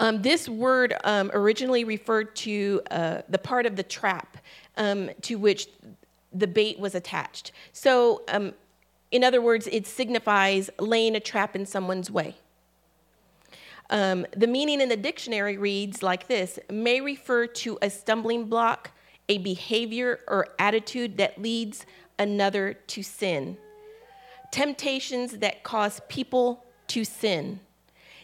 um, 0.00 0.22
this 0.22 0.48
word 0.48 0.94
um, 1.04 1.30
originally 1.34 1.84
referred 1.84 2.36
to 2.36 2.80
uh, 2.90 3.22
the 3.28 3.38
part 3.38 3.66
of 3.66 3.74
the 3.76 3.82
trap 3.82 4.36
um, 4.76 5.10
to 5.22 5.36
which 5.36 5.68
the 6.32 6.46
bait 6.46 6.78
was 6.78 6.94
attached. 6.94 7.52
So, 7.72 8.22
um, 8.28 8.54
In 9.10 9.24
other 9.24 9.40
words, 9.40 9.66
it 9.72 9.86
signifies 9.86 10.70
laying 10.78 11.16
a 11.16 11.20
trap 11.20 11.56
in 11.56 11.66
someone's 11.66 12.10
way. 12.10 12.36
Um, 13.90 14.26
the 14.36 14.46
meaning 14.46 14.80
in 14.80 14.88
the 14.90 14.96
dictionary 14.96 15.56
reads 15.56 16.02
like 16.02 16.28
this 16.28 16.58
may 16.70 17.00
refer 17.00 17.46
to 17.46 17.78
a 17.80 17.88
stumbling 17.88 18.44
block, 18.44 18.90
a 19.28 19.38
behavior 19.38 20.20
or 20.28 20.48
attitude 20.58 21.18
that 21.18 21.40
leads 21.40 21.86
another 22.18 22.74
to 22.74 23.02
sin, 23.02 23.56
temptations 24.50 25.38
that 25.38 25.62
cause 25.62 26.00
people 26.08 26.64
to 26.88 27.04
sin. 27.04 27.60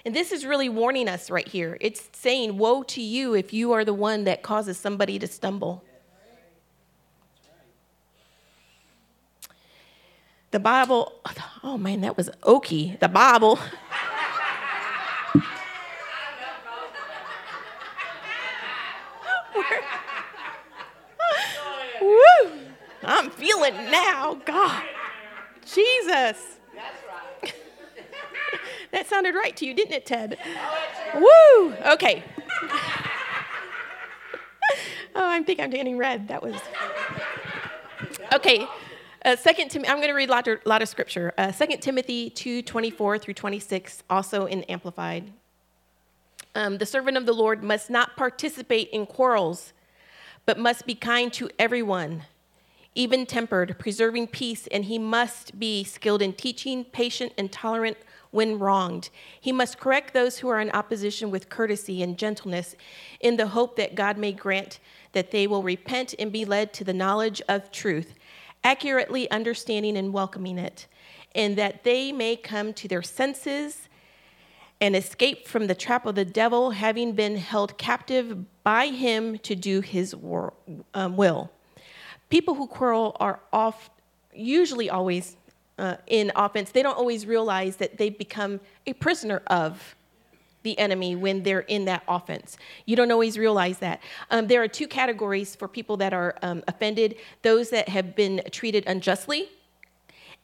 And 0.05 0.15
this 0.15 0.33
is 0.33 0.45
really 0.45 0.69
warning 0.69 1.09
us 1.09 1.31
right 1.31 1.49
here. 1.49 1.79
It's 1.81 2.11
saying, 2.13 2.59
Woe 2.59 2.83
to 2.85 3.01
you 3.01 3.35
if 3.35 3.53
you 3.53 3.73
are 3.73 3.85
the 3.85 3.95
one 3.95 4.25
that 4.25 4.43
causes 4.43 4.77
somebody 4.77 5.19
to 5.19 5.27
stumble. 5.27 5.83
The 10.51 10.61
Bible, 10.61 11.13
oh 11.65 11.79
man, 11.79 12.03
that 12.03 12.17
was 12.17 12.31
oaky. 12.43 12.99
The 13.01 13.09
Bible. 13.09 13.59
Woo! 22.01 22.53
I'm 23.03 23.31
feeling 23.31 23.75
now, 23.91 24.34
God. 24.45 24.83
Jesus. 25.65 26.59
that 28.93 29.07
sounded 29.07 29.35
right 29.35 29.57
to 29.57 29.67
you, 29.67 29.75
didn't 29.75 29.93
it, 29.93 30.07
Ted? 30.07 30.39
Woo! 31.15 31.75
Okay. 31.87 32.23
oh, 35.15 35.29
I 35.29 35.43
think 35.43 35.61
I'm 35.61 35.71
getting 35.71 35.97
red. 35.97 36.29
That 36.29 36.43
was. 36.43 36.57
Okay. 38.33 38.67
Uh, 39.25 39.37
Second 39.37 39.71
Tim- 39.71 39.85
I'm 39.89 39.97
going 39.97 40.09
to 40.09 40.15
read 40.15 40.29
a 40.29 40.33
lot 40.33 40.47
of, 40.49 40.59
lot 40.67 40.83
of 40.83 40.89
scripture. 40.89 41.33
Uh, 41.39 41.51
2 41.51 41.79
Timothy 41.79 42.29
2 42.29 42.63
24 42.63 43.19
through 43.19 43.35
26, 43.35 44.03
also 44.11 44.45
in 44.47 44.63
Amplified. 44.65 45.33
Um, 46.55 46.79
the 46.79 46.87
servant 46.87 47.17
of 47.17 47.27
the 47.27 47.33
Lord 47.33 47.63
must 47.63 47.91
not 47.91 48.17
participate 48.17 48.91
in 48.91 49.07
quarrels, 49.07 49.73
but 50.47 50.59
must 50.59 50.87
be 50.87 50.95
kind 50.95 51.33
to 51.33 51.51
everyone, 51.59 52.25
even 52.95 53.27
tempered, 53.27 53.77
preserving 53.79 54.29
peace, 54.29 54.67
and 54.69 54.85
he 54.85 54.99
must 54.99 55.59
be 55.59 55.83
skilled 55.83 56.23
in 56.23 56.33
teaching, 56.33 56.85
patient, 56.85 57.33
and 57.37 57.51
tolerant 57.51 57.97
when 58.31 58.59
wronged. 58.59 59.11
He 59.41 59.53
must 59.53 59.79
correct 59.79 60.15
those 60.15 60.39
who 60.39 60.49
are 60.49 60.61
in 60.61 60.71
opposition 60.71 61.31
with 61.31 61.49
courtesy 61.49 62.03
and 62.03 62.19
gentleness, 62.19 62.75
in 63.21 63.37
the 63.37 63.49
hope 63.49 63.77
that 63.77 63.95
God 63.95 64.19
may 64.19 64.33
grant 64.33 64.81
that 65.13 65.31
they 65.31 65.47
will 65.47 65.63
repent 65.63 66.15
and 66.19 66.33
be 66.33 66.45
led 66.45 66.73
to 66.75 66.85
the 66.85 66.93
knowledge 66.93 67.41
of 67.49 67.71
truth, 67.71 68.15
accurately 68.63 69.31
understanding 69.31 69.97
and 69.97 70.13
welcoming 70.13 70.59
it, 70.59 70.87
and 71.35 71.57
that 71.57 71.85
they 71.85 72.13
may 72.13 72.37
come 72.37 72.73
to 72.75 72.89
their 72.89 73.03
senses 73.03 73.89
and 74.81 74.95
escape 74.97 75.47
from 75.47 75.67
the 75.67 75.75
trap 75.75 76.05
of 76.07 76.15
the 76.15 76.25
devil, 76.25 76.73
having 76.73 77.13
been 77.13 77.37
held 77.37 77.79
captive 77.79 78.63
by 78.63 78.89
him 78.89 79.39
to 79.39 79.55
do 79.55 79.81
his 79.81 80.15
um, 80.95 81.17
will. 81.17 81.51
People 82.35 82.57
who 82.57 82.67
quarrel 82.67 83.17
are 83.21 83.39
off, 83.53 83.91
usually 84.35 84.91
always 84.91 85.37
uh, 85.79 85.95
in 86.09 86.33
offense. 86.35 86.73
They 86.73 86.83
don't 86.83 86.99
always 86.99 87.27
realize 87.27 87.77
that 87.77 87.97
they've 87.97 88.19
become 88.19 88.59
a 88.89 88.93
prisoner 88.93 89.41
of 89.47 89.95
the 90.65 90.77
enemy 90.77 91.15
when 91.15 91.45
they're 91.45 91.61
in 91.61 91.85
that 91.85 92.03
offense. 92.09 92.57
You 92.87 92.97
don't 92.97 93.13
always 93.13 93.39
realize 93.39 93.79
that. 93.79 94.01
Um, 94.33 94.49
there 94.49 94.61
are 94.65 94.67
two 94.67 94.89
categories 94.89 95.55
for 95.55 95.69
people 95.69 95.97
that 95.99 96.13
are 96.13 96.35
um, 96.43 96.65
offended 96.67 97.15
those 97.43 97.71
that 97.71 97.89
have 97.89 98.17
been 98.17 98.43
treated 98.51 98.83
unjustly, 98.89 99.49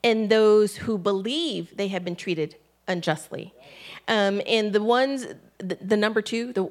and 0.04 0.30
those 0.30 0.76
who 0.76 0.96
believe 0.96 1.76
they 1.76 1.88
have 1.88 2.04
been 2.04 2.14
treated 2.14 2.54
unjustly. 2.86 3.52
Um, 4.06 4.40
and 4.46 4.72
the 4.72 4.80
ones, 4.80 5.26
the, 5.58 5.76
the 5.80 5.96
number 5.96 6.22
two, 6.22 6.52
the, 6.52 6.70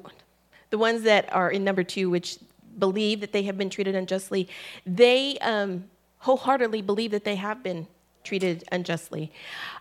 the 0.70 0.78
ones 0.78 1.02
that 1.02 1.30
are 1.30 1.50
in 1.50 1.62
number 1.62 1.84
two, 1.84 2.08
which 2.08 2.38
believe 2.78 3.20
that 3.20 3.32
they 3.32 3.42
have 3.42 3.58
been 3.58 3.70
treated 3.70 3.94
unjustly, 3.94 4.48
they 4.86 5.38
um, 5.38 5.84
wholeheartedly 6.18 6.82
believe 6.82 7.10
that 7.10 7.24
they 7.24 7.36
have 7.36 7.62
been 7.62 7.86
treated 8.24 8.64
unjustly. 8.70 9.32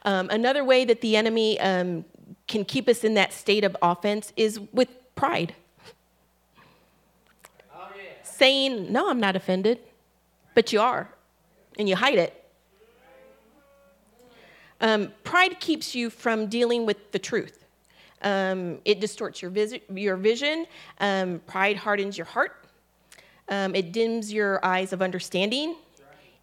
Um, 0.06 0.30
another 0.30 0.64
way 0.64 0.86
that 0.86 1.02
the 1.02 1.16
enemy 1.16 1.60
um, 1.60 2.06
can 2.48 2.66
keep 2.66 2.88
us 2.88 3.04
in 3.04 3.14
that 3.16 3.34
state 3.34 3.64
of 3.64 3.76
offense 3.82 4.34
is 4.36 4.60
with 4.74 4.90
pride. 5.16 5.54
Saying, 8.24 8.92
No, 8.92 9.10
I'm 9.10 9.20
not 9.20 9.36
offended, 9.36 9.80
but 10.56 10.72
you 10.72 10.80
are, 10.80 11.10
and 11.78 11.90
you 11.90 11.96
hide 11.96 12.18
it. 12.18 12.36
Um, 14.82 15.12
pride 15.26 15.60
keeps 15.60 15.94
you 15.94 16.10
from 16.10 16.48
dealing 16.48 16.86
with 16.86 17.12
the 17.12 17.20
truth. 17.20 17.66
Um, 18.22 18.80
it 18.86 19.00
distorts 19.00 19.42
your, 19.42 19.52
your 19.94 20.16
vision. 20.16 20.66
Um, 21.00 21.42
pride 21.48 21.78
hardens 21.78 22.18
your 22.18 22.26
heart. 22.26 22.59
Um, 23.50 23.76
it 23.76 23.92
dims 23.92 24.32
your 24.32 24.64
eyes 24.64 24.94
of 24.94 25.02
understanding. 25.02 25.76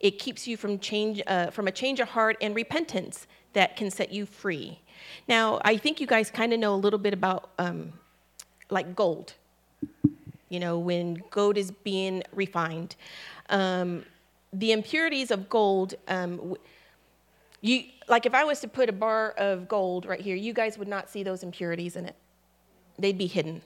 It 0.00 0.18
keeps 0.18 0.46
you 0.46 0.56
from 0.56 0.78
change, 0.78 1.22
uh, 1.26 1.50
from 1.50 1.68
a 1.68 1.72
change 1.72 2.00
of 2.00 2.08
heart 2.08 2.36
and 2.40 2.54
repentance 2.54 3.26
that 3.54 3.76
can 3.76 3.90
set 3.90 4.12
you 4.12 4.26
free. 4.26 4.80
Now, 5.28 5.60
I 5.64 5.76
think 5.76 6.00
you 6.00 6.06
guys 6.06 6.30
kind 6.30 6.52
of 6.52 6.60
know 6.60 6.74
a 6.74 6.76
little 6.76 6.98
bit 6.98 7.14
about 7.14 7.50
um, 7.58 7.92
like 8.70 8.94
gold. 8.94 9.34
You 10.48 10.60
know, 10.60 10.78
when 10.78 11.22
gold 11.30 11.56
is 11.56 11.70
being 11.70 12.22
refined, 12.32 12.96
um, 13.48 14.04
the 14.52 14.72
impurities 14.72 15.30
of 15.30 15.48
gold. 15.48 15.94
Um, 16.08 16.56
you 17.60 17.84
like 18.08 18.26
if 18.26 18.34
I 18.34 18.44
was 18.44 18.60
to 18.60 18.68
put 18.68 18.88
a 18.88 18.92
bar 18.92 19.30
of 19.38 19.66
gold 19.66 20.06
right 20.06 20.20
here, 20.20 20.36
you 20.36 20.52
guys 20.52 20.78
would 20.78 20.88
not 20.88 21.08
see 21.08 21.22
those 21.22 21.42
impurities 21.42 21.96
in 21.96 22.06
it. 22.06 22.14
They'd 22.98 23.18
be 23.18 23.26
hidden. 23.26 23.62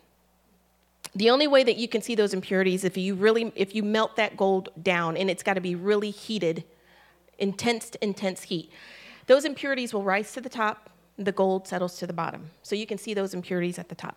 The 1.15 1.31
only 1.31 1.47
way 1.47 1.65
that 1.65 1.77
you 1.77 1.89
can 1.89 2.03
see 2.03 2.15
those 2.15 2.33
impurities 2.33 2.85
if 2.85 2.97
you 2.97 3.15
really 3.15 3.53
if 3.57 3.75
you 3.75 3.83
melt 3.83 4.17
that 4.17 4.37
gold 4.37 4.69
down 4.81 5.17
and 5.17 5.29
it's 5.29 5.43
got 5.43 5.55
to 5.55 5.61
be 5.61 5.75
really 5.75 6.11
heated, 6.11 6.65
intense 7.39 7.91
intense 8.01 8.43
heat. 8.45 8.71
Those 9.27 9.45
impurities 9.45 9.93
will 9.93 10.03
rise 10.03 10.33
to 10.33 10.41
the 10.41 10.49
top, 10.49 10.91
the 11.17 11.33
gold 11.33 11.67
settles 11.67 11.99
to 11.99 12.07
the 12.07 12.13
bottom. 12.13 12.51
So 12.63 12.75
you 12.75 12.87
can 12.87 12.99
see 12.99 13.15
those 13.15 13.35
impurities 13.35 13.79
at 13.79 13.89
the 13.89 13.95
top. 13.95 14.17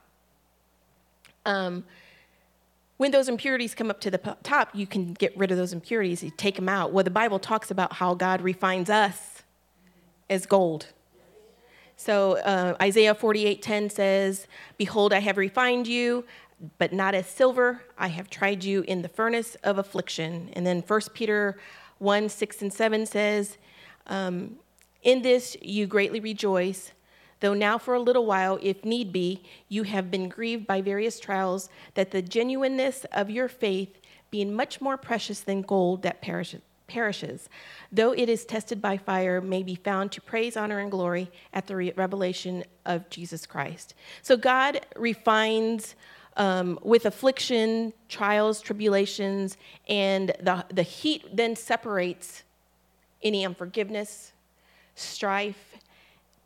Um, 1.45 1.83
when 2.97 3.11
those 3.11 3.27
impurities 3.27 3.73
come 3.75 3.89
up 3.89 3.99
to 4.01 4.11
the 4.11 4.37
top, 4.43 4.69
you 4.73 4.87
can 4.87 5.13
get 5.13 5.35
rid 5.37 5.51
of 5.51 5.57
those 5.57 5.73
impurities. 5.73 6.23
You 6.23 6.31
take 6.35 6.55
them 6.55 6.69
out. 6.69 6.93
Well, 6.93 7.03
the 7.03 7.09
Bible 7.09 7.39
talks 7.39 7.71
about 7.71 7.93
how 7.93 8.13
God 8.13 8.41
refines 8.41 8.89
us 8.89 9.43
as 10.29 10.45
gold. 10.45 10.87
So 11.95 12.37
uh, 12.39 12.75
Isaiah 12.81 13.15
48:10 13.15 13.89
says, 13.91 14.47
"Behold, 14.77 15.13
I 15.13 15.19
have 15.19 15.37
refined 15.37 15.87
you, 15.87 16.25
but 16.77 16.93
not 16.93 17.13
as 17.15 17.27
silver. 17.27 17.83
I 17.97 18.07
have 18.07 18.29
tried 18.29 18.63
you 18.63 18.81
in 18.87 19.01
the 19.01 19.09
furnace 19.09 19.55
of 19.63 19.77
affliction." 19.77 20.49
And 20.53 20.65
then 20.65 20.81
1 20.81 21.13
Peter 21.13 21.59
1, 21.99 22.29
6 22.29 22.61
and 22.61 22.73
7 22.73 23.05
says, 23.05 23.57
um, 24.07 24.57
"In 25.01 25.21
this 25.21 25.57
you 25.61 25.87
greatly 25.87 26.19
rejoice, 26.19 26.91
though 27.39 27.53
now 27.53 27.77
for 27.77 27.93
a 27.93 27.99
little 27.99 28.25
while, 28.25 28.59
if 28.61 28.85
need 28.85 29.11
be, 29.11 29.43
you 29.67 29.83
have 29.83 30.09
been 30.09 30.29
grieved 30.29 30.65
by 30.65 30.81
various 30.81 31.19
trials, 31.19 31.69
that 31.93 32.11
the 32.11 32.21
genuineness 32.21 33.05
of 33.11 33.29
your 33.29 33.47
faith, 33.47 33.99
being 34.31 34.53
much 34.53 34.81
more 34.81 34.97
precious 34.97 35.41
than 35.41 35.61
gold 35.61 36.01
that 36.01 36.21
perishes." 36.21 36.61
perishes, 36.85 37.49
though 37.91 38.11
it 38.11 38.29
is 38.29 38.45
tested 38.45 38.81
by 38.81 38.97
fire, 38.97 39.41
may 39.41 39.63
be 39.63 39.73
found 39.73 40.11
to 40.11 40.21
praise, 40.21 40.55
honor, 40.55 40.79
and 40.79 40.91
glory 40.91 41.31
at 41.51 41.65
the 41.65 41.75
revelation 41.95 42.63
of 42.85 43.09
Jesus 43.09 43.45
Christ. 43.45 43.95
So 44.21 44.37
God 44.37 44.85
refines 44.95 45.95
um, 46.37 46.79
with 46.81 47.05
affliction, 47.05 47.93
trials, 48.09 48.61
tribulations, 48.61 49.57
and 49.87 50.33
the, 50.41 50.65
the 50.73 50.83
heat 50.83 51.23
then 51.35 51.55
separates 51.55 52.43
any 53.21 53.45
unforgiveness, 53.45 54.33
strife, 54.95 55.75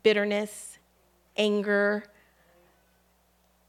bitterness, 0.04 0.78
anger, 1.36 2.04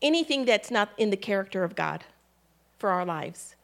anything 0.02 0.44
that's 0.44 0.70
not 0.70 0.90
in 0.98 1.11
the 1.11 1.16
character 1.16 1.64
of 1.64 1.74
God 1.74 2.04
for 2.78 2.90
our 2.90 3.04
lives. 3.04 3.54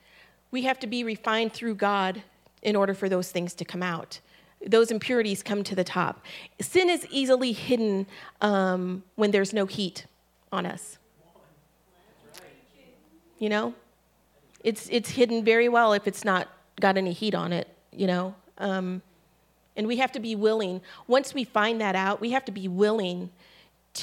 We 0.50 0.62
have 0.62 0.78
to 0.80 0.86
be 0.86 1.04
refined 1.04 1.52
through 1.52 1.76
God 1.76 2.22
in 2.62 2.76
order 2.76 2.94
for 2.94 3.08
those 3.08 3.30
things 3.30 3.54
to 3.54 3.64
come 3.64 3.82
out. 3.82 4.20
Those 4.66 4.90
impurities 4.90 5.42
come 5.42 5.62
to 5.64 5.74
the 5.74 5.84
top. 5.84 6.24
Sin 6.60 6.88
is 6.88 7.06
easily 7.10 7.52
hidden 7.52 8.06
um, 8.40 9.02
when 9.16 9.30
there's 9.30 9.52
no 9.52 9.66
heat 9.66 10.06
on 10.50 10.64
us. 10.64 10.98
You 13.44 13.50
know, 13.50 13.74
it's 14.62 14.88
it's 14.90 15.10
hidden 15.10 15.44
very 15.44 15.68
well 15.68 15.92
if 15.92 16.08
it's 16.08 16.24
not 16.24 16.48
got 16.80 16.96
any 16.96 17.12
heat 17.12 17.34
on 17.34 17.52
it. 17.52 17.68
You 17.92 18.06
know, 18.06 18.34
um, 18.56 19.02
and 19.76 19.86
we 19.86 19.98
have 19.98 20.12
to 20.12 20.18
be 20.18 20.34
willing. 20.34 20.80
Once 21.08 21.34
we 21.34 21.44
find 21.44 21.78
that 21.82 21.94
out, 21.94 22.22
we 22.22 22.30
have 22.30 22.46
to 22.46 22.52
be 22.52 22.68
willing 22.68 23.28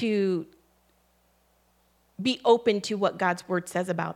to 0.02 0.46
be 2.22 2.40
open 2.46 2.82
to 2.82 2.94
what 2.94 3.18
God's 3.18 3.50
word 3.50 3.68
says 3.68 3.90
about 3.90 4.16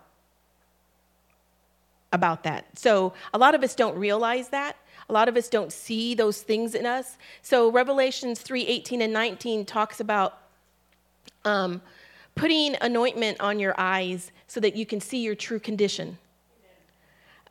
about 2.13 2.43
that. 2.43 2.77
So 2.77 3.13
a 3.33 3.39
lot 3.39 3.55
of 3.55 3.63
us 3.63 3.73
don't 3.73 3.97
realize 3.97 4.49
that. 4.49 4.77
A 5.09 5.13
lot 5.13 5.27
of 5.27 5.35
us 5.35 5.49
don't 5.49 5.73
see 5.73 6.13
those 6.13 6.43
things 6.43 6.75
in 6.75 6.85
us. 6.85 7.17
So 7.41 7.71
Revelations 7.71 8.41
3 8.41 8.67
18 8.67 9.01
and 9.01 9.11
19 9.11 9.65
talks 9.65 9.99
about 9.99 10.37
um, 11.45 11.81
putting 12.35 12.75
anointment 12.81 13.39
on 13.39 13.59
your 13.59 13.73
eyes 13.77 14.31
so 14.47 14.59
that 14.59 14.75
you 14.75 14.85
can 14.85 14.99
see 15.01 15.19
your 15.23 15.35
true 15.35 15.59
condition. 15.59 16.17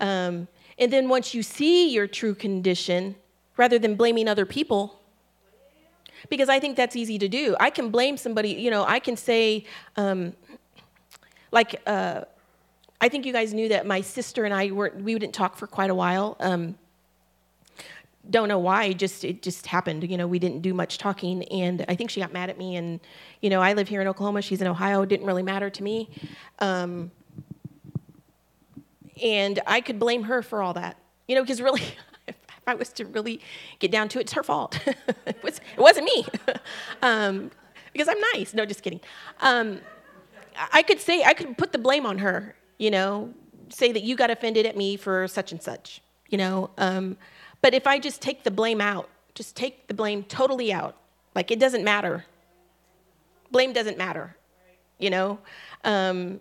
Um, 0.00 0.48
and 0.78 0.92
then 0.92 1.08
once 1.08 1.34
you 1.34 1.42
see 1.42 1.90
your 1.90 2.06
true 2.06 2.34
condition, 2.34 3.16
rather 3.56 3.78
than 3.78 3.94
blaming 3.94 4.28
other 4.28 4.44
people, 4.44 5.00
because 6.28 6.48
I 6.48 6.58
think 6.58 6.76
that's 6.76 6.96
easy 6.96 7.18
to 7.18 7.28
do. 7.28 7.56
I 7.60 7.70
can 7.70 7.90
blame 7.90 8.16
somebody, 8.16 8.50
you 8.50 8.70
know, 8.70 8.84
I 8.84 8.98
can 8.98 9.16
say, 9.16 9.64
um, 9.96 10.32
like, 11.52 11.80
uh, 11.86 12.22
I 13.00 13.08
think 13.08 13.26
you 13.26 13.32
guys 13.32 13.52
knew 13.52 13.68
that 13.68 13.86
my 13.86 14.00
sister 14.00 14.44
and 14.44 14.54
I 14.54 14.70
weren't, 14.70 14.96
we 14.96 15.14
wouldn't 15.14 15.34
talk 15.34 15.56
for 15.56 15.66
quite 15.66 15.90
a 15.90 15.94
while. 15.94 16.36
Um, 16.40 16.76
don't 18.30 18.48
know 18.48 18.58
why. 18.58 18.92
Just 18.92 19.24
it 19.24 19.42
just 19.42 19.66
happened. 19.66 20.08
You 20.08 20.16
know, 20.16 20.26
we 20.26 20.38
didn't 20.38 20.60
do 20.60 20.74
much 20.74 20.98
talking, 20.98 21.44
and 21.44 21.84
I 21.88 21.94
think 21.94 22.10
she 22.10 22.20
got 22.20 22.32
mad 22.32 22.50
at 22.50 22.58
me. 22.58 22.76
And 22.76 23.00
you 23.40 23.50
know, 23.50 23.60
I 23.60 23.74
live 23.74 23.88
here 23.88 24.00
in 24.00 24.08
Oklahoma. 24.08 24.42
She's 24.42 24.60
in 24.60 24.66
Ohio. 24.66 25.02
It 25.02 25.08
didn't 25.08 25.26
really 25.26 25.42
matter 25.42 25.70
to 25.70 25.82
me. 25.82 26.08
Um, 26.58 27.10
and 29.22 29.60
I 29.66 29.80
could 29.80 29.98
blame 29.98 30.24
her 30.24 30.42
for 30.42 30.62
all 30.62 30.74
that. 30.74 30.96
You 31.28 31.36
know, 31.36 31.42
because 31.42 31.60
really, 31.60 31.82
if 32.26 32.36
I 32.66 32.74
was 32.74 32.90
to 32.94 33.04
really 33.06 33.40
get 33.78 33.90
down 33.90 34.08
to 34.10 34.18
it, 34.18 34.22
it's 34.22 34.32
her 34.32 34.42
fault. 34.42 34.78
it, 35.26 35.42
was, 35.42 35.60
not 35.76 36.04
me. 36.04 36.26
um, 37.02 37.50
because 37.92 38.08
I'm 38.08 38.20
nice. 38.34 38.54
No, 38.54 38.64
just 38.64 38.82
kidding. 38.82 39.00
Um, 39.40 39.80
I 40.72 40.82
could 40.82 41.00
say 41.00 41.22
I 41.24 41.34
could 41.34 41.58
put 41.58 41.72
the 41.72 41.78
blame 41.78 42.06
on 42.06 42.18
her. 42.18 42.56
You 42.78 42.90
know, 42.90 43.32
say 43.68 43.92
that 43.92 44.02
you 44.02 44.16
got 44.16 44.30
offended 44.30 44.66
at 44.66 44.76
me 44.76 44.96
for 44.96 45.28
such 45.28 45.52
and 45.52 45.62
such. 45.62 46.00
You 46.28 46.38
know. 46.38 46.70
But 47.64 47.72
if 47.72 47.86
I 47.86 47.98
just 47.98 48.20
take 48.20 48.42
the 48.42 48.50
blame 48.50 48.82
out, 48.82 49.08
just 49.34 49.56
take 49.56 49.86
the 49.86 49.94
blame 49.94 50.24
totally 50.24 50.70
out, 50.70 50.96
like 51.34 51.50
it 51.50 51.58
doesn't 51.58 51.82
matter. 51.82 52.26
Blame 53.50 53.72
doesn't 53.72 53.96
matter, 53.96 54.36
you 54.98 55.08
know? 55.08 55.38
Um, 55.82 56.40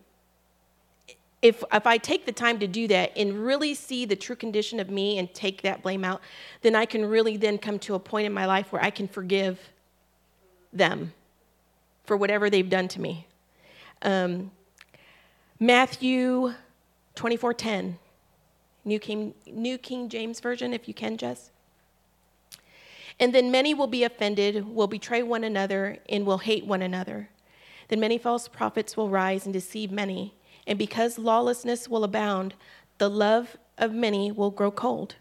if, 1.41 1.63
if 1.71 1.87
I 1.87 1.97
take 1.97 2.25
the 2.25 2.33
time 2.33 2.59
to 2.59 2.67
do 2.67 2.89
that 2.89 3.13
and 3.15 3.41
really 3.45 3.73
see 3.73 4.03
the 4.03 4.17
true 4.17 4.35
condition 4.35 4.81
of 4.81 4.89
me 4.89 5.17
and 5.17 5.33
take 5.33 5.61
that 5.61 5.81
blame 5.81 6.03
out, 6.03 6.19
then 6.61 6.75
I 6.75 6.85
can 6.85 7.05
really 7.05 7.37
then 7.37 7.57
come 7.57 7.79
to 7.79 7.95
a 7.95 7.99
point 7.99 8.25
in 8.25 8.33
my 8.33 8.45
life 8.45 8.73
where 8.73 8.83
I 8.83 8.89
can 8.89 9.07
forgive 9.07 9.61
them 10.73 11.13
for 12.03 12.17
whatever 12.17 12.49
they've 12.49 12.69
done 12.69 12.89
to 12.89 12.99
me. 12.99 13.27
Um, 14.01 14.51
Matthew 15.57 16.53
24 17.15 17.53
10. 17.53 17.99
New 18.85 18.99
King, 18.99 19.33
New 19.45 19.77
King 19.77 20.09
James 20.09 20.39
Version, 20.39 20.73
if 20.73 20.87
you 20.87 20.93
can, 20.93 21.17
Jess. 21.17 21.51
And 23.19 23.33
then 23.33 23.51
many 23.51 23.73
will 23.73 23.87
be 23.87 24.03
offended, 24.03 24.67
will 24.67 24.87
betray 24.87 25.23
one 25.23 25.43
another, 25.43 25.97
and 26.09 26.25
will 26.25 26.39
hate 26.39 26.65
one 26.65 26.81
another. 26.81 27.29
Then 27.87 27.99
many 27.99 28.17
false 28.17 28.47
prophets 28.47 28.97
will 28.97 29.09
rise 29.09 29.45
and 29.45 29.53
deceive 29.53 29.91
many. 29.91 30.33
And 30.65 30.79
because 30.79 31.19
lawlessness 31.19 31.87
will 31.87 32.03
abound, 32.03 32.55
the 32.97 33.09
love 33.09 33.57
of 33.77 33.93
many 33.93 34.31
will 34.31 34.51
grow 34.51 34.71
cold. 34.71 35.15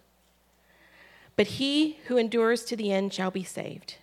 But 1.37 1.47
he 1.47 1.99
who 2.07 2.17
endures 2.17 2.65
to 2.65 2.77
the 2.77 2.93
end 2.93 3.13
shall 3.13 3.31
be 3.31 3.45
saved. 3.45 3.97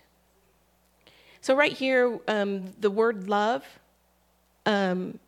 So, 1.41 1.55
right 1.55 1.71
here, 1.71 2.19
um, 2.27 2.73
the 2.79 2.91
word 2.91 3.29
love 3.29 3.63
um, 4.65 5.19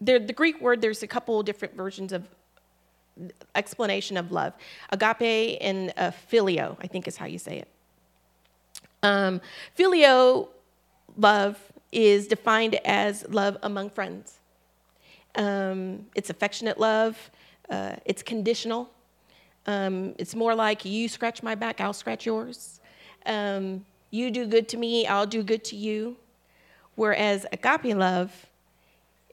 there, 0.00 0.18
the 0.18 0.32
Greek 0.32 0.60
word, 0.60 0.80
there's 0.80 1.02
a 1.02 1.06
couple 1.06 1.42
different 1.42 1.76
versions 1.76 2.12
of 2.12 2.28
explanation 3.54 4.16
of 4.16 4.30
love 4.30 4.52
agape 4.90 5.58
and 5.60 5.92
uh, 5.96 6.12
phileo, 6.30 6.76
I 6.80 6.86
think 6.86 7.08
is 7.08 7.16
how 7.16 7.26
you 7.26 7.38
say 7.38 7.58
it. 7.58 7.68
Um, 9.02 9.40
phileo 9.76 10.48
love 11.16 11.58
is 11.90 12.28
defined 12.28 12.76
as 12.84 13.26
love 13.28 13.56
among 13.62 13.90
friends. 13.90 14.38
Um, 15.34 16.06
it's 16.14 16.30
affectionate 16.30 16.78
love, 16.78 17.30
uh, 17.70 17.96
it's 18.04 18.22
conditional. 18.22 18.90
Um, 19.66 20.14
it's 20.18 20.34
more 20.34 20.54
like 20.54 20.84
you 20.84 21.08
scratch 21.08 21.42
my 21.42 21.54
back, 21.54 21.80
I'll 21.80 21.92
scratch 21.92 22.24
yours. 22.24 22.80
Um, 23.26 23.84
you 24.10 24.30
do 24.30 24.46
good 24.46 24.68
to 24.70 24.76
me, 24.76 25.06
I'll 25.06 25.26
do 25.26 25.42
good 25.42 25.64
to 25.64 25.76
you. 25.76 26.16
Whereas 26.94 27.46
agape 27.52 27.96
love 27.96 28.47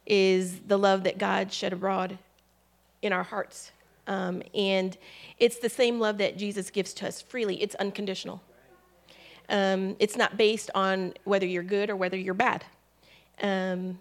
is 0.05 0.59
the 0.67 0.77
love 0.77 1.03
that 1.03 1.17
God 1.17 1.51
shed 1.51 1.73
abroad 1.73 2.17
in 3.01 3.13
our 3.13 3.23
hearts. 3.23 3.71
Um, 4.07 4.43
and 4.53 4.97
it's 5.39 5.57
the 5.57 5.69
same 5.69 5.99
love 5.99 6.17
that 6.19 6.37
Jesus 6.37 6.69
gives 6.69 6.93
to 6.95 7.07
us 7.07 7.21
freely, 7.21 7.61
it's 7.61 7.75
unconditional. 7.75 8.41
Um, 9.49 9.95
it's 9.99 10.17
not 10.17 10.37
based 10.37 10.71
on 10.73 11.13
whether 11.23 11.45
you're 11.45 11.63
good 11.63 11.89
or 11.89 11.95
whether 11.95 12.17
you're 12.17 12.33
bad, 12.33 12.65
um, 13.41 13.99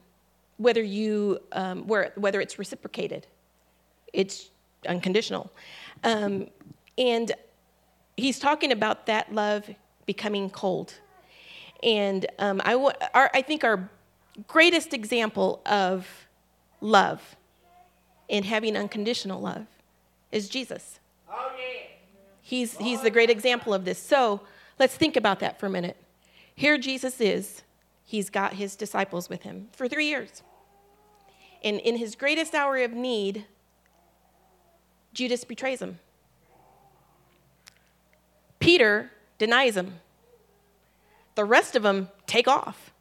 whether, 0.56 0.82
you, 0.82 1.38
um, 1.52 1.86
where, 1.86 2.12
whether 2.16 2.40
it's 2.40 2.58
reciprocated. 2.58 3.26
It's 4.12 4.50
unconditional. 4.88 5.50
Um, 6.02 6.48
and 6.96 7.32
he's 8.16 8.38
talking 8.38 8.72
about 8.72 9.06
that 9.06 9.34
love 9.34 9.68
becoming 10.06 10.48
cold. 10.48 10.94
And 11.82 12.26
um, 12.38 12.62
I, 12.64 12.74
our, 13.12 13.30
I 13.34 13.42
think 13.42 13.64
our 13.64 13.90
greatest 14.46 14.92
example 14.92 15.62
of 15.66 16.06
love 16.80 17.36
and 18.28 18.44
having 18.44 18.76
unconditional 18.76 19.40
love 19.40 19.66
is 20.32 20.48
Jesus. 20.48 20.98
He's, 22.40 22.76
he's 22.76 23.00
the 23.00 23.10
great 23.10 23.30
example 23.30 23.72
of 23.72 23.84
this. 23.84 23.98
So 23.98 24.40
let's 24.78 24.94
think 24.94 25.16
about 25.16 25.40
that 25.40 25.58
for 25.58 25.66
a 25.66 25.70
minute. 25.70 25.96
Here 26.54 26.76
Jesus 26.78 27.20
is. 27.20 27.62
He's 28.04 28.30
got 28.30 28.54
his 28.54 28.76
disciples 28.76 29.28
with 29.28 29.42
him 29.42 29.68
for 29.72 29.88
three 29.88 30.06
years. 30.06 30.42
And 31.62 31.80
in 31.80 31.96
his 31.96 32.14
greatest 32.14 32.54
hour 32.54 32.76
of 32.78 32.92
need, 32.92 33.46
Judas 35.14 35.44
betrays 35.44 35.80
him. 35.80 35.98
Peter 38.58 39.10
denies 39.38 39.76
him. 39.76 39.94
The 41.34 41.44
rest 41.44 41.74
of 41.74 41.82
them 41.82 42.08
take 42.26 42.46
off. 42.46 42.92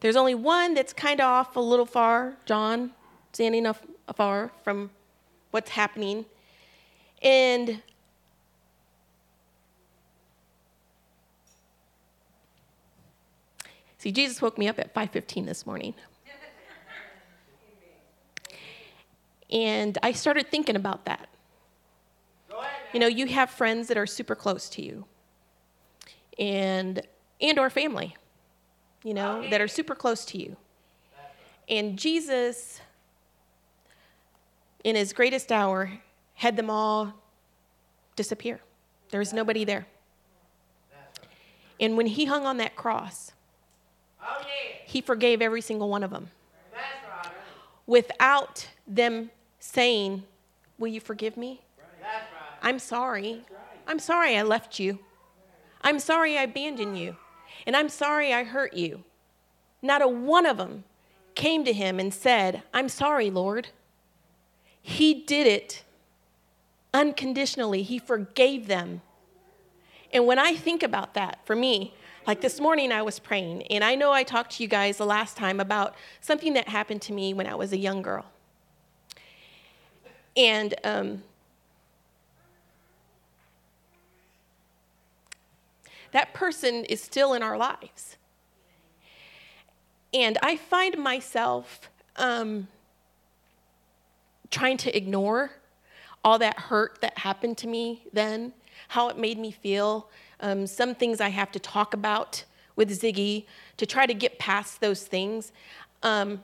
There's 0.00 0.16
only 0.16 0.34
one 0.34 0.74
that's 0.74 0.92
kind 0.92 1.20
of 1.20 1.26
off 1.26 1.56
a 1.56 1.60
little 1.60 1.86
far, 1.86 2.36
John, 2.46 2.92
standing 3.32 3.66
off 3.66 3.82
afar 4.08 4.50
from 4.64 4.90
what's 5.50 5.70
happening. 5.70 6.24
And 7.22 7.82
see, 13.98 14.10
Jesus 14.10 14.40
woke 14.40 14.56
me 14.56 14.68
up 14.68 14.78
at 14.78 14.94
5:15 14.94 15.44
this 15.44 15.66
morning. 15.66 15.94
and 19.50 19.98
I 20.02 20.12
started 20.12 20.48
thinking 20.48 20.76
about 20.76 21.04
that. 21.04 21.28
You 22.92 23.00
know, 23.00 23.06
you 23.06 23.26
have 23.26 23.50
friends 23.50 23.88
that 23.88 23.96
are 23.96 24.06
super 24.06 24.34
close 24.34 24.68
to 24.70 24.82
you. 24.82 25.04
And 26.38 27.02
and 27.40 27.58
or 27.58 27.68
family 27.70 28.16
you 29.02 29.14
know, 29.14 29.48
that 29.50 29.60
are 29.60 29.68
super 29.68 29.94
close 29.94 30.24
to 30.26 30.38
you. 30.38 30.56
And 31.68 31.98
Jesus, 31.98 32.80
in 34.84 34.96
his 34.96 35.12
greatest 35.12 35.52
hour, 35.52 35.92
had 36.34 36.56
them 36.56 36.68
all 36.70 37.14
disappear. 38.16 38.60
There 39.10 39.20
was 39.20 39.32
nobody 39.32 39.64
there. 39.64 39.86
And 41.78 41.96
when 41.96 42.06
he 42.06 42.26
hung 42.26 42.44
on 42.44 42.58
that 42.58 42.76
cross, 42.76 43.32
he 44.84 45.00
forgave 45.00 45.40
every 45.40 45.60
single 45.60 45.88
one 45.88 46.02
of 46.02 46.10
them 46.10 46.28
without 47.86 48.68
them 48.86 49.30
saying, 49.58 50.24
Will 50.78 50.88
you 50.88 51.00
forgive 51.00 51.36
me? 51.36 51.60
I'm 52.62 52.78
sorry. 52.78 53.42
I'm 53.86 53.98
sorry 53.98 54.36
I 54.36 54.42
left 54.42 54.78
you. 54.78 54.98
I'm 55.82 55.98
sorry 55.98 56.38
I 56.38 56.42
abandoned 56.42 56.98
you. 56.98 57.16
And 57.66 57.76
I'm 57.76 57.88
sorry 57.88 58.32
I 58.32 58.44
hurt 58.44 58.74
you. 58.74 59.04
Not 59.82 60.02
a 60.02 60.08
one 60.08 60.46
of 60.46 60.58
them 60.58 60.84
came 61.34 61.64
to 61.64 61.72
him 61.72 61.98
and 61.98 62.12
said, 62.12 62.62
I'm 62.74 62.88
sorry, 62.88 63.30
Lord. 63.30 63.68
He 64.82 65.14
did 65.14 65.46
it 65.46 65.84
unconditionally, 66.92 67.82
He 67.82 67.98
forgave 67.98 68.66
them. 68.66 69.02
And 70.12 70.26
when 70.26 70.38
I 70.38 70.54
think 70.54 70.82
about 70.82 71.14
that, 71.14 71.38
for 71.44 71.54
me, 71.54 71.94
like 72.26 72.40
this 72.40 72.60
morning 72.60 72.92
I 72.92 73.02
was 73.02 73.18
praying, 73.18 73.62
and 73.68 73.84
I 73.84 73.94
know 73.94 74.12
I 74.12 74.22
talked 74.22 74.52
to 74.52 74.62
you 74.62 74.68
guys 74.68 74.96
the 74.96 75.06
last 75.06 75.36
time 75.36 75.60
about 75.60 75.94
something 76.20 76.54
that 76.54 76.68
happened 76.68 77.02
to 77.02 77.12
me 77.12 77.32
when 77.32 77.46
I 77.46 77.54
was 77.54 77.72
a 77.72 77.78
young 77.78 78.02
girl. 78.02 78.26
And 80.36 80.74
um, 80.84 81.22
that 86.12 86.34
person 86.34 86.84
is 86.84 87.00
still 87.00 87.34
in 87.34 87.42
our 87.42 87.56
lives. 87.56 88.16
And 90.12 90.38
I 90.42 90.56
find 90.56 90.98
myself 90.98 91.90
um, 92.16 92.68
trying 94.50 94.76
to 94.78 94.96
ignore 94.96 95.52
all 96.24 96.38
that 96.38 96.58
hurt 96.58 97.00
that 97.00 97.18
happened 97.18 97.56
to 97.58 97.66
me 97.66 98.04
then, 98.12 98.52
how 98.88 99.08
it 99.08 99.16
made 99.16 99.38
me 99.38 99.50
feel, 99.50 100.08
um, 100.40 100.66
some 100.66 100.94
things 100.94 101.20
I 101.20 101.28
have 101.28 101.52
to 101.52 101.58
talk 101.58 101.94
about 101.94 102.44
with 102.76 102.90
Ziggy 102.90 103.44
to 103.76 103.86
try 103.86 104.06
to 104.06 104.14
get 104.14 104.38
past 104.38 104.80
those 104.80 105.04
things. 105.04 105.52
Um, 106.02 106.42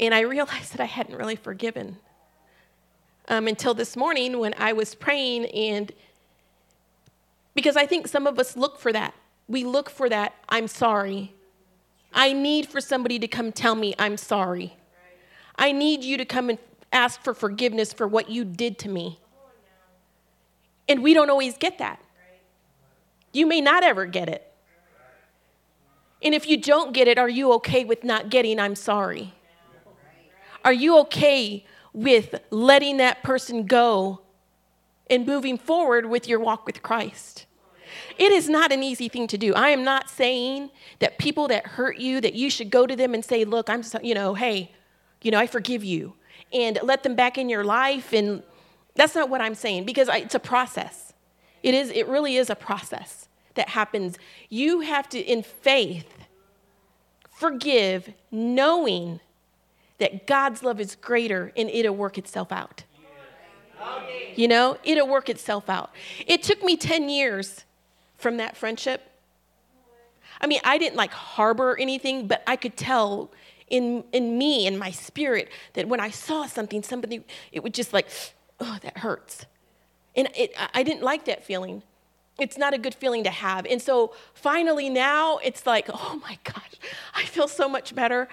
and 0.00 0.14
I 0.14 0.20
realized 0.20 0.72
that 0.72 0.80
I 0.80 0.86
hadn't 0.86 1.16
really 1.16 1.36
forgiven 1.36 1.96
um, 3.28 3.46
until 3.46 3.74
this 3.74 3.96
morning 3.96 4.38
when 4.38 4.54
I 4.58 4.72
was 4.72 4.94
praying, 4.94 5.46
and 5.46 5.92
because 7.54 7.76
I 7.76 7.86
think 7.86 8.08
some 8.08 8.26
of 8.26 8.38
us 8.38 8.56
look 8.56 8.78
for 8.78 8.92
that. 8.92 9.14
We 9.48 9.64
look 9.64 9.90
for 9.90 10.08
that, 10.08 10.34
I'm 10.48 10.68
sorry. 10.68 11.34
I 12.14 12.32
need 12.32 12.66
for 12.66 12.80
somebody 12.80 13.18
to 13.18 13.28
come 13.28 13.52
tell 13.52 13.74
me 13.74 13.94
I'm 13.98 14.16
sorry. 14.16 14.76
I 15.56 15.72
need 15.72 16.04
you 16.04 16.16
to 16.16 16.24
come 16.24 16.50
and 16.50 16.58
ask 16.92 17.22
for 17.22 17.34
forgiveness 17.34 17.92
for 17.92 18.06
what 18.06 18.30
you 18.30 18.44
did 18.44 18.78
to 18.80 18.88
me. 18.88 19.18
And 20.88 21.02
we 21.02 21.14
don't 21.14 21.30
always 21.30 21.56
get 21.56 21.78
that. 21.78 22.00
You 23.32 23.46
may 23.46 23.60
not 23.60 23.82
ever 23.82 24.06
get 24.06 24.28
it. 24.28 24.52
And 26.22 26.34
if 26.34 26.46
you 26.46 26.56
don't 26.56 26.92
get 26.92 27.08
it, 27.08 27.18
are 27.18 27.28
you 27.28 27.52
okay 27.54 27.84
with 27.84 28.04
not 28.04 28.30
getting 28.30 28.60
I'm 28.60 28.76
sorry? 28.76 29.34
Are 30.64 30.72
you 30.72 30.98
okay 31.00 31.64
with 31.92 32.34
letting 32.50 32.98
that 32.98 33.22
person 33.22 33.66
go 33.66 34.20
and 35.12 35.26
moving 35.26 35.58
forward 35.58 36.06
with 36.06 36.26
your 36.26 36.40
walk 36.40 36.66
with 36.66 36.82
Christ? 36.82 37.46
It 38.18 38.32
is 38.32 38.48
not 38.48 38.72
an 38.72 38.82
easy 38.82 39.08
thing 39.08 39.26
to 39.28 39.38
do. 39.38 39.54
I 39.54 39.68
am 39.68 39.84
not 39.84 40.08
saying 40.08 40.70
that 40.98 41.18
people 41.18 41.48
that 41.48 41.66
hurt 41.66 41.98
you 41.98 42.20
that 42.20 42.34
you 42.34 42.50
should 42.50 42.70
go 42.70 42.86
to 42.86 42.96
them 42.96 43.14
and 43.14 43.24
say, 43.24 43.44
"Look, 43.44 43.68
I'm 43.68 43.82
so, 43.82 44.00
you 44.02 44.14
know, 44.14 44.34
hey, 44.34 44.72
you 45.22 45.30
know, 45.30 45.38
I 45.38 45.46
forgive 45.46 45.84
you." 45.84 46.14
And 46.52 46.78
let 46.82 47.02
them 47.02 47.14
back 47.14 47.38
in 47.38 47.48
your 47.48 47.64
life 47.64 48.12
and 48.12 48.42
that's 48.94 49.14
not 49.14 49.30
what 49.30 49.40
I'm 49.40 49.54
saying 49.54 49.84
because 49.84 50.08
I, 50.08 50.18
it's 50.18 50.34
a 50.34 50.40
process. 50.40 51.12
It 51.62 51.74
is 51.74 51.90
it 51.90 52.08
really 52.08 52.36
is 52.36 52.50
a 52.50 52.54
process 52.54 53.28
that 53.54 53.70
happens. 53.70 54.18
You 54.48 54.80
have 54.80 55.08
to 55.10 55.18
in 55.18 55.42
faith 55.42 56.08
forgive 57.30 58.12
knowing 58.30 59.20
that 59.98 60.26
God's 60.26 60.62
love 60.62 60.80
is 60.80 60.94
greater 60.96 61.52
and 61.56 61.70
it'll 61.70 61.96
work 61.96 62.18
itself 62.18 62.52
out. 62.52 62.84
You 64.36 64.48
know, 64.48 64.78
it'll 64.84 65.08
work 65.08 65.28
itself 65.28 65.68
out. 65.68 65.90
It 66.26 66.42
took 66.42 66.62
me 66.62 66.76
10 66.76 67.08
years 67.08 67.64
from 68.16 68.38
that 68.38 68.56
friendship. 68.56 69.02
I 70.40 70.46
mean, 70.46 70.60
I 70.64 70.78
didn't 70.78 70.96
like 70.96 71.12
harbor 71.12 71.76
anything, 71.78 72.26
but 72.26 72.42
I 72.46 72.56
could 72.56 72.76
tell 72.76 73.30
in, 73.68 74.04
in 74.12 74.36
me, 74.38 74.66
in 74.66 74.78
my 74.78 74.90
spirit, 74.90 75.50
that 75.74 75.88
when 75.88 76.00
I 76.00 76.10
saw 76.10 76.46
something, 76.46 76.82
somebody, 76.82 77.24
it 77.52 77.62
would 77.62 77.74
just 77.74 77.92
like, 77.92 78.08
oh, 78.60 78.78
that 78.82 78.98
hurts. 78.98 79.46
And 80.14 80.28
it, 80.36 80.52
I 80.74 80.82
didn't 80.82 81.02
like 81.02 81.24
that 81.26 81.44
feeling 81.44 81.82
it's 82.42 82.58
not 82.58 82.74
a 82.74 82.78
good 82.78 82.94
feeling 82.94 83.22
to 83.22 83.30
have. 83.30 83.64
And 83.66 83.80
so 83.80 84.14
finally 84.34 84.90
now 84.90 85.38
it's 85.38 85.64
like, 85.64 85.88
oh 85.88 86.20
my 86.20 86.36
gosh, 86.42 86.74
I 87.14 87.24
feel 87.24 87.46
so 87.46 87.68
much 87.68 87.94
better. 87.94 88.28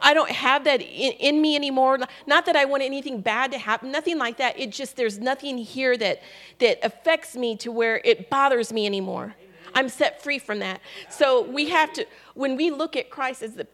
I 0.00 0.14
don't 0.14 0.30
have 0.30 0.62
that 0.64 0.80
in, 0.80 1.12
in, 1.14 1.42
me 1.42 1.56
anymore. 1.56 1.98
Not 2.26 2.46
that 2.46 2.54
I 2.54 2.64
want 2.66 2.84
anything 2.84 3.20
bad 3.20 3.50
to 3.50 3.58
happen, 3.58 3.90
nothing 3.90 4.16
like 4.16 4.36
that. 4.36 4.58
It 4.58 4.70
just, 4.70 4.96
there's 4.96 5.18
nothing 5.18 5.58
here 5.58 5.96
that, 5.96 6.22
that 6.60 6.78
affects 6.84 7.34
me 7.34 7.56
to 7.56 7.72
where 7.72 8.00
it 8.04 8.30
bothers 8.30 8.72
me 8.72 8.86
anymore. 8.86 9.34
I'm 9.74 9.88
set 9.88 10.22
free 10.22 10.38
from 10.38 10.60
that. 10.60 10.80
So 11.10 11.42
we 11.42 11.68
have 11.70 11.92
to, 11.94 12.06
when 12.34 12.56
we 12.56 12.70
look 12.70 12.94
at 12.94 13.10
Christ 13.10 13.42
as 13.42 13.54
the 13.54 13.66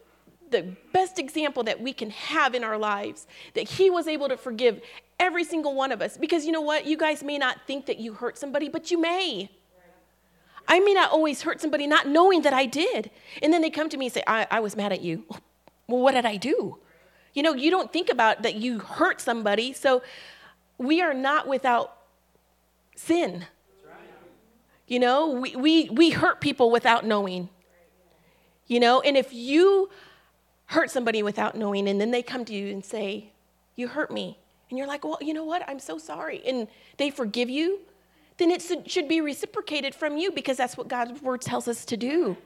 the 0.51 0.61
best 0.93 1.17
example 1.17 1.63
that 1.63 1.81
we 1.81 1.91
can 1.91 2.11
have 2.11 2.53
in 2.53 2.63
our 2.63 2.77
lives 2.77 3.25
that 3.55 3.67
he 3.67 3.89
was 3.89 4.07
able 4.07 4.29
to 4.29 4.37
forgive 4.37 4.79
every 5.19 5.43
single 5.43 5.73
one 5.73 5.91
of 5.91 6.03
us 6.03 6.17
because 6.17 6.45
you 6.45 6.51
know 6.51 6.61
what 6.61 6.85
you 6.85 6.95
guys 6.95 7.23
may 7.23 7.39
not 7.39 7.57
think 7.65 7.87
that 7.87 7.97
you 7.97 8.13
hurt 8.13 8.37
somebody 8.37 8.69
but 8.69 8.91
you 8.91 9.01
may 9.01 9.49
I 10.67 10.79
may 10.79 10.93
not 10.93 11.11
always 11.11 11.41
hurt 11.41 11.61
somebody 11.61 11.87
not 11.87 12.07
knowing 12.07 12.41
that 12.43 12.53
I 12.53 12.65
did. 12.65 13.11
And 13.41 13.53
then 13.53 13.61
they 13.61 13.69
come 13.69 13.89
to 13.89 13.97
me 13.97 14.07
and 14.07 14.13
say, 14.13 14.23
I, 14.25 14.47
I 14.49 14.59
was 14.59 14.75
mad 14.75 14.91
at 14.91 15.01
you. 15.01 15.25
Well, 15.87 16.01
what 16.01 16.15
did 16.15 16.25
I 16.25 16.37
do? 16.37 16.79
You 17.35 17.43
know, 17.43 17.53
you 17.53 17.69
don't 17.69 17.93
think 17.93 18.09
about 18.09 18.41
that 18.41 18.55
you 18.55 18.79
hurt 18.79 19.21
somebody. 19.21 19.71
So 19.71 20.01
we 20.79 20.99
are 20.99 21.13
not 21.13 21.47
without 21.47 21.95
sin. 22.95 23.45
You 24.87 24.97
know, 24.97 25.29
we, 25.29 25.55
we, 25.55 25.89
we 25.89 26.09
hurt 26.09 26.41
people 26.41 26.71
without 26.71 27.05
knowing. 27.05 27.49
You 28.65 28.79
know, 28.79 29.01
and 29.01 29.15
if 29.15 29.31
you 29.31 29.91
hurt 30.67 30.89
somebody 30.89 31.21
without 31.21 31.55
knowing 31.55 31.87
and 31.87 32.01
then 32.01 32.09
they 32.09 32.23
come 32.23 32.45
to 32.45 32.53
you 32.53 32.71
and 32.71 32.83
say, 32.83 33.31
You 33.75 33.89
hurt 33.89 34.09
me. 34.09 34.39
And 34.69 34.79
you're 34.79 34.87
like, 34.87 35.03
Well, 35.05 35.19
you 35.21 35.33
know 35.33 35.43
what? 35.43 35.63
I'm 35.67 35.79
so 35.79 35.99
sorry. 35.99 36.41
And 36.47 36.67
they 36.97 37.11
forgive 37.11 37.49
you 37.49 37.81
then 38.37 38.51
it 38.51 38.61
should 38.89 39.07
be 39.07 39.21
reciprocated 39.21 39.95
from 39.95 40.17
you 40.17 40.31
because 40.31 40.57
that's 40.57 40.77
what 40.77 40.87
God's 40.87 41.21
word 41.21 41.41
tells 41.41 41.67
us 41.67 41.85
to 41.85 41.97
do. 41.97 42.37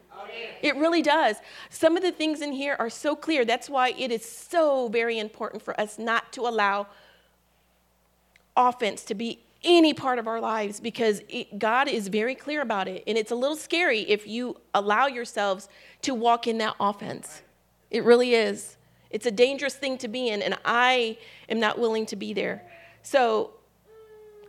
It 0.61 0.75
really 0.75 1.01
does. 1.01 1.37
Some 1.69 1.97
of 1.97 2.03
the 2.03 2.11
things 2.11 2.41
in 2.41 2.51
here 2.51 2.75
are 2.77 2.89
so 2.89 3.15
clear. 3.15 3.45
That's 3.45 3.69
why 3.69 3.95
it 3.97 4.11
is 4.11 4.23
so 4.23 4.87
very 4.89 5.17
important 5.17 5.63
for 5.63 5.79
us 5.79 5.97
not 5.97 6.31
to 6.33 6.41
allow 6.41 6.87
offense 8.55 9.03
to 9.05 9.15
be 9.15 9.39
any 9.63 9.93
part 9.93 10.19
of 10.19 10.27
our 10.27 10.39
lives 10.39 10.79
because 10.79 11.21
it, 11.27 11.59
God 11.59 11.87
is 11.87 12.07
very 12.07 12.35
clear 12.35 12.61
about 12.61 12.87
it. 12.87 13.03
And 13.07 13.17
it's 13.17 13.31
a 13.31 13.35
little 13.35 13.57
scary 13.57 14.01
if 14.01 14.27
you 14.27 14.57
allow 14.73 15.07
yourselves 15.07 15.67
to 16.03 16.13
walk 16.13 16.47
in 16.47 16.57
that 16.59 16.75
offense. 16.79 17.41
It 17.89 18.03
really 18.03 18.35
is. 18.35 18.77
It's 19.09 19.25
a 19.25 19.31
dangerous 19.31 19.75
thing 19.75 19.97
to 19.99 20.07
be 20.07 20.29
in, 20.29 20.41
and 20.43 20.55
I 20.63 21.17
am 21.49 21.59
not 21.59 21.79
willing 21.79 22.05
to 22.07 22.15
be 22.15 22.33
there. 22.33 22.63
So 23.01 23.51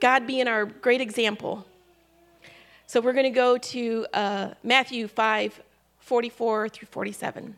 God 0.01 0.27
being 0.27 0.49
our 0.49 0.65
great 0.65 1.01
example. 1.01 1.67
So 2.87 3.01
we're 3.01 3.13
going 3.13 3.25
to 3.25 3.31
go 3.31 3.59
to 3.59 4.07
uh, 4.13 4.55
Matthew 4.65 5.07
5 5.07 5.63
44 6.01 6.69
through 6.71 6.89
47. 6.91 7.55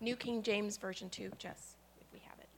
New 0.00 0.16
King 0.16 0.42
James 0.42 0.78
Version 0.78 1.10
2, 1.10 1.30
Jess, 1.38 1.74
if 2.00 2.06
we 2.12 2.20
have 2.26 2.38
it. 2.40 2.48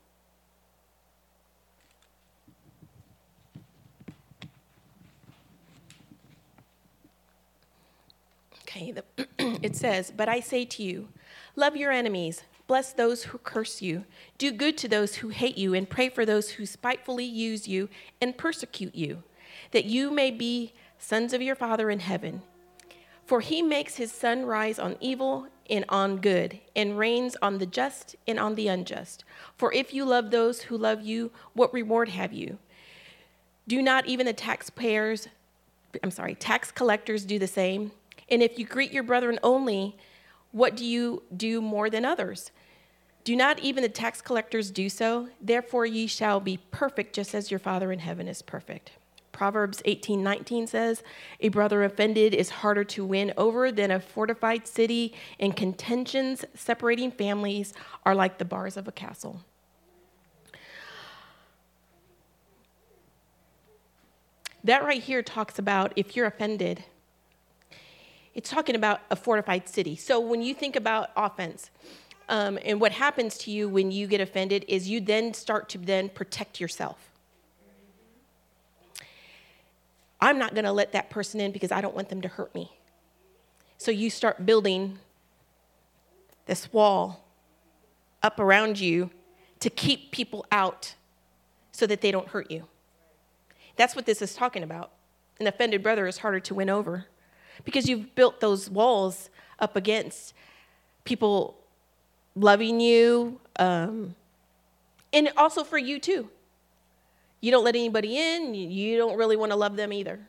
Okay, 8.63 8.95
it 9.63 9.75
says, 9.75 10.13
But 10.17 10.29
I 10.29 10.39
say 10.39 10.65
to 10.65 10.83
you, 10.85 11.09
love 11.57 11.77
your 11.77 11.91
enemies. 11.91 12.45
Bless 12.73 12.95
those 12.95 13.25
who 13.25 13.37
curse 13.37 13.83
you. 13.83 14.07
Do 14.39 14.51
good 14.51 14.79
to 14.79 14.89
those 14.89 15.17
who 15.17 15.29
hate 15.29 15.59
you, 15.59 15.75
and 15.75 15.87
pray 15.87 16.09
for 16.09 16.25
those 16.25 16.53
who 16.53 16.65
spitefully 16.65 17.27
use 17.27 17.69
you 17.69 17.91
and 18.19 18.35
persecute 18.35 18.95
you, 18.95 19.25
that 19.73 19.85
you 19.85 20.11
may 20.11 20.31
be 20.31 20.73
sons 20.99 21.35
of 21.35 21.43
your 21.43 21.55
Father 21.55 21.91
in 21.91 22.01
heaven. 22.01 22.41
For 23.27 23.43
he 23.43 23.61
makes 23.61 23.97
his 23.97 24.11
sun 24.11 24.47
rise 24.47 24.79
on 24.79 24.97
evil 25.01 25.49
and 25.69 25.85
on 25.91 26.17
good, 26.17 26.61
and 26.75 26.97
rains 26.97 27.37
on 27.43 27.59
the 27.59 27.67
just 27.67 28.17
and 28.27 28.39
on 28.39 28.55
the 28.55 28.69
unjust. 28.69 29.23
For 29.59 29.71
if 29.75 29.93
you 29.93 30.07
love 30.07 30.31
those 30.31 30.63
who 30.63 30.79
love 30.79 31.03
you, 31.03 31.31
what 31.53 31.75
reward 31.75 32.09
have 32.09 32.33
you? 32.33 32.57
Do 33.69 33.83
not 33.83 34.07
even 34.07 34.25
the 34.25 34.33
taxpayers, 34.33 35.29
I'm 36.03 36.11
sorry, 36.11 36.37
tax 36.37 36.73
collectors 36.73 37.27
do 37.27 37.39
the 37.39 37.47
same? 37.47 37.93
And 38.31 38.43
if 38.43 38.59
you 38.59 38.65
greet 38.65 38.93
your 38.93 39.03
brethren 39.03 39.39
only, 39.43 39.95
what 40.53 40.75
do 40.75 40.87
you 40.87 41.23
do 41.37 41.61
more 41.61 41.91
than 41.91 42.07
others? 42.07 42.51
Do 43.25 43.37
not 43.37 43.61
even 43.61 43.83
the 43.83 43.89
tax 43.89 44.21
collectors 44.21 44.71
do 44.71 44.89
so? 44.89 45.29
Therefore, 45.41 45.87
ye 45.87 46.07
shall 46.07 46.41
be 46.41 46.59
perfect, 46.71 47.15
just 47.15 47.35
as 47.35 47.51
your 47.51 47.61
Father 47.61 47.93
in 47.93 48.01
heaven 48.01 48.27
is 48.27 48.43
perfect. 48.43 48.93
Proverbs 49.31 49.81
18 49.85 50.23
19 50.23 50.67
says, 50.67 51.03
A 51.41 51.49
brother 51.49 51.85
offended 51.85 52.35
is 52.35 52.51
harder 52.51 52.85
to 52.85 53.05
win 53.05 53.33
over 53.37 53.73
than 53.73 53.91
a 53.91 54.01
fortified 54.01 54.67
city, 54.67 55.15
and 55.41 55.57
contentions 55.57 56.45
separating 56.55 57.11
families 57.11 57.73
are 58.05 58.15
like 58.15 58.39
the 58.39 58.45
bars 58.45 58.77
of 58.77 58.89
a 58.89 58.93
castle. 58.93 59.41
That 64.65 64.85
right 64.85 65.03
here 65.03 65.23
talks 65.23 65.59
about 65.59 65.93
if 65.97 66.15
you're 66.15 66.27
offended, 66.27 66.85
it's 68.35 68.51
talking 68.51 68.77
about 68.77 69.01
a 69.11 69.17
fortified 69.17 69.69
city. 69.69 69.97
So 69.97 70.21
when 70.21 70.43
you 70.43 70.55
think 70.55 70.77
about 70.77 71.11
offense, 71.17 71.71
um, 72.29 72.59
and 72.65 72.81
what 72.81 72.93
happens 72.93 73.39
to 73.39 73.51
you 73.51 73.69
when 73.69 73.91
you 73.91 74.07
get 74.07 74.21
offended 74.21 74.65
is 74.69 74.89
you 74.89 75.01
then 75.01 75.35
start 75.35 75.69
to 75.71 75.79
then 75.79 76.09
protect 76.09 76.61
yourself. 76.61 76.99
I'm 80.21 80.39
not 80.39 80.55
going 80.55 80.65
to 80.65 80.73
let 80.73 80.93
that 80.93 81.11
person 81.11 81.41
in 81.41 81.51
because 81.51 81.73
I 81.73 81.81
don't 81.81 81.97
want 81.97 82.09
them 82.09 82.21
to 82.23 82.29
hurt 82.29 82.55
me. 82.55 82.71
So 83.77 83.91
you 83.91 84.09
start 84.09 84.47
building 84.47 84.99
this 86.47 86.73
wall 86.73 87.25
up 88.23 88.39
around 88.39 88.79
you 88.79 89.11
to 89.59 89.69
keep 89.69 90.13
people 90.13 90.47
out 90.53 90.95
so 91.73 91.87
that 91.87 92.01
they 92.01 92.13
don't 92.13 92.29
hurt 92.29 92.51
you. 92.51 92.65
That's 93.77 93.97
what 93.97 94.07
this 94.07 94.23
is 94.23 94.35
talking 94.35 94.63
about. 94.63 94.93
An 95.41 95.47
offended 95.49 95.83
brother 95.83 96.07
is 96.07 96.19
harder 96.19 96.41
to 96.41 96.55
win 96.55 96.71
over 96.71 97.07
because 97.65 97.89
you've 97.89 98.15
built 98.15 98.41
those 98.41 98.71
walls 98.71 99.31
up 99.59 99.75
against 99.75 100.35
people 101.05 101.62
loving 102.35 102.81
you, 102.81 103.41
um, 103.57 104.15
and 105.13 105.31
also 105.37 105.65
for 105.65 105.79
you 105.79 105.99
too. 105.99 106.29
You 107.41 107.51
don't 107.51 107.65
let 107.65 107.75
anybody 107.75 108.19
in, 108.19 108.55
you 108.55 108.97
don't 108.97 109.17
really 109.17 109.37
want 109.37 109.53
to 109.53 109.57
love 109.57 109.77
them 109.77 109.93
either. 109.93 110.21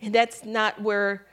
And 0.00 0.14
that's 0.14 0.44
not 0.44 0.80
where 0.80 1.26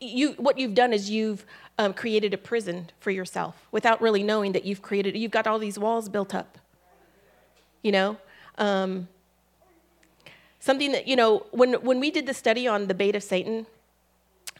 you, 0.00 0.32
what 0.32 0.58
you've 0.58 0.74
done 0.74 0.92
is 0.92 1.10
you've 1.10 1.44
um, 1.78 1.92
created 1.92 2.32
a 2.32 2.38
prison 2.38 2.90
for 3.00 3.10
yourself 3.10 3.66
without 3.72 4.00
really 4.00 4.22
knowing 4.22 4.52
that 4.52 4.64
you've 4.64 4.82
created, 4.82 5.16
you've 5.16 5.30
got 5.30 5.46
all 5.46 5.58
these 5.58 5.78
walls 5.78 6.08
built 6.08 6.34
up. 6.34 6.58
You 7.82 7.92
know? 7.92 8.16
Um, 8.58 9.08
something 10.60 10.92
that, 10.92 11.06
you 11.06 11.16
know, 11.16 11.46
when, 11.50 11.74
when 11.74 12.00
we 12.00 12.10
did 12.10 12.26
the 12.26 12.34
study 12.34 12.66
on 12.66 12.86
the 12.86 12.94
bait 12.94 13.14
of 13.14 13.22
Satan, 13.22 13.66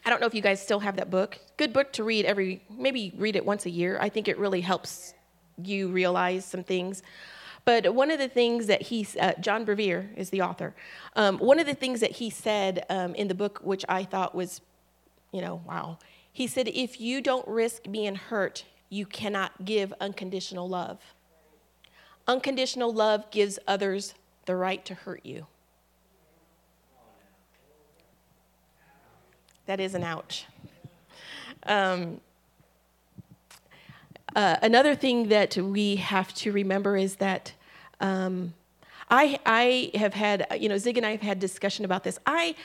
I 0.07 0.09
don't 0.09 0.21
know 0.21 0.27
if 0.27 0.33
you 0.33 0.41
guys 0.41 0.61
still 0.61 0.79
have 0.79 0.95
that 0.95 1.09
book. 1.09 1.37
Good 1.57 1.73
book 1.73 1.91
to 1.91 2.03
read 2.05 2.23
every, 2.23 2.63
maybe 2.69 3.13
read 3.17 3.35
it 3.35 3.45
once 3.45 3.65
a 3.65 3.69
year. 3.69 3.97
I 3.99 4.07
think 4.07 4.29
it 4.29 4.37
really 4.37 4.61
helps 4.61 5.13
you 5.61 5.89
realize 5.89 6.45
some 6.45 6.63
things. 6.63 7.03
But 7.65 7.93
one 7.93 8.09
of 8.09 8.17
the 8.17 8.29
things 8.29 8.67
that 8.67 8.83
he, 8.83 9.05
uh, 9.19 9.33
John 9.41 9.65
Bevere 9.65 10.07
is 10.15 10.29
the 10.29 10.43
author, 10.43 10.73
um, 11.17 11.39
one 11.39 11.59
of 11.59 11.65
the 11.65 11.73
things 11.73 11.99
that 11.99 12.11
he 12.11 12.29
said 12.29 12.85
um, 12.89 13.15
in 13.15 13.27
the 13.27 13.35
book, 13.35 13.59
which 13.61 13.83
I 13.89 14.05
thought 14.05 14.33
was, 14.33 14.61
you 15.33 15.41
know, 15.41 15.61
wow. 15.67 15.97
He 16.31 16.47
said, 16.47 16.69
if 16.69 17.01
you 17.01 17.19
don't 17.19 17.45
risk 17.45 17.91
being 17.91 18.15
hurt, 18.15 18.63
you 18.87 19.05
cannot 19.05 19.65
give 19.65 19.93
unconditional 19.99 20.69
love. 20.69 21.01
Unconditional 22.29 22.93
love 22.93 23.29
gives 23.29 23.59
others 23.67 24.13
the 24.45 24.55
right 24.55 24.85
to 24.85 24.93
hurt 24.93 25.25
you. 25.25 25.47
That 29.67 29.81
is 29.81 29.95
an 29.95 30.03
ouch. 30.03 30.45
Um, 31.63 32.21
uh, 34.33 34.55
another 34.61 34.95
thing 34.95 35.27
that 35.27 35.57
we 35.57 35.97
have 35.97 36.33
to 36.35 36.53
remember 36.53 36.95
is 36.95 37.17
that 37.17 37.51
um, 37.99 38.53
I, 39.09 39.39
I 39.45 39.91
have 39.95 40.13
had, 40.13 40.47
you 40.57 40.69
know, 40.69 40.77
Zig 40.77 40.95
and 40.95 41.05
I 41.05 41.11
have 41.11 41.21
had 41.21 41.39
discussion 41.39 41.83
about 41.83 42.05
this. 42.05 42.17
I, 42.25 42.55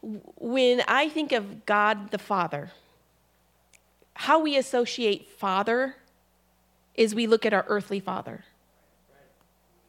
when 0.00 0.82
I 0.88 1.10
think 1.10 1.32
of 1.32 1.66
God 1.66 2.12
the 2.12 2.18
Father, 2.18 2.70
how 4.14 4.40
we 4.40 4.56
associate 4.56 5.28
Father 5.28 5.96
is 6.94 7.14
we 7.14 7.26
look 7.26 7.44
at 7.44 7.52
our 7.52 7.66
earthly 7.68 8.00
father. 8.00 8.44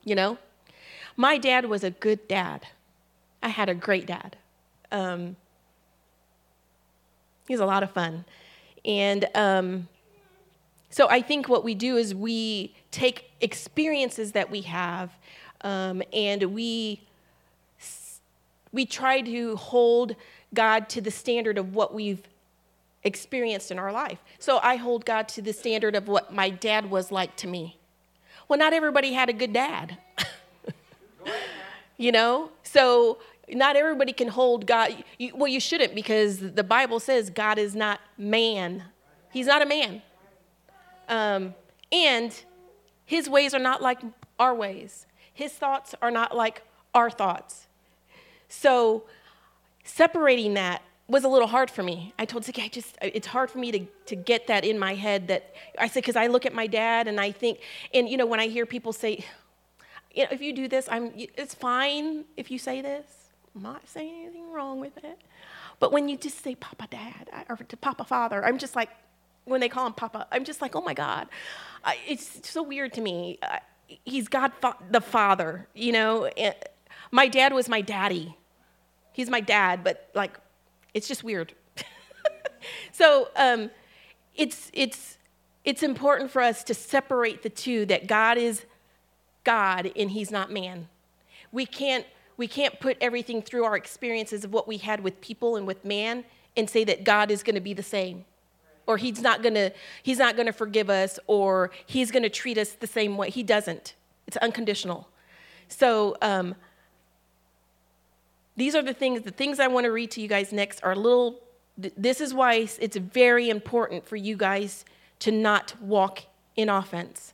You 0.03 0.15
know? 0.15 0.37
My 1.15 1.37
dad 1.37 1.65
was 1.65 1.85
a 1.85 1.89
good 1.89 2.27
dad. 2.27 2.67
I 3.41 3.47
had 3.47 3.69
a 3.69 3.73
great 3.73 4.05
dad. 4.05 4.35
Um, 4.91 5.37
he 7.49 7.53
was 7.55 7.61
a 7.61 7.65
lot 7.65 7.81
of 7.81 7.89
fun. 7.89 8.25
And 8.85 9.27
um, 9.33 9.87
so 10.91 11.09
I 11.09 11.23
think 11.23 11.49
what 11.49 11.63
we 11.63 11.73
do 11.73 11.97
is 11.97 12.13
we 12.13 12.75
take 12.91 13.31
experiences 13.41 14.33
that 14.33 14.51
we 14.51 14.61
have 14.61 15.09
um, 15.61 16.03
and 16.13 16.43
we 16.53 17.01
we 18.71 18.85
try 18.85 19.21
to 19.21 19.55
hold 19.55 20.15
God 20.53 20.89
to 20.89 21.01
the 21.01 21.09
standard 21.09 21.57
of 21.57 21.73
what 21.73 21.91
we've 21.91 22.21
experienced 23.03 23.71
in 23.71 23.79
our 23.79 23.91
life. 23.91 24.19
So 24.37 24.59
I 24.61 24.75
hold 24.75 25.03
God 25.03 25.27
to 25.29 25.41
the 25.41 25.51
standard 25.51 25.95
of 25.95 26.07
what 26.07 26.31
my 26.31 26.51
dad 26.51 26.91
was 26.91 27.11
like 27.11 27.35
to 27.37 27.47
me. 27.47 27.79
Well, 28.47 28.59
not 28.59 28.73
everybody 28.73 29.13
had 29.13 29.27
a 29.27 29.33
good 29.33 29.53
dad. 29.53 29.97
you 31.97 32.11
know? 32.11 32.51
So 32.61 33.17
not 33.51 33.75
everybody 33.75 34.13
can 34.13 34.27
hold 34.27 34.65
God. 34.65 35.03
You, 35.17 35.35
well, 35.35 35.47
you 35.47 35.59
shouldn't 35.59 35.95
because 35.95 36.39
the 36.39 36.63
Bible 36.63 36.99
says 36.99 37.29
God 37.29 37.57
is 37.57 37.75
not 37.75 37.99
man. 38.17 38.83
He's 39.31 39.47
not 39.47 39.61
a 39.61 39.65
man. 39.65 40.01
Um, 41.07 41.55
and 41.91 42.39
his 43.05 43.29
ways 43.29 43.53
are 43.53 43.59
not 43.59 43.81
like 43.81 43.99
our 44.37 44.53
ways, 44.53 45.05
his 45.33 45.51
thoughts 45.51 45.95
are 46.01 46.11
not 46.11 46.35
like 46.35 46.61
our 46.93 47.09
thoughts. 47.09 47.67
So 48.47 49.03
separating 49.83 50.53
that 50.53 50.81
was 51.07 51.23
a 51.23 51.27
little 51.27 51.47
hard 51.47 51.71
for 51.71 51.81
me. 51.81 52.13
I 52.19 52.25
told 52.25 52.43
Ziggy, 52.43 52.63
I 52.63 52.67
just, 52.67 52.97
it's 53.01 53.27
hard 53.27 53.49
for 53.49 53.57
me 53.57 53.71
to, 53.71 53.79
to 54.05 54.15
get 54.15 54.47
that 54.47 54.63
in 54.63 54.77
my 54.77 54.93
head 54.93 55.27
that 55.27 55.55
I 55.77 55.87
said, 55.87 56.03
because 56.03 56.15
I 56.15 56.27
look 56.27 56.45
at 56.45 56.53
my 56.53 56.67
dad 56.67 57.07
and 57.07 57.19
I 57.19 57.31
think, 57.31 57.59
and 57.93 58.07
you 58.07 58.15
know, 58.15 58.27
when 58.27 58.39
I 58.39 58.47
hear 58.47 58.65
people 58.65 58.93
say, 58.93 59.25
you 60.13 60.23
know, 60.23 60.29
if 60.31 60.39
you 60.41 60.53
do 60.53 60.67
this, 60.67 60.87
I'm, 60.89 61.11
it's 61.15 61.55
fine 61.55 62.25
if 62.37 62.51
you 62.51 62.59
say 62.59 62.81
this. 62.81 63.18
Not 63.55 63.87
saying 63.87 64.25
anything 64.25 64.51
wrong 64.51 64.79
with 64.79 64.97
it. 64.97 65.19
But 65.79 65.91
when 65.91 66.09
you 66.09 66.17
just 66.17 66.43
say 66.43 66.55
Papa 66.55 66.87
Dad 66.89 67.45
or 67.49 67.57
to 67.57 67.77
Papa 67.77 68.03
Father, 68.03 68.43
I'm 68.43 68.57
just 68.57 68.75
like, 68.75 68.89
when 69.45 69.61
they 69.61 69.69
call 69.69 69.87
him 69.87 69.93
Papa, 69.93 70.27
I'm 70.31 70.43
just 70.43 70.61
like, 70.61 70.75
oh 70.75 70.81
my 70.81 70.93
God. 70.93 71.27
it's 72.07 72.47
so 72.49 72.61
weird 72.61 72.93
to 72.93 73.01
me. 73.01 73.39
he's 73.87 74.27
God 74.27 74.51
the 74.91 75.01
Father, 75.01 75.67
you 75.73 75.91
know. 75.91 76.29
my 77.11 77.27
dad 77.27 77.53
was 77.53 77.67
my 77.67 77.81
daddy. 77.81 78.37
He's 79.11 79.29
my 79.29 79.41
dad, 79.41 79.83
but 79.83 80.09
like, 80.13 80.37
it's 80.93 81.07
just 81.07 81.23
weird. 81.23 81.53
so 82.91 83.29
um, 83.35 83.71
it's, 84.35 84.69
it's, 84.73 85.17
it's 85.63 85.83
important 85.83 86.31
for 86.31 86.41
us 86.41 86.63
to 86.65 86.73
separate 86.73 87.43
the 87.43 87.49
two 87.49 87.85
that 87.87 88.07
God 88.07 88.37
is 88.37 88.65
God 89.43 89.91
and 89.95 90.11
He's 90.11 90.31
not 90.31 90.51
man. 90.51 90.87
We 91.51 91.65
can't 91.65 92.05
we 92.39 92.47
can't 92.47 92.79
put 92.79 92.95
everything 93.01 93.41
through 93.41 93.65
our 93.65 93.75
experiences 93.75 94.45
of 94.45 94.53
what 94.53 94.65
we 94.65 94.77
had 94.77 95.01
with 95.01 95.19
people 95.19 95.57
and 95.57 95.67
with 95.67 95.83
man 95.83 96.23
and 96.55 96.69
say 96.69 96.85
that 96.85 97.03
God 97.03 97.31
is 97.31 97.43
going 97.43 97.55
to 97.55 97.61
be 97.61 97.73
the 97.73 97.83
same. 97.83 98.23
Or 98.87 98.95
he's 98.95 99.21
not 99.21 99.43
going 99.43 99.55
to 99.55 99.71
he's 100.01 100.19
not 100.19 100.37
going 100.37 100.45
to 100.45 100.53
forgive 100.53 100.89
us 100.89 101.19
or 101.27 101.69
he's 101.85 102.11
going 102.11 102.23
to 102.23 102.29
treat 102.29 102.57
us 102.57 102.71
the 102.71 102.87
same 102.87 103.17
way. 103.17 103.29
He 103.29 103.43
doesn't. 103.43 103.93
It's 104.25 104.37
unconditional. 104.37 105.09
So 105.67 106.15
um, 106.21 106.55
these 108.55 108.73
are 108.73 108.81
the 108.81 108.93
things 108.93 109.21
the 109.23 109.31
things 109.31 109.59
i 109.59 109.67
want 109.67 109.85
to 109.85 109.91
read 109.91 110.11
to 110.11 110.21
you 110.21 110.27
guys 110.27 110.51
next 110.51 110.81
are 110.83 110.95
little 110.95 111.39
this 111.77 112.19
is 112.19 112.33
why 112.33 112.55
it's 112.55 112.97
very 112.97 113.49
important 113.49 114.05
for 114.05 114.17
you 114.17 114.35
guys 114.35 114.83
to 115.19 115.31
not 115.31 115.73
walk 115.81 116.23
in 116.57 116.67
offense. 116.67 117.33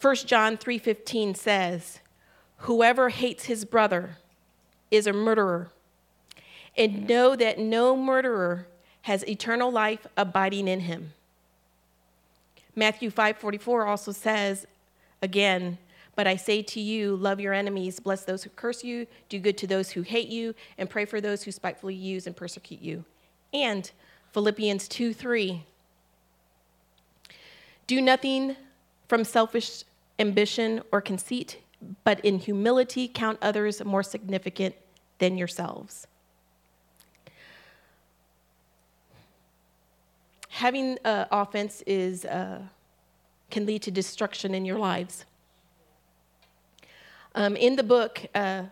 1 0.00 0.14
john 0.26 0.56
3.15 0.56 1.36
says 1.36 2.00
Whoever 2.58 3.10
hates 3.10 3.44
his 3.44 3.64
brother 3.64 4.16
is 4.90 5.06
a 5.06 5.12
murderer. 5.12 5.70
And 6.76 7.08
know 7.08 7.36
that 7.36 7.58
no 7.58 7.96
murderer 7.96 8.66
has 9.02 9.26
eternal 9.28 9.70
life 9.70 10.06
abiding 10.16 10.68
in 10.68 10.80
him. 10.80 11.12
Matthew 12.74 13.10
5:44 13.10 13.86
also 13.86 14.12
says 14.12 14.66
again, 15.22 15.78
but 16.14 16.26
I 16.26 16.36
say 16.36 16.62
to 16.62 16.80
you, 16.80 17.14
love 17.14 17.40
your 17.40 17.52
enemies, 17.52 18.00
bless 18.00 18.24
those 18.24 18.42
who 18.42 18.50
curse 18.50 18.82
you, 18.82 19.06
do 19.28 19.38
good 19.38 19.58
to 19.58 19.66
those 19.66 19.90
who 19.90 20.02
hate 20.02 20.28
you, 20.28 20.54
and 20.78 20.88
pray 20.88 21.04
for 21.04 21.20
those 21.20 21.42
who 21.42 21.52
spitefully 21.52 21.94
use 21.94 22.26
and 22.26 22.34
persecute 22.34 22.80
you. 22.80 23.04
And 23.52 23.90
Philippians 24.32 24.88
2 24.88 25.14
3. 25.14 25.62
Do 27.86 28.00
nothing 28.00 28.56
from 29.08 29.24
selfish 29.24 29.84
ambition 30.18 30.82
or 30.90 31.00
conceit 31.00 31.58
but 32.04 32.24
in 32.24 32.38
humility 32.38 33.08
count 33.08 33.38
others 33.42 33.84
more 33.84 34.02
significant 34.02 34.74
than 35.18 35.36
yourselves. 35.36 36.06
Having 40.48 40.98
uh, 41.04 41.26
offense 41.30 41.82
is, 41.86 42.24
uh, 42.24 42.62
can 43.50 43.66
lead 43.66 43.82
to 43.82 43.90
destruction 43.90 44.54
in 44.54 44.64
your 44.64 44.78
lives. 44.78 45.26
Um, 47.34 47.56
in 47.56 47.76
the 47.76 47.82
book, 47.82 48.24
uh, 48.34 48.62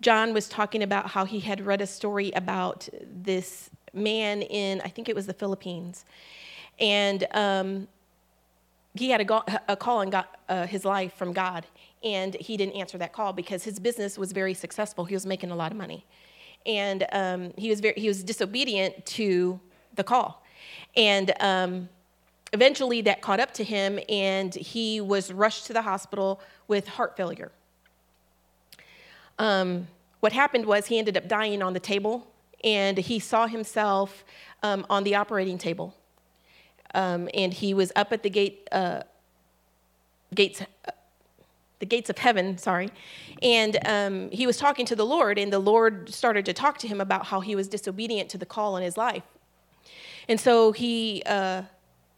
John 0.00 0.32
was 0.32 0.48
talking 0.48 0.82
about 0.82 1.08
how 1.08 1.26
he 1.26 1.40
had 1.40 1.66
read 1.66 1.82
a 1.82 1.86
story 1.86 2.30
about 2.32 2.88
this 3.04 3.68
man 3.92 4.42
in, 4.42 4.80
I 4.80 4.88
think 4.88 5.08
it 5.08 5.14
was 5.14 5.26
the 5.26 5.34
Philippines. 5.34 6.06
And 6.80 7.26
um, 7.32 7.88
he 8.94 9.10
had 9.10 9.20
a, 9.20 9.24
go- 9.24 9.44
a 9.68 9.76
call 9.76 10.00
and 10.00 10.10
got 10.10 10.38
uh, 10.48 10.66
his 10.66 10.84
life 10.84 11.12
from 11.14 11.32
God 11.32 11.66
and 12.02 12.34
he 12.34 12.56
didn't 12.56 12.74
answer 12.74 12.98
that 12.98 13.12
call 13.12 13.32
because 13.32 13.64
his 13.64 13.78
business 13.78 14.18
was 14.18 14.32
very 14.32 14.54
successful. 14.54 15.04
He 15.04 15.14
was 15.14 15.26
making 15.26 15.50
a 15.50 15.56
lot 15.56 15.72
of 15.72 15.78
money, 15.78 16.06
and 16.66 17.06
um, 17.12 17.52
he 17.56 17.70
was 17.70 17.80
very 17.80 17.94
he 17.96 18.08
was 18.08 18.22
disobedient 18.22 19.04
to 19.06 19.60
the 19.94 20.04
call, 20.04 20.44
and 20.96 21.32
um, 21.40 21.88
eventually 22.52 23.00
that 23.02 23.20
caught 23.20 23.40
up 23.40 23.52
to 23.54 23.64
him, 23.64 23.98
and 24.08 24.54
he 24.54 25.00
was 25.00 25.32
rushed 25.32 25.66
to 25.66 25.72
the 25.72 25.82
hospital 25.82 26.40
with 26.68 26.86
heart 26.86 27.16
failure. 27.16 27.50
Um, 29.38 29.88
what 30.20 30.32
happened 30.32 30.66
was 30.66 30.86
he 30.86 30.98
ended 30.98 31.16
up 31.16 31.28
dying 31.28 31.62
on 31.62 31.72
the 31.72 31.80
table, 31.80 32.26
and 32.64 32.98
he 32.98 33.18
saw 33.18 33.46
himself 33.46 34.24
um, 34.62 34.86
on 34.90 35.04
the 35.04 35.14
operating 35.14 35.58
table, 35.58 35.94
um, 36.94 37.28
and 37.34 37.52
he 37.52 37.74
was 37.74 37.92
up 37.96 38.12
at 38.12 38.22
the 38.22 38.30
gate. 38.30 38.68
Uh, 38.70 39.02
gates 40.34 40.62
the 41.78 41.86
gates 41.86 42.10
of 42.10 42.18
heaven, 42.18 42.58
sorry. 42.58 42.90
And 43.42 43.78
um, 43.86 44.30
he 44.30 44.46
was 44.46 44.56
talking 44.56 44.86
to 44.86 44.96
the 44.96 45.06
Lord, 45.06 45.38
and 45.38 45.52
the 45.52 45.58
Lord 45.58 46.12
started 46.12 46.44
to 46.46 46.52
talk 46.52 46.78
to 46.78 46.88
him 46.88 47.00
about 47.00 47.26
how 47.26 47.40
he 47.40 47.54
was 47.54 47.68
disobedient 47.68 48.28
to 48.30 48.38
the 48.38 48.46
call 48.46 48.76
in 48.76 48.82
his 48.82 48.96
life. 48.96 49.22
And 50.28 50.38
so 50.38 50.72
he 50.72 51.22
uh, 51.24 51.62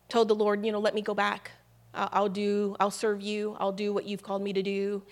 told 0.09 0.29
the 0.29 0.35
Lord, 0.35 0.65
you 0.65 0.73
know, 0.73 0.81
let 0.81 0.95
me 0.95 1.03
go 1.03 1.15
back. 1.15 1.53
I'll, 1.93 2.29
do, 2.29 2.77
I'll 2.79 2.91
serve 2.91 3.21
you. 3.21 3.57
I'll 3.59 3.73
do 3.73 3.93
what 3.93 4.05
you've 4.05 4.23
called 4.23 4.43
me 4.43 4.53
to 4.53 4.63
do. 4.63 5.03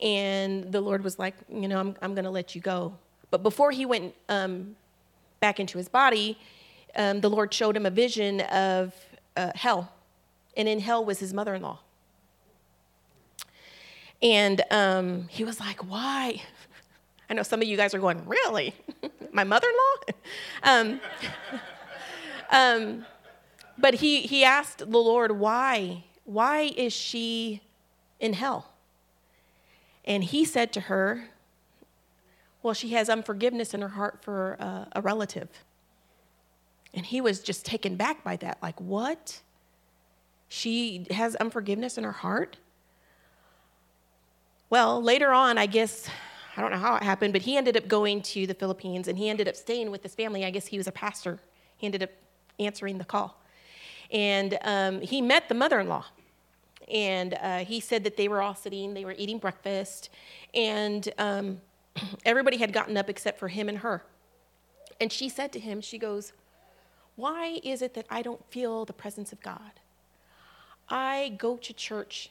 And 0.00 0.72
the 0.72 0.80
Lord 0.80 1.04
was 1.04 1.18
like, 1.18 1.34
you 1.50 1.68
know, 1.68 1.78
I'm, 1.78 1.96
I'm 2.00 2.14
going 2.14 2.24
to 2.24 2.30
let 2.30 2.54
you 2.54 2.60
go. 2.60 2.96
But 3.30 3.42
before 3.42 3.70
he 3.70 3.86
went 3.86 4.14
um, 4.28 4.76
back 5.40 5.60
into 5.60 5.78
his 5.78 5.88
body, 5.88 6.38
um, 6.96 7.20
the 7.20 7.30
Lord 7.30 7.52
showed 7.52 7.76
him 7.76 7.86
a 7.86 7.90
vision 7.90 8.40
of 8.40 8.94
uh, 9.36 9.52
hell. 9.54 9.92
And 10.56 10.68
in 10.68 10.80
hell 10.80 11.04
was 11.04 11.18
his 11.18 11.32
mother 11.32 11.54
in 11.54 11.62
law. 11.62 11.80
And 14.22 14.62
um, 14.70 15.28
he 15.28 15.44
was 15.44 15.58
like, 15.58 15.88
why? 15.88 16.42
I 17.30 17.34
know 17.34 17.42
some 17.42 17.60
of 17.60 17.68
you 17.68 17.76
guys 17.76 17.94
are 17.94 17.98
going, 17.98 18.24
really? 18.26 18.74
My 19.32 19.44
mother 19.44 19.66
in 19.68 19.74
law? 19.74 20.14
um, 20.62 21.00
um, 22.50 23.06
but 23.78 23.94
he, 23.94 24.20
he 24.22 24.44
asked 24.44 24.78
the 24.78 24.86
Lord, 24.86 25.32
why? 25.32 26.04
Why 26.24 26.72
is 26.76 26.92
she 26.92 27.62
in 28.20 28.34
hell? 28.34 28.72
And 30.04 30.24
he 30.24 30.44
said 30.44 30.72
to 30.74 30.80
her, 30.80 31.24
Well, 32.62 32.74
she 32.74 32.90
has 32.90 33.08
unforgiveness 33.08 33.72
in 33.74 33.80
her 33.82 33.88
heart 33.88 34.18
for 34.22 34.56
uh, 34.60 34.84
a 34.92 35.00
relative. 35.00 35.48
And 36.94 37.06
he 37.06 37.20
was 37.20 37.40
just 37.40 37.64
taken 37.64 37.96
back 37.96 38.22
by 38.22 38.36
that. 38.36 38.58
Like, 38.62 38.80
what? 38.80 39.40
She 40.48 41.06
has 41.10 41.34
unforgiveness 41.36 41.96
in 41.96 42.04
her 42.04 42.12
heart? 42.12 42.58
Well, 44.72 45.02
later 45.02 45.32
on, 45.32 45.58
I 45.58 45.66
guess, 45.66 46.08
I 46.56 46.62
don't 46.62 46.70
know 46.70 46.78
how 46.78 46.96
it 46.96 47.02
happened, 47.02 47.34
but 47.34 47.42
he 47.42 47.58
ended 47.58 47.76
up 47.76 47.88
going 47.88 48.22
to 48.22 48.46
the 48.46 48.54
Philippines 48.54 49.06
and 49.06 49.18
he 49.18 49.28
ended 49.28 49.46
up 49.46 49.54
staying 49.54 49.90
with 49.90 50.02
his 50.02 50.14
family. 50.14 50.46
I 50.46 50.50
guess 50.50 50.64
he 50.64 50.78
was 50.78 50.86
a 50.86 50.92
pastor. 50.92 51.38
He 51.76 51.84
ended 51.84 52.02
up 52.02 52.08
answering 52.58 52.96
the 52.96 53.04
call. 53.04 53.38
And 54.10 54.56
um, 54.62 55.02
he 55.02 55.20
met 55.20 55.50
the 55.50 55.54
mother 55.54 55.78
in 55.78 55.90
law. 55.90 56.06
And 56.90 57.34
uh, 57.34 57.58
he 57.66 57.80
said 57.80 58.02
that 58.04 58.16
they 58.16 58.28
were 58.28 58.40
all 58.40 58.54
sitting, 58.54 58.94
they 58.94 59.04
were 59.04 59.14
eating 59.18 59.36
breakfast, 59.36 60.08
and 60.54 61.06
um, 61.18 61.60
everybody 62.24 62.56
had 62.56 62.72
gotten 62.72 62.96
up 62.96 63.10
except 63.10 63.38
for 63.38 63.48
him 63.48 63.68
and 63.68 63.76
her. 63.76 64.02
And 64.98 65.12
she 65.12 65.28
said 65.28 65.52
to 65.52 65.60
him, 65.60 65.82
She 65.82 65.98
goes, 65.98 66.32
Why 67.16 67.60
is 67.62 67.82
it 67.82 67.92
that 67.92 68.06
I 68.08 68.22
don't 68.22 68.42
feel 68.50 68.86
the 68.86 68.94
presence 68.94 69.34
of 69.34 69.42
God? 69.42 69.80
I 70.88 71.34
go 71.36 71.58
to 71.58 71.74
church 71.74 72.30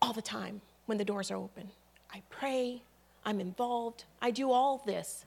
all 0.00 0.14
the 0.14 0.22
time 0.22 0.62
when 0.90 0.98
the 0.98 1.04
doors 1.04 1.30
are 1.30 1.36
open. 1.36 1.70
I 2.12 2.20
pray, 2.30 2.82
I'm 3.24 3.38
involved, 3.38 4.06
I 4.20 4.32
do 4.32 4.50
all 4.50 4.82
this. 4.84 5.24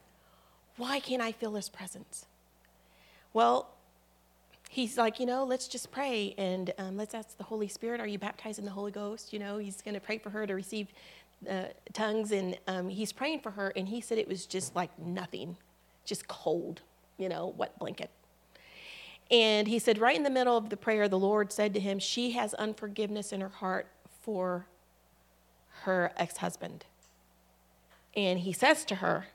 Why 0.76 0.99
can't 0.99 1.22
I 1.22 1.32
feel 1.32 1.55
his 1.55 1.70
presence? 1.70 2.26
Well, 3.32 3.70
he's 4.70 4.97
like, 4.97 5.22
you 5.22 5.26
know, 5.26 5.45
let's 5.45 5.70
just 5.70 5.89
pray 5.89 6.36
and 6.38 6.74
um, 6.78 6.97
let's 6.97 7.14
ask 7.14 7.38
the 7.38 7.45
Holy 7.45 7.70
Spirit, 7.70 8.01
are 8.01 8.07
you 8.07 8.20
baptized 8.20 8.59
in 8.59 8.66
the 8.66 8.72
Holy 8.72 8.91
Ghost? 8.91 9.32
You 9.32 9.39
know, 9.39 9.57
he's 9.57 9.82
going 9.82 9.93
to 9.93 10.01
pray 10.01 10.18
for 10.18 10.30
her 10.32 10.45
to 10.45 10.53
receive 10.53 10.89
uh, 11.49 11.68
tongues. 11.93 12.34
And 12.34 12.57
um, 12.68 12.89
he's 12.89 13.14
praying 13.14 13.39
for 13.39 13.51
her, 13.51 13.72
and 13.78 13.88
he 13.88 14.01
said 14.01 14.18
it 14.18 14.28
was 14.28 14.45
just 14.45 14.76
like 14.76 14.91
nothing, 14.99 15.55
just 16.03 16.28
cold, 16.28 16.82
you 17.18 17.30
know, 17.30 17.53
wet 17.55 17.80
blanket. 17.80 18.09
And 19.32 19.66
he 19.70 19.80
said, 19.80 19.97
right 19.97 20.18
in 20.18 20.24
the 20.24 20.30
middle 20.30 20.57
of 20.57 20.70
the 20.70 20.76
prayer, 20.76 21.07
the 21.07 21.18
Lord 21.18 21.53
said 21.53 21.74
to 21.76 21.80
him, 21.80 21.99
She 21.99 22.32
has 22.32 22.53
unforgiveness 22.55 23.32
in 23.32 23.39
her 23.39 23.47
heart 23.47 23.88
for 24.24 24.68
her 25.84 26.12
ex 26.18 26.38
husband. 26.38 26.86
And 28.16 28.40
he 28.40 28.54
says 28.54 28.86
to 28.86 28.96
her, 28.96 29.28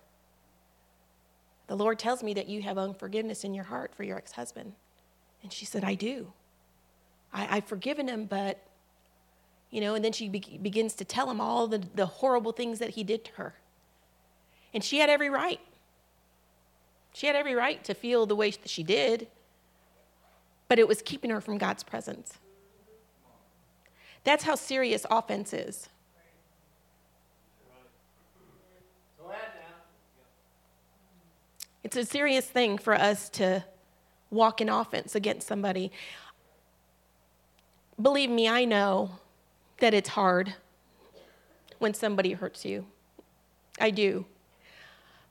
The 1.67 1.77
Lord 1.77 1.99
tells 1.99 2.23
me 2.23 2.35
that 2.35 2.49
you 2.49 2.63
have 2.63 2.79
unforgiveness 2.79 3.45
in 3.45 3.55
your 3.55 3.65
heart 3.65 3.95
for 3.95 4.03
your 4.05 4.17
ex 4.17 4.33
husband. 4.33 4.73
And 5.43 5.53
she 5.53 5.65
said, 5.65 5.85
I 5.85 5.95
do. 5.95 6.33
I, 7.33 7.57
have 7.57 7.65
forgiven 7.65 8.09
him, 8.09 8.25
but, 8.25 8.63
you 9.71 9.81
know, 9.81 9.95
and 9.95 10.05
then 10.05 10.13
she 10.13 10.29
be- 10.29 10.59
begins 10.61 10.95
to 10.95 11.05
tell 11.05 11.31
him 11.31 11.41
all 11.41 11.67
the, 11.67 11.83
the 11.95 12.07
horrible 12.07 12.53
things 12.53 12.79
that 12.79 12.91
he 12.91 13.05
did 13.05 13.25
to 13.27 13.33
her. 13.33 13.55
And 14.73 14.83
she 14.83 14.99
had 14.99 15.11
every 15.11 15.29
right. 15.29 15.61
She 17.13 17.27
had 17.27 17.37
every 17.37 17.55
right 17.55 17.83
to 17.85 17.95
feel 17.95 18.27
the 18.27 18.37
way 18.37 18.51
that 18.51 18.69
she 18.69 18.83
did, 18.83 19.29
but 20.69 20.79
it 20.79 20.89
was 20.89 21.03
keeping 21.03 21.31
her 21.31 21.41
from 21.41 21.59
God's 21.59 21.83
presence. 21.83 22.39
That's 24.25 24.45
how 24.45 24.55
serious 24.55 25.05
offense 25.11 25.53
is. 25.53 25.89
It's 31.89 31.97
a 31.97 32.05
serious 32.05 32.45
thing 32.45 32.77
for 32.77 32.93
us 32.93 33.31
to 33.31 33.65
walk 34.29 34.61
in 34.61 34.69
offense 34.69 35.15
against 35.15 35.47
somebody. 35.47 35.91
Believe 37.99 38.29
me, 38.29 38.47
I 38.47 38.67
know 38.67 39.13
that 39.79 39.95
it's 39.95 40.11
hard 40.11 40.53
when 41.79 41.95
somebody 41.95 42.33
hurts 42.33 42.67
you. 42.67 42.85
I 43.81 43.89
do. 43.89 44.27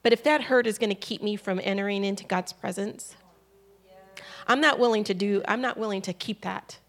But 0.01 0.13
if 0.13 0.23
that 0.23 0.45
hurt 0.45 0.65
is 0.65 0.79
going 0.79 0.89
to 0.89 0.95
keep 0.95 1.21
me 1.21 1.35
from 1.35 1.61
entering 1.63 2.03
into 2.03 2.23
God's 2.23 2.53
presence, 2.53 3.15
I'm 4.47 4.59
not 4.59 4.79
willing 4.79 5.03
to 5.03 5.13
do, 5.13 5.43
I'm 5.47 5.61
not 5.61 5.77
willing 5.77 6.01
to 6.01 6.11
keep 6.11 6.41
that. 6.41 6.79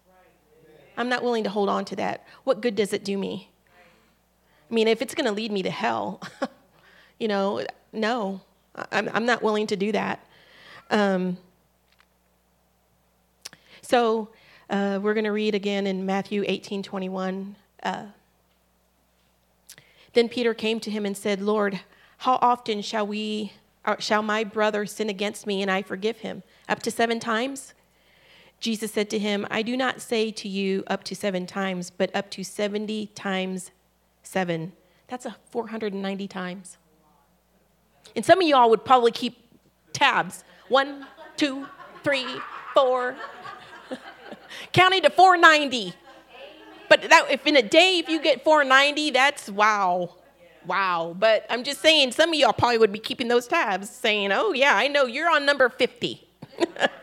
I'm 0.97 1.09
not 1.09 1.21
willing 1.21 1.43
to 1.43 1.51
hold 1.51 1.69
on 1.69 1.85
to 1.85 1.95
that. 1.97 2.25
What 2.43 2.61
good 2.61 2.73
does 2.73 2.91
it 2.91 3.05
do 3.05 3.19
me? 3.19 3.51
I 4.71 4.73
mean, 4.73 4.87
if 4.87 5.03
it's 5.03 5.13
going 5.13 5.27
to 5.27 5.31
lead 5.31 5.51
me 5.51 5.61
to 5.61 5.69
hell, 5.69 6.23
you 7.19 7.27
know, 7.27 7.63
no, 7.93 8.41
I'm, 8.75 9.09
I'm 9.13 9.25
not 9.25 9.41
willing 9.41 9.67
to 9.67 9.75
do 9.75 9.91
that. 9.91 10.25
Um, 10.89 11.37
so 13.81 14.29
uh, 14.69 14.99
we're 15.01 15.13
going 15.13 15.23
to 15.25 15.31
read 15.31 15.55
again 15.55 15.87
in 15.87 16.05
Matthew 16.05 16.43
18 16.47 16.83
21. 16.83 17.55
Uh, 17.81 18.05
then 20.13 20.29
Peter 20.29 20.53
came 20.53 20.79
to 20.79 20.91
him 20.91 21.05
and 21.05 21.15
said, 21.15 21.41
Lord, 21.41 21.79
how 22.17 22.39
often 22.41 22.81
shall 22.81 23.05
we, 23.05 23.53
shall 23.99 24.21
my 24.21 24.43
brother 24.43 24.85
sin 24.85 25.09
against 25.09 25.47
me 25.47 25.61
and 25.61 25.69
I 25.69 25.81
forgive 25.81 26.17
him? 26.17 26.43
Up 26.67 26.81
to 26.83 26.91
seven 26.91 27.19
times? 27.19 27.73
Jesus 28.59 28.91
said 28.91 29.09
to 29.11 29.19
him, 29.19 29.47
I 29.49 29.61
do 29.61 29.77
not 29.77 30.01
say 30.01 30.31
to 30.31 30.49
you 30.49 30.83
up 30.87 31.03
to 31.05 31.15
seven 31.15 31.45
times, 31.45 31.89
but 31.89 32.13
up 32.13 32.29
to 32.31 32.43
70 32.43 33.07
times 33.07 33.71
seven. 34.21 34.73
That's 35.07 35.25
a 35.25 35.37
490 35.49 36.27
times. 36.27 36.77
And 38.15 38.25
some 38.25 38.41
of 38.41 38.47
y'all 38.47 38.69
would 38.69 38.83
probably 38.83 39.11
keep 39.11 39.37
tabs. 39.93 40.43
One, 40.67 41.05
two, 41.37 41.67
three, 42.03 42.25
four, 42.73 43.15
counting 44.73 45.01
to 45.03 45.09
490. 45.09 45.93
But 46.89 47.03
that, 47.09 47.27
if 47.29 47.45
in 47.45 47.55
a 47.55 47.61
day, 47.61 47.99
if 47.99 48.09
you 48.09 48.21
get 48.21 48.43
490, 48.43 49.11
that's 49.11 49.49
wow. 49.49 50.15
Wow. 50.65 51.15
But 51.17 51.45
I'm 51.49 51.63
just 51.63 51.81
saying, 51.81 52.11
some 52.11 52.29
of 52.29 52.35
y'all 52.35 52.53
probably 52.53 52.77
would 52.77 52.91
be 52.91 52.99
keeping 52.99 53.27
those 53.27 53.47
tabs 53.47 53.89
saying, 53.89 54.31
oh, 54.31 54.53
yeah, 54.53 54.75
I 54.75 54.87
know 54.87 55.05
you're 55.05 55.29
on 55.29 55.45
number 55.45 55.69
50. 55.69 56.27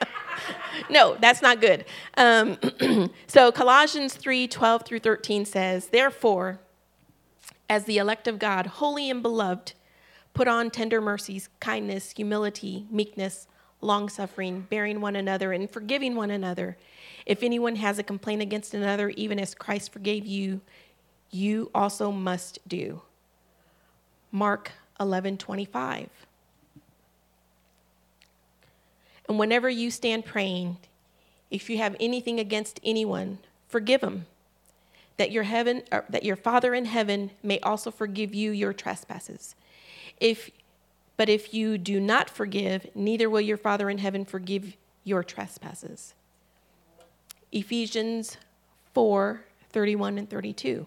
no, 0.91 1.17
that's 1.21 1.43
not 1.43 1.61
good. 1.61 1.85
Um, 2.17 2.59
so 3.27 3.53
Colossians 3.53 4.15
3 4.15 4.49
12 4.49 4.83
through 4.85 5.01
13 5.01 5.45
says, 5.45 5.89
Therefore, 5.89 6.61
as 7.69 7.85
the 7.85 7.99
elect 7.99 8.29
of 8.29 8.39
God, 8.39 8.67
holy 8.67 9.11
and 9.11 9.23
beloved, 9.23 9.73
put 10.37 10.47
on 10.47 10.71
tender 10.71 11.01
mercies, 11.01 11.49
kindness, 11.61 12.11
humility, 12.11 12.87
meekness, 12.91 13.49
long 13.81 14.07
suffering, 14.11 14.67
bearing 14.69 15.01
one 15.01 15.17
another, 15.17 15.51
and 15.51 15.71
forgiving 15.71 16.15
one 16.15 16.31
another. 16.31 16.77
If 17.25 17.43
anyone 17.43 17.77
has 17.77 17.99
a 17.99 18.03
complaint 18.03 18.43
against 18.43 18.75
another, 18.75 19.09
even 19.11 19.41
as 19.41 19.55
Christ 19.55 19.95
forgave 19.95 20.27
you, 20.27 20.61
you 21.31 21.71
also 21.75 22.13
must 22.13 22.59
do. 22.69 23.01
Mark 24.31 24.73
11 25.01 25.39
25. 25.39 26.11
And 29.29 29.39
whenever 29.39 29.71
you 29.71 29.91
stand 29.91 30.27
praying, 30.27 30.77
if 31.51 31.71
you 31.71 31.79
have 31.79 31.97
anything 31.99 32.39
against 32.39 32.79
anyone, 32.85 33.39
forgive 33.69 34.03
them, 34.03 34.27
that 35.17 35.33
your 35.33 35.45
heaven, 35.45 35.83
uh, 35.91 36.03
that 36.11 36.25
your 36.25 36.37
Father 36.37 36.75
in 36.75 36.85
heaven 36.85 37.31
may 37.43 37.59
also 37.61 37.91
forgive 37.91 38.35
you 38.35 38.51
your 38.51 38.75
trespasses. 38.75 39.55
If, 40.19 40.51
but 41.17 41.29
if 41.29 41.53
you 41.53 41.79
do 41.79 42.01
not 42.01 42.31
forgive, 42.31 42.87
neither 42.95 43.29
will 43.29 43.41
your 43.41 43.57
Father 43.57 43.91
in 43.91 43.99
heaven 43.99 44.25
forgive 44.25 44.77
your 45.05 45.23
trespasses. 45.23 46.15
Ephesians 47.53 48.37
4 48.95 49.43
31 49.71 50.19
and 50.19 50.31
32. 50.31 50.87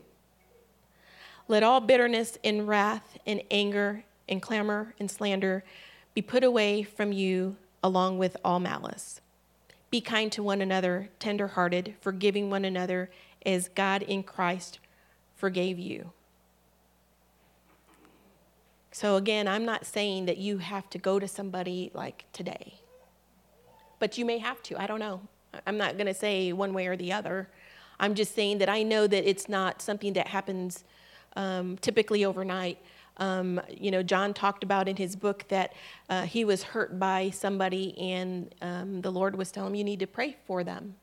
Let 1.48 1.64
all 1.64 1.80
bitterness 1.80 2.38
and 2.44 2.68
wrath 2.68 3.18
and 3.26 3.42
anger 3.52 4.04
and 4.28 4.42
clamor 4.42 4.94
and 5.00 5.10
slander 5.10 5.64
be 6.14 6.22
put 6.22 6.44
away 6.44 6.84
from 6.84 7.12
you 7.12 7.56
along 7.84 8.18
with 8.18 8.36
all 8.44 8.60
malice. 8.60 9.22
Be 9.92 10.02
kind 10.02 10.32
to 10.32 10.44
one 10.44 10.62
another, 10.62 11.10
tenderhearted, 11.20 11.96
forgiving 12.02 12.50
one 12.50 12.66
another 12.66 13.10
as 13.46 13.70
God 13.70 14.02
in 14.04 14.24
Christ 14.24 14.80
forgave 15.36 15.80
you. 15.80 16.12
So, 19.00 19.16
again, 19.16 19.48
I'm 19.48 19.64
not 19.64 19.86
saying 19.86 20.26
that 20.26 20.40
you 20.40 20.58
have 20.58 20.90
to 20.90 20.98
go 20.98 21.20
to 21.20 21.28
somebody 21.30 21.90
like 21.94 22.26
today. 22.34 22.74
but 23.98 24.18
you 24.18 24.26
may 24.26 24.40
have 24.40 24.62
to. 24.64 24.82
I 24.82 24.88
don't 24.88 25.00
know. 25.00 25.22
I'm 25.66 25.78
not 25.78 25.94
going 25.96 26.08
to 26.08 26.14
say 26.14 26.52
one 26.52 26.74
way 26.74 26.86
or 26.88 26.98
the 26.98 27.14
other. 27.14 27.48
I'm 27.98 28.14
just 28.14 28.36
saying 28.36 28.58
that 28.58 28.68
I 28.68 28.84
know 28.84 29.08
that 29.08 29.30
it's 29.30 29.48
not 29.48 29.82
something 29.82 30.12
that 30.14 30.28
happens 30.28 30.84
um, 31.38 31.78
typically 31.78 32.26
overnight. 32.26 32.78
Um, 33.16 33.62
you 33.70 33.90
know, 33.90 34.04
John 34.04 34.34
talked 34.34 34.66
about 34.66 34.90
in 34.90 34.98
his 34.98 35.16
book 35.16 35.46
that 35.48 35.72
uh, 36.10 36.24
he 36.24 36.44
was 36.44 36.64
hurt 36.64 37.00
by 37.00 37.30
somebody, 37.30 37.98
and 37.98 38.54
um, 38.62 39.00
the 39.00 39.12
Lord 39.14 39.38
was 39.38 39.50
telling 39.50 39.72
him, 39.72 39.76
You 39.76 39.86
need 39.86 40.02
to 40.02 40.08
pray 40.08 40.36
for 40.46 40.62
them, 40.66 40.96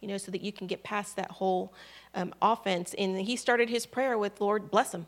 you 0.00 0.08
know, 0.08 0.16
so 0.16 0.30
that 0.30 0.40
you 0.40 0.52
can 0.52 0.68
get 0.68 0.82
past 0.84 1.16
that 1.16 1.32
whole 1.32 1.74
um, 2.14 2.32
offense. 2.40 2.94
And 2.96 3.20
he 3.20 3.36
started 3.36 3.68
his 3.68 3.84
prayer 3.84 4.16
with, 4.16 4.40
Lord, 4.40 4.70
bless 4.70 4.94
him, 4.94 5.06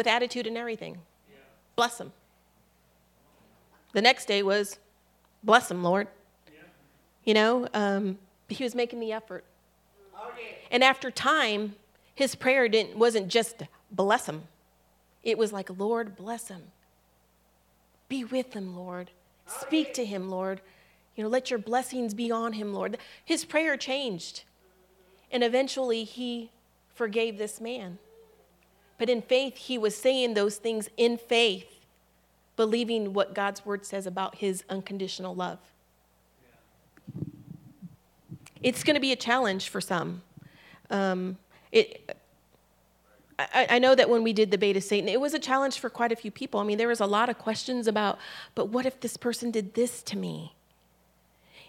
with 0.00 0.06
attitude 0.06 0.46
and 0.46 0.56
everything. 0.56 0.94
Yeah. 1.28 1.36
Bless 1.76 2.00
him. 2.00 2.12
The 3.92 4.02
next 4.02 4.26
day 4.26 4.42
was, 4.42 4.78
Bless 5.42 5.70
him, 5.70 5.82
Lord. 5.82 6.08
Yeah. 6.46 6.60
You 7.24 7.34
know, 7.34 7.68
um, 7.74 8.18
he 8.48 8.64
was 8.64 8.74
making 8.74 9.00
the 9.00 9.12
effort. 9.12 9.44
Okay. 10.32 10.56
And 10.70 10.82
after 10.82 11.10
time, 11.10 11.74
his 12.14 12.34
prayer 12.34 12.68
didn't, 12.68 12.96
wasn't 12.96 13.28
just 13.28 13.62
bless 13.90 14.26
him 14.26 14.42
it 15.22 15.36
was 15.36 15.52
like, 15.52 15.68
Lord, 15.78 16.16
bless 16.16 16.48
him. 16.48 16.62
Be 18.08 18.24
with 18.24 18.54
him, 18.54 18.74
Lord. 18.74 19.10
Speak 19.46 19.94
to 19.94 20.04
him, 20.04 20.30
Lord. 20.30 20.60
You 21.14 21.24
know, 21.24 21.30
let 21.30 21.50
your 21.50 21.58
blessings 21.58 22.14
be 22.14 22.30
on 22.30 22.54
him, 22.54 22.72
Lord. 22.72 22.98
His 23.24 23.44
prayer 23.44 23.76
changed. 23.76 24.44
And 25.30 25.44
eventually 25.44 26.04
he 26.04 26.50
forgave 26.94 27.36
this 27.36 27.60
man. 27.60 27.98
But 29.00 29.08
in 29.08 29.22
faith, 29.22 29.56
he 29.56 29.78
was 29.78 29.96
saying 29.96 30.34
those 30.34 30.56
things 30.56 30.90
in 30.98 31.16
faith, 31.16 31.80
believing 32.54 33.14
what 33.14 33.34
God's 33.34 33.64
word 33.64 33.86
says 33.86 34.06
about 34.06 34.34
his 34.34 34.62
unconditional 34.68 35.34
love. 35.34 35.58
It's 38.62 38.84
going 38.84 38.96
to 38.96 39.00
be 39.00 39.10
a 39.10 39.16
challenge 39.16 39.70
for 39.70 39.80
some. 39.80 40.20
Um, 40.90 41.38
it, 41.72 42.14
I, 43.38 43.68
I, 43.70 43.78
know 43.78 43.94
that 43.94 44.10
when 44.10 44.22
we 44.22 44.34
did 44.34 44.50
the 44.50 44.76
of 44.76 44.82
Satan, 44.84 45.08
it 45.08 45.18
was 45.18 45.32
a 45.32 45.38
challenge 45.38 45.78
for 45.78 45.88
quite 45.88 46.12
a 46.12 46.16
few 46.16 46.30
people. 46.30 46.60
I 46.60 46.64
mean, 46.64 46.76
there 46.76 46.88
was 46.88 47.00
a 47.00 47.06
lot 47.06 47.30
of 47.30 47.38
questions 47.38 47.86
about, 47.86 48.18
but 48.54 48.68
what 48.68 48.84
if 48.84 49.00
this 49.00 49.16
person 49.16 49.50
did 49.50 49.72
this 49.72 50.02
to 50.02 50.18
me? 50.18 50.52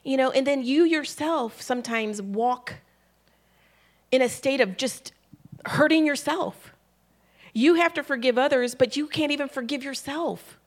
You 0.04 0.18
know, 0.18 0.32
and 0.32 0.46
then 0.46 0.64
you 0.64 0.84
yourself 0.84 1.62
sometimes 1.62 2.22
walk 2.22 2.74
in 4.12 4.22
a 4.22 4.28
state 4.28 4.60
of 4.60 4.76
just 4.76 5.14
hurting 5.66 6.06
yourself. 6.06 6.71
You 7.54 7.76
have 7.76 7.94
to 7.96 8.04
forgive 8.04 8.38
others, 8.38 8.76
but 8.76 8.96
you 8.96 9.08
can't 9.08 9.32
even 9.32 9.50
forgive 9.50 9.84
yourself. 9.84 10.58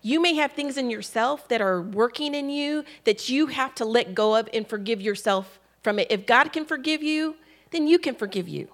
You 0.00 0.20
may 0.20 0.34
have 0.34 0.52
things 0.52 0.76
in 0.76 0.90
yourself 0.90 1.48
that 1.48 1.60
are 1.60 1.82
working 1.82 2.34
in 2.34 2.50
you 2.50 2.84
that 3.04 3.28
you 3.28 3.46
have 3.46 3.74
to 3.76 3.84
let 3.84 4.14
go 4.14 4.36
of 4.36 4.48
and 4.52 4.66
forgive 4.66 5.00
yourself 5.00 5.58
from 5.82 5.98
it. 5.98 6.08
If 6.10 6.26
God 6.26 6.52
can 6.52 6.64
forgive 6.64 7.02
you, 7.02 7.36
then 7.70 7.86
you 7.86 7.98
can 7.98 8.14
forgive 8.14 8.48
you. 8.48 8.68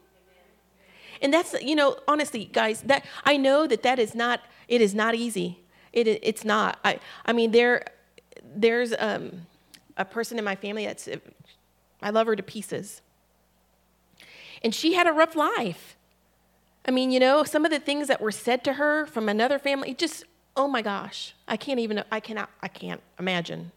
And 1.22 1.32
that's, 1.32 1.54
you 1.62 1.74
know, 1.74 1.96
honestly, 2.06 2.44
guys, 2.46 2.82
that 2.82 3.04
I 3.24 3.36
know 3.36 3.66
that 3.66 3.82
that 3.82 3.98
is 3.98 4.14
not, 4.14 4.40
it 4.68 4.80
is 4.80 4.94
not 4.94 5.14
easy. 5.14 5.60
It, 5.92 6.06
it's 6.06 6.44
not. 6.44 6.78
I, 6.84 6.98
I 7.24 7.32
mean, 7.32 7.52
there, 7.52 7.84
there's 8.42 8.92
um, 8.98 9.46
a 9.96 10.04
person 10.04 10.38
in 10.38 10.44
my 10.44 10.56
family 10.56 10.84
that's, 10.84 11.08
I 12.02 12.10
love 12.10 12.26
her 12.26 12.36
to 12.36 12.42
pieces. 12.42 13.00
And 14.62 14.74
she 14.74 14.94
had 14.94 15.06
a 15.06 15.12
rough 15.12 15.36
life. 15.36 15.93
I 16.86 16.90
mean, 16.90 17.10
you 17.10 17.20
know, 17.20 17.44
some 17.44 17.64
of 17.64 17.70
the 17.70 17.78
things 17.78 18.08
that 18.08 18.20
were 18.20 18.32
said 18.32 18.62
to 18.64 18.74
her 18.74 19.06
from 19.06 19.28
another 19.28 19.58
family, 19.58 19.94
just, 19.94 20.24
oh 20.56 20.68
my 20.68 20.82
gosh, 20.82 21.34
I 21.48 21.56
can't 21.56 21.80
even, 21.80 22.04
I 22.12 22.20
cannot, 22.20 22.50
I 22.62 22.68
can't 22.68 23.00
imagine 23.18 23.72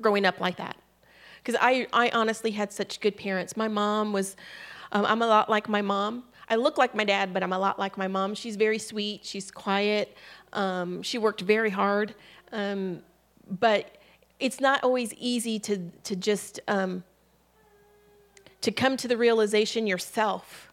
growing 0.00 0.26
up 0.26 0.40
like 0.40 0.56
that. 0.56 0.76
Because 1.42 1.58
I, 1.60 1.86
I 1.92 2.10
honestly 2.10 2.50
had 2.50 2.72
such 2.72 3.00
good 3.00 3.16
parents. 3.16 3.56
My 3.56 3.68
mom 3.68 4.12
was, 4.12 4.36
um, 4.92 5.04
I'm 5.06 5.22
a 5.22 5.26
lot 5.26 5.48
like 5.48 5.68
my 5.68 5.82
mom. 5.82 6.24
I 6.48 6.56
look 6.56 6.76
like 6.76 6.94
my 6.94 7.04
dad, 7.04 7.32
but 7.32 7.42
I'm 7.42 7.52
a 7.52 7.58
lot 7.58 7.78
like 7.78 7.96
my 7.96 8.08
mom. 8.08 8.34
She's 8.34 8.56
very 8.56 8.78
sweet, 8.78 9.24
she's 9.24 9.50
quiet, 9.50 10.16
um, 10.52 11.02
she 11.02 11.16
worked 11.16 11.40
very 11.40 11.70
hard. 11.70 12.14
Um, 12.52 13.00
but 13.50 13.96
it's 14.38 14.60
not 14.60 14.84
always 14.84 15.14
easy 15.14 15.58
to, 15.60 15.90
to 16.04 16.16
just 16.16 16.60
um, 16.68 17.02
to 18.60 18.70
come 18.70 18.96
to 18.96 19.08
the 19.08 19.16
realization 19.16 19.86
yourself 19.86 20.72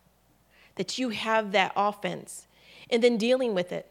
that 0.81 0.97
you 0.97 1.09
have 1.09 1.51
that 1.51 1.71
offense 1.75 2.47
and 2.89 3.03
then 3.03 3.15
dealing 3.15 3.53
with 3.53 3.71
it. 3.71 3.85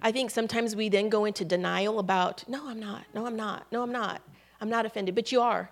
I 0.00 0.12
think 0.12 0.30
sometimes 0.30 0.76
we 0.76 0.88
then 0.88 1.08
go 1.08 1.24
into 1.24 1.44
denial 1.44 1.98
about, 1.98 2.48
no, 2.48 2.68
I'm 2.68 2.78
not, 2.78 3.02
no, 3.12 3.26
I'm 3.26 3.34
not, 3.34 3.66
no, 3.72 3.82
I'm 3.82 3.90
not, 3.90 4.22
I'm 4.60 4.70
not 4.70 4.86
offended, 4.86 5.16
but 5.16 5.32
you 5.32 5.40
are 5.40 5.68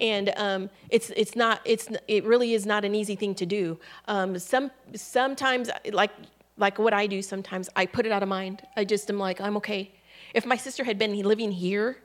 and 0.00 0.32
um, 0.36 0.70
it's 0.90 1.10
it's 1.10 1.36
not 1.36 1.60
it's 1.64 1.86
it 2.08 2.24
really 2.24 2.52
is 2.52 2.66
not 2.66 2.84
an 2.84 2.96
easy 2.96 3.14
thing 3.14 3.32
to 3.36 3.46
do. 3.46 3.78
Um, 4.08 4.36
some 4.40 4.72
sometimes 4.96 5.70
like 5.92 6.10
like 6.56 6.80
what 6.80 6.92
I 6.92 7.06
do 7.06 7.22
sometimes 7.22 7.70
I 7.76 7.86
put 7.86 8.04
it 8.04 8.10
out 8.10 8.20
of 8.20 8.28
mind. 8.28 8.66
I 8.76 8.84
just 8.84 9.08
am 9.08 9.20
like 9.20 9.40
I'm 9.40 9.56
okay. 9.58 9.92
If 10.34 10.44
my 10.46 10.56
sister 10.56 10.82
had 10.82 10.98
been 10.98 11.16
living 11.22 11.52
here 11.52 11.98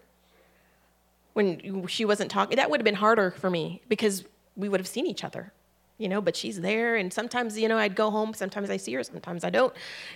when 1.33 1.87
she 1.87 2.05
wasn't 2.05 2.29
talking, 2.29 2.57
that 2.57 2.69
would 2.69 2.79
have 2.79 2.85
been 2.85 3.01
harder 3.07 3.31
for 3.31 3.49
me 3.49 3.81
because 3.89 4.23
we 4.55 4.69
would 4.69 4.79
have 4.79 4.87
seen 4.87 5.07
each 5.07 5.23
other. 5.23 5.51
You 5.99 6.09
know, 6.09 6.21
but 6.21 6.35
she's 6.35 6.61
there, 6.61 6.95
and 6.95 7.13
sometimes, 7.13 7.59
you 7.59 7.67
know, 7.67 7.77
I'd 7.77 7.95
go 7.95 8.09
home. 8.09 8.33
Sometimes 8.33 8.71
I 8.71 8.77
see 8.77 8.93
her, 8.93 9.03
sometimes 9.03 9.43
I 9.43 9.51
don't. 9.51 9.73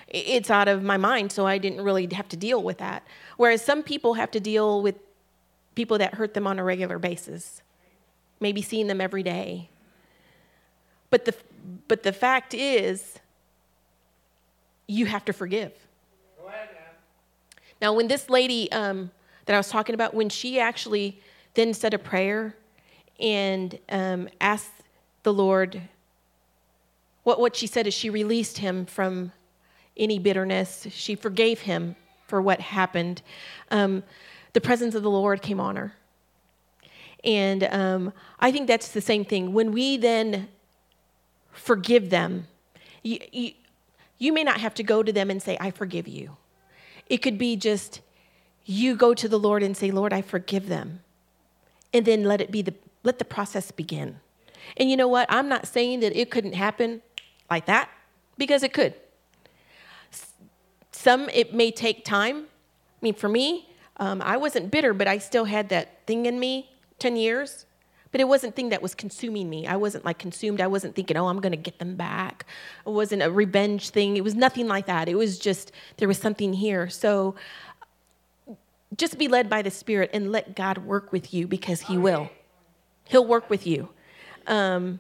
It's 0.07 0.49
out 0.49 0.67
of 0.67 0.81
my 0.81 0.97
mind, 0.97 1.31
so 1.31 1.45
I 1.45 1.59
didn't 1.59 1.81
really 1.81 2.07
have 2.13 2.27
to 2.29 2.37
deal 2.37 2.63
with 2.63 2.79
that. 2.79 3.05
Whereas 3.37 3.63
some 3.63 3.83
people 3.83 4.15
have 4.15 4.31
to 4.31 4.39
deal 4.39 4.81
with 4.81 4.95
people 5.75 5.99
that 5.99 6.15
hurt 6.15 6.33
them 6.33 6.47
on 6.47 6.57
a 6.57 6.63
regular 6.63 6.97
basis 6.97 7.61
maybe 8.43 8.61
seeing 8.61 8.85
them 8.85 9.01
every 9.01 9.23
day. 9.23 9.69
But 11.09 11.25
the, 11.25 11.33
but 11.87 12.03
the 12.03 12.13
fact 12.13 12.53
is, 12.53 13.17
you 14.85 15.07
have 15.07 15.25
to 15.25 15.33
forgive. 15.33 15.71
Ahead, 16.45 16.69
now, 17.81 17.93
when 17.93 18.07
this 18.07 18.29
lady 18.29 18.71
um, 18.71 19.09
that 19.45 19.53
I 19.53 19.57
was 19.57 19.69
talking 19.69 19.95
about, 19.95 20.13
when 20.13 20.29
she 20.29 20.59
actually 20.59 21.19
then 21.55 21.73
said 21.73 21.93
a 21.93 21.99
prayer 21.99 22.55
and 23.19 23.79
um, 23.89 24.27
asked 24.41 24.71
the 25.23 25.33
Lord, 25.33 25.81
what, 27.23 27.39
what 27.39 27.55
she 27.55 27.67
said 27.67 27.87
is 27.87 27.93
she 27.93 28.09
released 28.09 28.59
him 28.59 28.85
from 28.85 29.31
any 29.95 30.19
bitterness, 30.19 30.87
she 30.91 31.15
forgave 31.15 31.61
him 31.61 31.95
for 32.27 32.41
what 32.41 32.59
happened. 32.59 33.21
Um, 33.71 34.03
the 34.53 34.61
presence 34.61 34.95
of 34.95 35.03
the 35.03 35.09
Lord 35.09 35.41
came 35.41 35.59
on 35.59 35.75
her. 35.75 35.93
And 37.23 37.63
um, 37.65 38.13
I 38.39 38.51
think 38.51 38.67
that's 38.67 38.89
the 38.89 39.01
same 39.01 39.23
thing. 39.23 39.53
When 39.53 39.71
we 39.71 39.97
then 39.97 40.49
forgive 41.51 42.09
them, 42.09 42.47
you, 43.01 43.19
you, 43.31 43.51
you 44.17 44.33
may 44.33 44.43
not 44.43 44.59
have 44.59 44.73
to 44.75 44.83
go 44.83 45.03
to 45.03 45.13
them 45.13 45.29
and 45.29 45.41
say, 45.41 45.57
I 45.59 45.71
forgive 45.71 46.07
you. 46.07 46.37
It 47.07 47.17
could 47.17 47.37
be 47.37 47.55
just 47.55 48.01
you 48.65 48.95
go 48.95 49.13
to 49.13 49.27
the 49.27 49.39
Lord 49.39 49.63
and 49.63 49.75
say, 49.75 49.91
Lord, 49.91 50.13
I 50.13 50.21
forgive 50.21 50.67
them. 50.67 51.01
And 51.93 52.05
then 52.05 52.23
let 52.23 52.41
it 52.41 52.51
be 52.51 52.61
the 52.61 52.73
let 53.03 53.19
the 53.19 53.25
process 53.25 53.69
begin. 53.69 54.19
And 54.77 54.89
you 54.89 54.97
know 54.97 55.07
what? 55.07 55.27
I'm 55.29 55.49
not 55.49 55.67
saying 55.67 55.99
that 56.01 56.15
it 56.19 56.31
couldn't 56.31 56.53
happen 56.53 57.01
like 57.49 57.65
that 57.67 57.89
because 58.37 58.63
it 58.63 58.73
could. 58.73 58.93
Some 60.91 61.29
it 61.29 61.53
may 61.53 61.71
take 61.71 62.05
time. 62.05 62.45
I 62.45 62.99
mean, 63.01 63.13
for 63.13 63.29
me, 63.29 63.69
um, 63.97 64.21
I 64.21 64.37
wasn't 64.37 64.71
bitter, 64.71 64.93
but 64.93 65.07
I 65.07 65.17
still 65.17 65.45
had 65.45 65.69
that 65.69 66.05
thing 66.07 66.25
in 66.25 66.39
me 66.39 66.69
10 66.99 67.15
years, 67.15 67.65
but 68.11 68.21
it 68.21 68.27
wasn't 68.27 68.55
thing 68.55 68.69
that 68.69 68.81
was 68.81 68.95
consuming 68.95 69.49
me. 69.49 69.67
I 69.67 69.75
wasn't 69.75 70.05
like 70.05 70.17
consumed. 70.17 70.61
I 70.61 70.67
wasn't 70.67 70.95
thinking, 70.95 71.17
oh, 71.17 71.27
I'm 71.27 71.41
going 71.41 71.51
to 71.51 71.57
get 71.57 71.79
them 71.79 71.95
back. 71.95 72.45
It 72.85 72.89
wasn't 72.89 73.21
a 73.21 73.31
revenge 73.31 73.89
thing. 73.89 74.17
It 74.17 74.23
was 74.23 74.35
nothing 74.35 74.67
like 74.67 74.85
that. 74.85 75.09
It 75.09 75.15
was 75.15 75.37
just, 75.37 75.71
there 75.97 76.07
was 76.07 76.17
something 76.17 76.53
here. 76.53 76.89
So 76.89 77.35
just 78.95 79.17
be 79.17 79.27
led 79.27 79.49
by 79.49 79.61
the 79.61 79.71
Spirit 79.71 80.11
and 80.13 80.31
let 80.31 80.55
God 80.55 80.79
work 80.79 81.11
with 81.11 81.33
you 81.33 81.47
because 81.47 81.81
He 81.81 81.97
will. 81.97 82.29
He'll 83.05 83.27
work 83.27 83.49
with 83.49 83.67
you. 83.67 83.89
Um, 84.47 84.99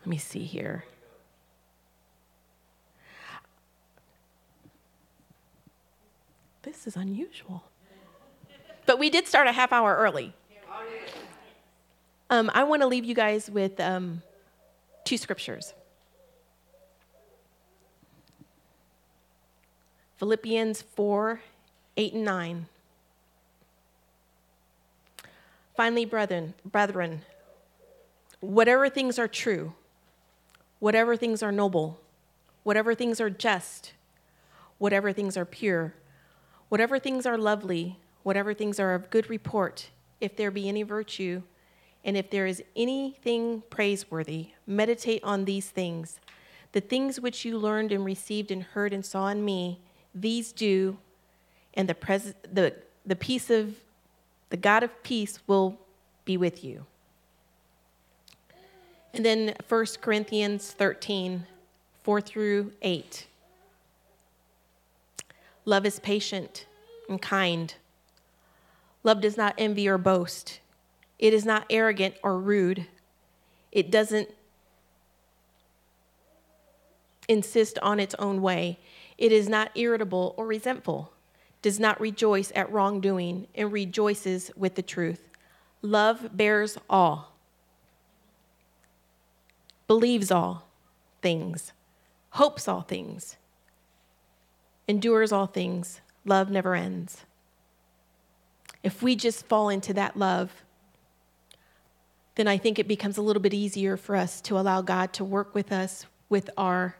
let 0.00 0.06
me 0.06 0.18
see 0.18 0.44
here. 0.44 0.84
This 6.62 6.86
is 6.86 6.96
unusual. 6.96 7.62
But 8.86 8.98
we 8.98 9.10
did 9.10 9.26
start 9.26 9.46
a 9.46 9.52
half 9.52 9.72
hour 9.72 9.96
early. 9.96 10.34
Um, 12.30 12.50
I 12.52 12.64
want 12.64 12.82
to 12.82 12.86
leave 12.86 13.04
you 13.04 13.14
guys 13.14 13.50
with 13.50 13.80
um, 13.80 14.22
two 15.04 15.16
scriptures 15.16 15.72
Philippians 20.18 20.82
4 20.82 21.40
8 21.96 22.12
and 22.12 22.24
9. 22.24 22.66
Finally, 25.78 26.04
brethren, 26.04 26.52
brethren, 26.64 27.22
whatever 28.40 28.90
things 28.90 29.18
are 29.18 29.28
true, 29.28 29.72
whatever 30.78 31.16
things 31.16 31.42
are 31.42 31.52
noble, 31.52 32.00
whatever 32.64 32.94
things 32.94 33.18
are 33.18 33.30
just, 33.30 33.94
whatever 34.78 35.10
things 35.12 35.38
are 35.38 35.46
pure, 35.46 35.94
Whatever 36.68 36.98
things 36.98 37.24
are 37.24 37.38
lovely, 37.38 37.98
whatever 38.22 38.52
things 38.52 38.78
are 38.78 38.94
of 38.94 39.10
good 39.10 39.30
report, 39.30 39.88
if 40.20 40.36
there 40.36 40.50
be 40.50 40.68
any 40.68 40.82
virtue, 40.82 41.42
and 42.04 42.16
if 42.16 42.30
there 42.30 42.46
is 42.46 42.62
anything 42.76 43.62
praiseworthy, 43.70 44.50
meditate 44.66 45.24
on 45.24 45.44
these 45.44 45.70
things. 45.70 46.20
The 46.72 46.80
things 46.80 47.18
which 47.20 47.44
you 47.44 47.56
learned 47.56 47.90
and 47.90 48.04
received 48.04 48.50
and 48.50 48.62
heard 48.62 48.92
and 48.92 49.04
saw 49.04 49.28
in 49.28 49.44
me, 49.44 49.80
these 50.14 50.52
do, 50.52 50.98
and 51.72 51.88
the, 51.88 51.94
pres- 51.94 52.34
the, 52.52 52.74
the 53.06 53.16
peace 53.16 53.48
of 53.48 53.74
the 54.50 54.56
God 54.56 54.82
of 54.82 55.02
peace 55.02 55.38
will 55.46 55.78
be 56.24 56.36
with 56.36 56.64
you. 56.64 56.86
And 59.14 59.24
then 59.24 59.54
1 59.68 59.86
Corinthians 60.00 60.72
13, 60.72 61.46
4 62.02 62.20
through 62.20 62.72
8. 62.82 63.26
Love 65.64 65.84
is 65.84 65.98
patient 66.00 66.66
and 67.08 67.20
kind. 67.20 67.74
Love 69.02 69.20
does 69.20 69.36
not 69.36 69.54
envy 69.58 69.88
or 69.88 69.98
boast. 69.98 70.60
It 71.18 71.34
is 71.34 71.44
not 71.44 71.66
arrogant 71.68 72.14
or 72.22 72.38
rude. 72.38 72.86
It 73.72 73.90
doesn't 73.90 74.30
insist 77.28 77.78
on 77.80 78.00
its 78.00 78.14
own 78.18 78.40
way. 78.40 78.78
It 79.18 79.32
is 79.32 79.48
not 79.48 79.70
irritable 79.74 80.34
or 80.36 80.46
resentful, 80.46 81.12
does 81.62 81.80
not 81.80 82.00
rejoice 82.00 82.52
at 82.54 82.70
wrongdoing, 82.70 83.46
and 83.54 83.72
rejoices 83.72 84.50
with 84.56 84.74
the 84.74 84.82
truth. 84.82 85.28
Love 85.82 86.36
bears 86.36 86.78
all, 86.88 87.34
believes 89.86 90.30
all 90.30 90.68
things, 91.22 91.72
hopes 92.30 92.68
all 92.68 92.82
things, 92.82 93.36
endures 94.86 95.32
all 95.32 95.46
things. 95.46 96.00
Love 96.24 96.50
never 96.50 96.74
ends. 96.74 97.24
If 98.82 99.02
we 99.02 99.16
just 99.16 99.46
fall 99.46 99.68
into 99.68 99.94
that 99.94 100.16
love, 100.16 100.52
then 102.34 102.46
I 102.46 102.56
think 102.56 102.78
it 102.78 102.86
becomes 102.86 103.16
a 103.16 103.22
little 103.22 103.42
bit 103.42 103.54
easier 103.54 103.96
for 103.96 104.14
us 104.14 104.40
to 104.42 104.58
allow 104.58 104.80
God 104.80 105.12
to 105.14 105.24
work 105.24 105.54
with 105.54 105.72
us 105.72 106.06
with 106.28 106.50
our 106.56 106.96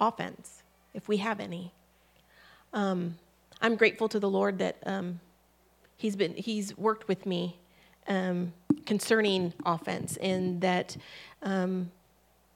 offense, 0.00 0.62
if 0.92 1.08
we 1.08 1.18
have 1.18 1.40
any. 1.40 1.72
Um, 2.72 3.16
I'm 3.62 3.76
grateful 3.76 4.08
to 4.08 4.18
the 4.18 4.28
Lord 4.28 4.58
that 4.58 4.76
um, 4.84 5.20
He's 5.96 6.16
been 6.16 6.34
He's 6.34 6.76
worked 6.76 7.06
with 7.06 7.24
me 7.26 7.60
um, 8.08 8.52
concerning 8.84 9.54
offense, 9.64 10.16
and 10.16 10.60
that 10.62 10.96
um, 11.44 11.92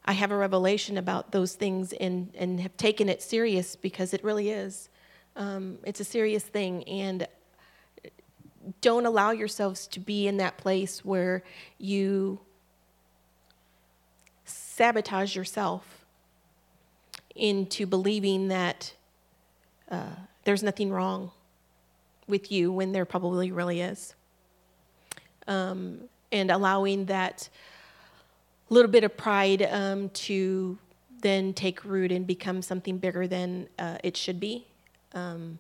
I 0.05 0.13
have 0.13 0.33
a 0.33 0.37
revelation 0.37 0.99
about 0.99 1.31
those 1.31 1.55
things, 1.55 1.93
and 1.93 2.33
and 2.37 2.59
have 2.61 2.77
taken 2.77 3.09
it 3.09 3.23
serious 3.23 3.77
because 3.77 4.13
it 4.13 4.25
really 4.25 4.51
is. 4.51 4.89
Um, 5.37 5.79
it's 5.85 6.01
a 6.01 6.05
serious 6.05 6.43
thing, 6.43 6.83
and 6.85 7.29
don't 8.81 9.07
allow 9.07 9.31
yourselves 9.31 9.87
to 9.87 10.01
be 10.01 10.27
in 10.27 10.39
that 10.39 10.57
place 10.57 11.05
where 11.05 11.45
you 11.79 12.41
sabotage 14.45 15.37
yourself 15.37 16.05
into 17.37 17.87
believing 17.87 18.49
that 18.49 18.93
uh, 19.89 20.17
there's 20.47 20.63
nothing 20.63 20.91
wrong 20.91 21.33
with 22.29 22.53
you 22.53 22.73
when 22.73 22.93
there 22.93 23.05
probably 23.05 23.51
really 23.51 23.81
is. 23.81 24.15
Um, 25.49 26.03
and 26.31 26.53
allowing 26.53 27.07
that 27.07 27.49
little 28.69 28.91
bit 28.91 29.03
of 29.03 29.17
pride 29.17 29.63
um, 29.63 30.09
to 30.11 30.79
then 31.21 31.53
take 31.53 31.85
root 31.85 32.13
and 32.13 32.27
become 32.27 32.63
something 32.63 32.99
bigger 32.99 33.27
than 33.27 33.69
uh, 33.79 33.99
it 34.05 34.17
should 34.17 34.39
be. 34.39 34.67
Um, 35.15 35.59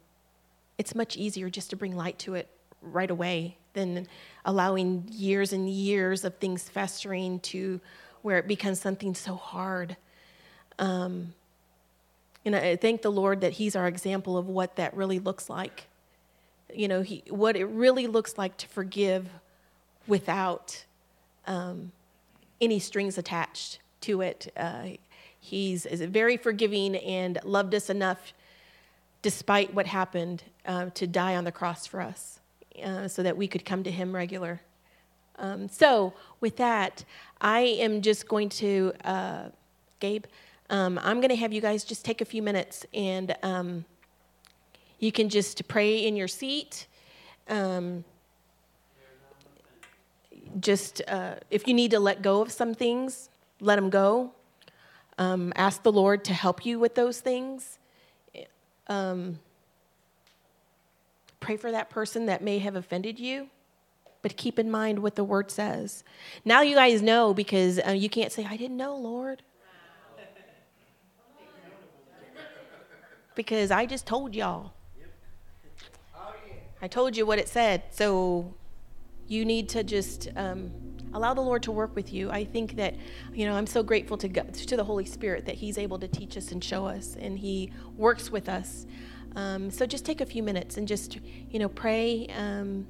it's 0.78 0.94
much 0.94 1.16
easier 1.16 1.50
just 1.50 1.70
to 1.70 1.76
bring 1.76 1.96
light 1.96 2.18
to 2.20 2.34
it 2.34 2.48
right 2.80 3.10
away 3.10 3.56
than 3.72 4.06
allowing 4.44 5.04
years 5.10 5.52
and 5.52 5.68
years 5.68 6.24
of 6.24 6.36
things 6.36 6.68
festering 6.68 7.40
to 7.40 7.80
where 8.22 8.38
it 8.38 8.46
becomes 8.46 8.80
something 8.80 9.16
so 9.16 9.34
hard. 9.34 9.96
Um, 10.78 11.34
and 12.46 12.54
I 12.56 12.76
thank 12.76 13.02
the 13.02 13.10
Lord 13.10 13.40
that 13.40 13.54
He's 13.54 13.74
our 13.74 13.88
example 13.88 14.38
of 14.38 14.48
what 14.48 14.76
that 14.76 14.96
really 14.96 15.18
looks 15.18 15.50
like. 15.50 15.86
You 16.72 16.88
know, 16.88 17.02
he, 17.02 17.22
what 17.28 17.56
it 17.56 17.64
really 17.64 18.06
looks 18.06 18.38
like 18.38 18.56
to 18.58 18.68
forgive 18.68 19.28
without 20.06 20.84
um, 21.46 21.92
any 22.60 22.78
strings 22.78 23.18
attached 23.18 23.80
to 24.02 24.20
it. 24.20 24.52
Uh, 24.56 24.90
he's 25.40 25.86
is 25.86 26.00
very 26.02 26.36
forgiving 26.36 26.96
and 26.96 27.38
loved 27.44 27.74
us 27.74 27.90
enough, 27.90 28.32
despite 29.22 29.74
what 29.74 29.86
happened, 29.86 30.44
uh, 30.66 30.86
to 30.94 31.06
die 31.06 31.36
on 31.36 31.44
the 31.44 31.52
cross 31.52 31.86
for 31.86 32.00
us, 32.00 32.38
uh, 32.84 33.08
so 33.08 33.22
that 33.22 33.36
we 33.36 33.48
could 33.48 33.64
come 33.64 33.82
to 33.82 33.90
Him 33.90 34.14
regular. 34.14 34.60
Um, 35.38 35.68
so, 35.68 36.14
with 36.40 36.56
that, 36.56 37.04
I 37.40 37.60
am 37.60 38.02
just 38.02 38.28
going 38.28 38.48
to, 38.50 38.92
uh, 39.04 39.48
Gabe. 40.00 40.24
Um, 40.70 40.98
I'm 41.02 41.20
going 41.20 41.30
to 41.30 41.36
have 41.36 41.52
you 41.52 41.60
guys 41.60 41.84
just 41.84 42.04
take 42.04 42.20
a 42.20 42.24
few 42.24 42.42
minutes 42.42 42.84
and 42.92 43.36
um, 43.42 43.84
you 44.98 45.12
can 45.12 45.28
just 45.28 45.66
pray 45.68 46.06
in 46.06 46.16
your 46.16 46.28
seat. 46.28 46.86
Um, 47.48 48.04
just 50.60 51.02
uh, 51.06 51.36
if 51.50 51.68
you 51.68 51.74
need 51.74 51.90
to 51.92 52.00
let 52.00 52.22
go 52.22 52.42
of 52.42 52.50
some 52.50 52.74
things, 52.74 53.28
let 53.60 53.76
them 53.76 53.90
go. 53.90 54.32
Um, 55.18 55.52
ask 55.56 55.82
the 55.82 55.92
Lord 55.92 56.24
to 56.24 56.34
help 56.34 56.66
you 56.66 56.78
with 56.78 56.94
those 56.94 57.20
things. 57.20 57.78
Um, 58.88 59.38
pray 61.40 61.56
for 61.56 61.70
that 61.70 61.90
person 61.90 62.26
that 62.26 62.42
may 62.42 62.58
have 62.58 62.76
offended 62.76 63.18
you 63.18 63.48
but 64.26 64.36
keep 64.36 64.58
in 64.58 64.68
mind 64.68 64.98
what 64.98 65.14
the 65.14 65.22
word 65.22 65.52
says. 65.52 66.02
Now 66.44 66.60
you 66.60 66.74
guys 66.74 67.00
know 67.00 67.32
because 67.32 67.78
uh, 67.86 67.92
you 67.92 68.08
can't 68.08 68.32
say, 68.32 68.44
I 68.44 68.56
didn't 68.56 68.76
know, 68.76 68.96
Lord. 68.96 69.40
Because 73.36 73.70
I 73.70 73.86
just 73.86 74.06
told 74.06 74.34
y'all. 74.34 74.72
I 76.82 76.88
told 76.88 77.16
you 77.16 77.24
what 77.24 77.38
it 77.38 77.48
said. 77.48 77.84
So 77.90 78.54
you 79.28 79.44
need 79.44 79.68
to 79.70 79.84
just 79.84 80.28
um, 80.34 80.72
allow 81.14 81.34
the 81.34 81.40
Lord 81.40 81.62
to 81.64 81.72
work 81.72 81.94
with 81.94 82.12
you. 82.12 82.30
I 82.30 82.44
think 82.44 82.76
that, 82.76 82.96
you 83.32 83.46
know, 83.46 83.54
I'm 83.54 83.66
so 83.66 83.82
grateful 83.82 84.16
to, 84.18 84.28
God, 84.28 84.54
to 84.54 84.76
the 84.76 84.84
Holy 84.84 85.04
Spirit 85.04 85.46
that 85.46 85.54
He's 85.54 85.78
able 85.78 85.98
to 85.98 86.08
teach 86.08 86.36
us 86.36 86.52
and 86.52 86.62
show 86.62 86.86
us, 86.86 87.16
and 87.20 87.38
He 87.38 87.72
works 87.96 88.30
with 88.30 88.48
us. 88.48 88.86
Um, 89.36 89.70
so 89.70 89.86
just 89.86 90.04
take 90.04 90.20
a 90.20 90.26
few 90.26 90.42
minutes 90.42 90.76
and 90.76 90.88
just, 90.88 91.18
you 91.50 91.58
know, 91.58 91.68
pray 91.68 92.26
um, 92.36 92.86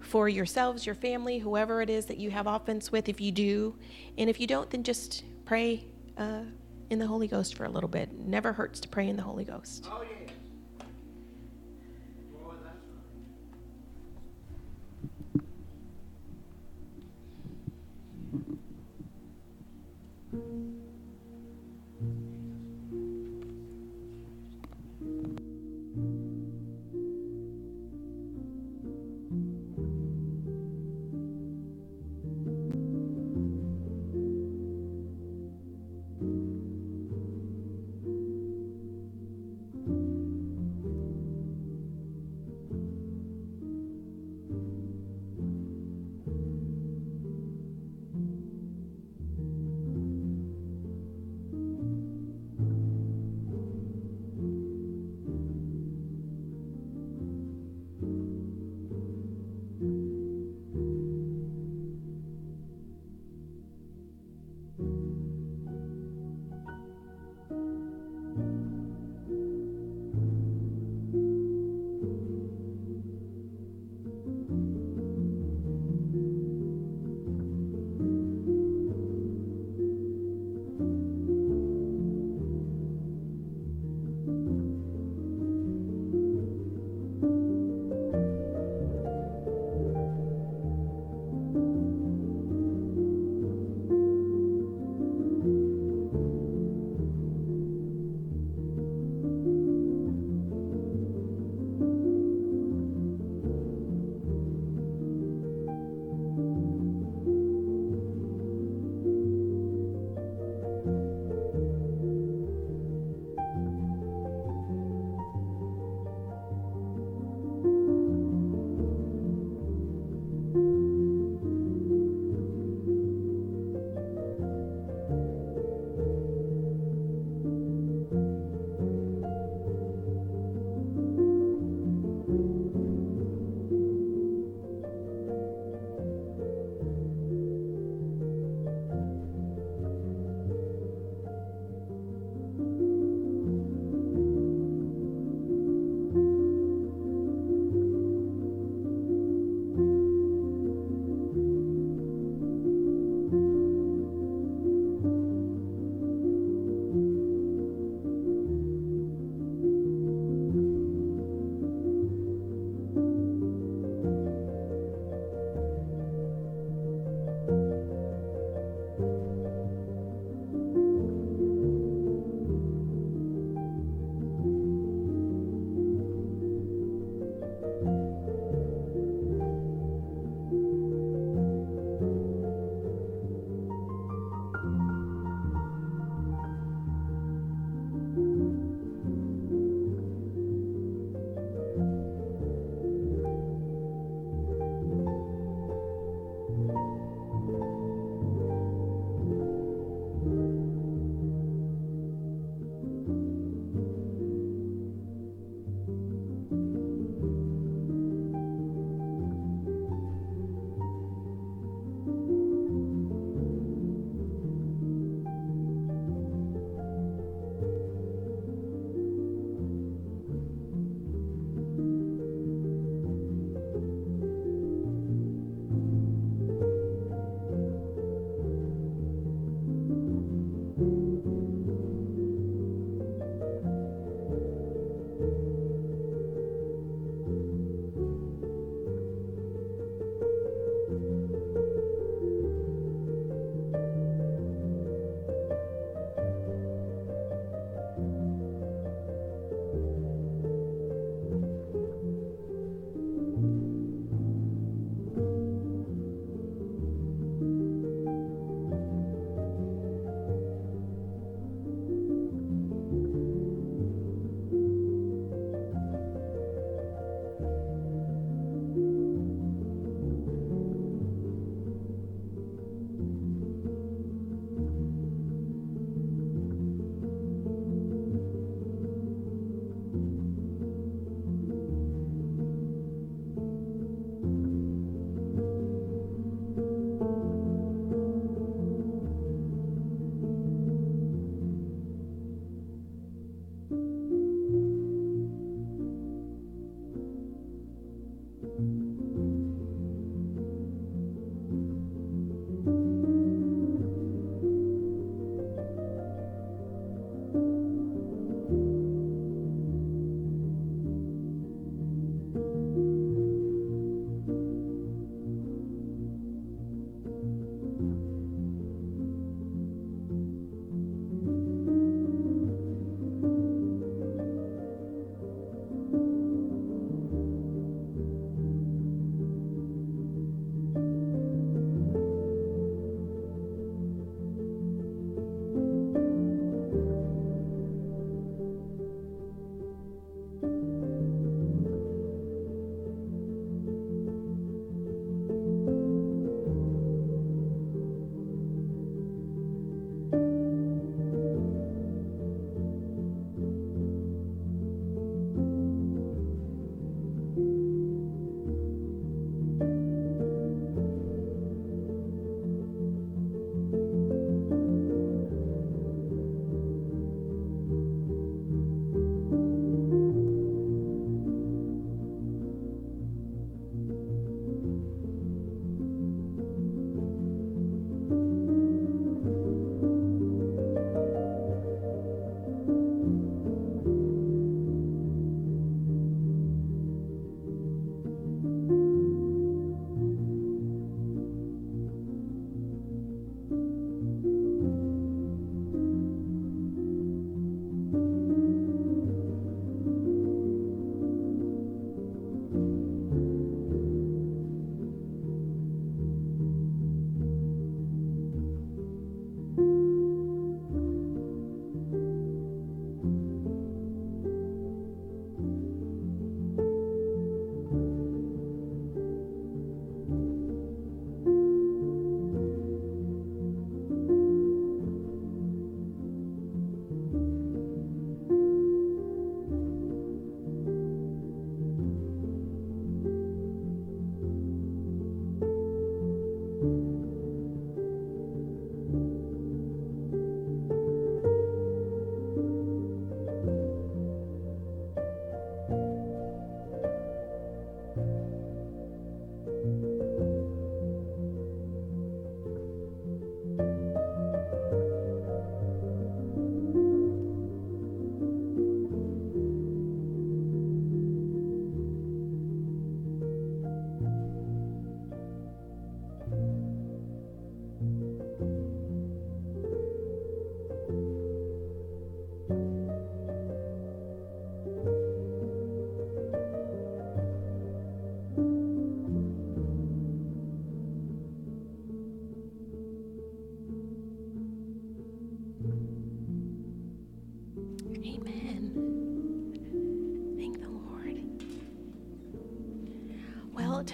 for 0.00 0.28
yourselves, 0.28 0.86
your 0.86 0.94
family, 0.94 1.38
whoever 1.38 1.82
it 1.82 1.90
is 1.90 2.06
that 2.06 2.18
you 2.18 2.30
have 2.30 2.46
offense 2.46 2.92
with, 2.92 3.08
if 3.08 3.20
you 3.20 3.32
do. 3.32 3.76
And 4.16 4.30
if 4.30 4.38
you 4.40 4.46
don't, 4.46 4.70
then 4.70 4.84
just 4.84 5.24
pray. 5.44 5.86
Uh, 6.16 6.42
in 6.90 6.98
the 6.98 7.06
Holy 7.06 7.26
Ghost 7.28 7.56
for 7.56 7.64
a 7.64 7.68
little 7.68 7.88
bit. 7.88 8.12
Never 8.12 8.52
hurts 8.52 8.80
to 8.80 8.88
pray 8.88 9.08
in 9.08 9.16
the 9.16 9.22
Holy 9.22 9.44
Ghost. 9.44 9.88
Oh, 9.90 10.02
yeah. 10.02 10.23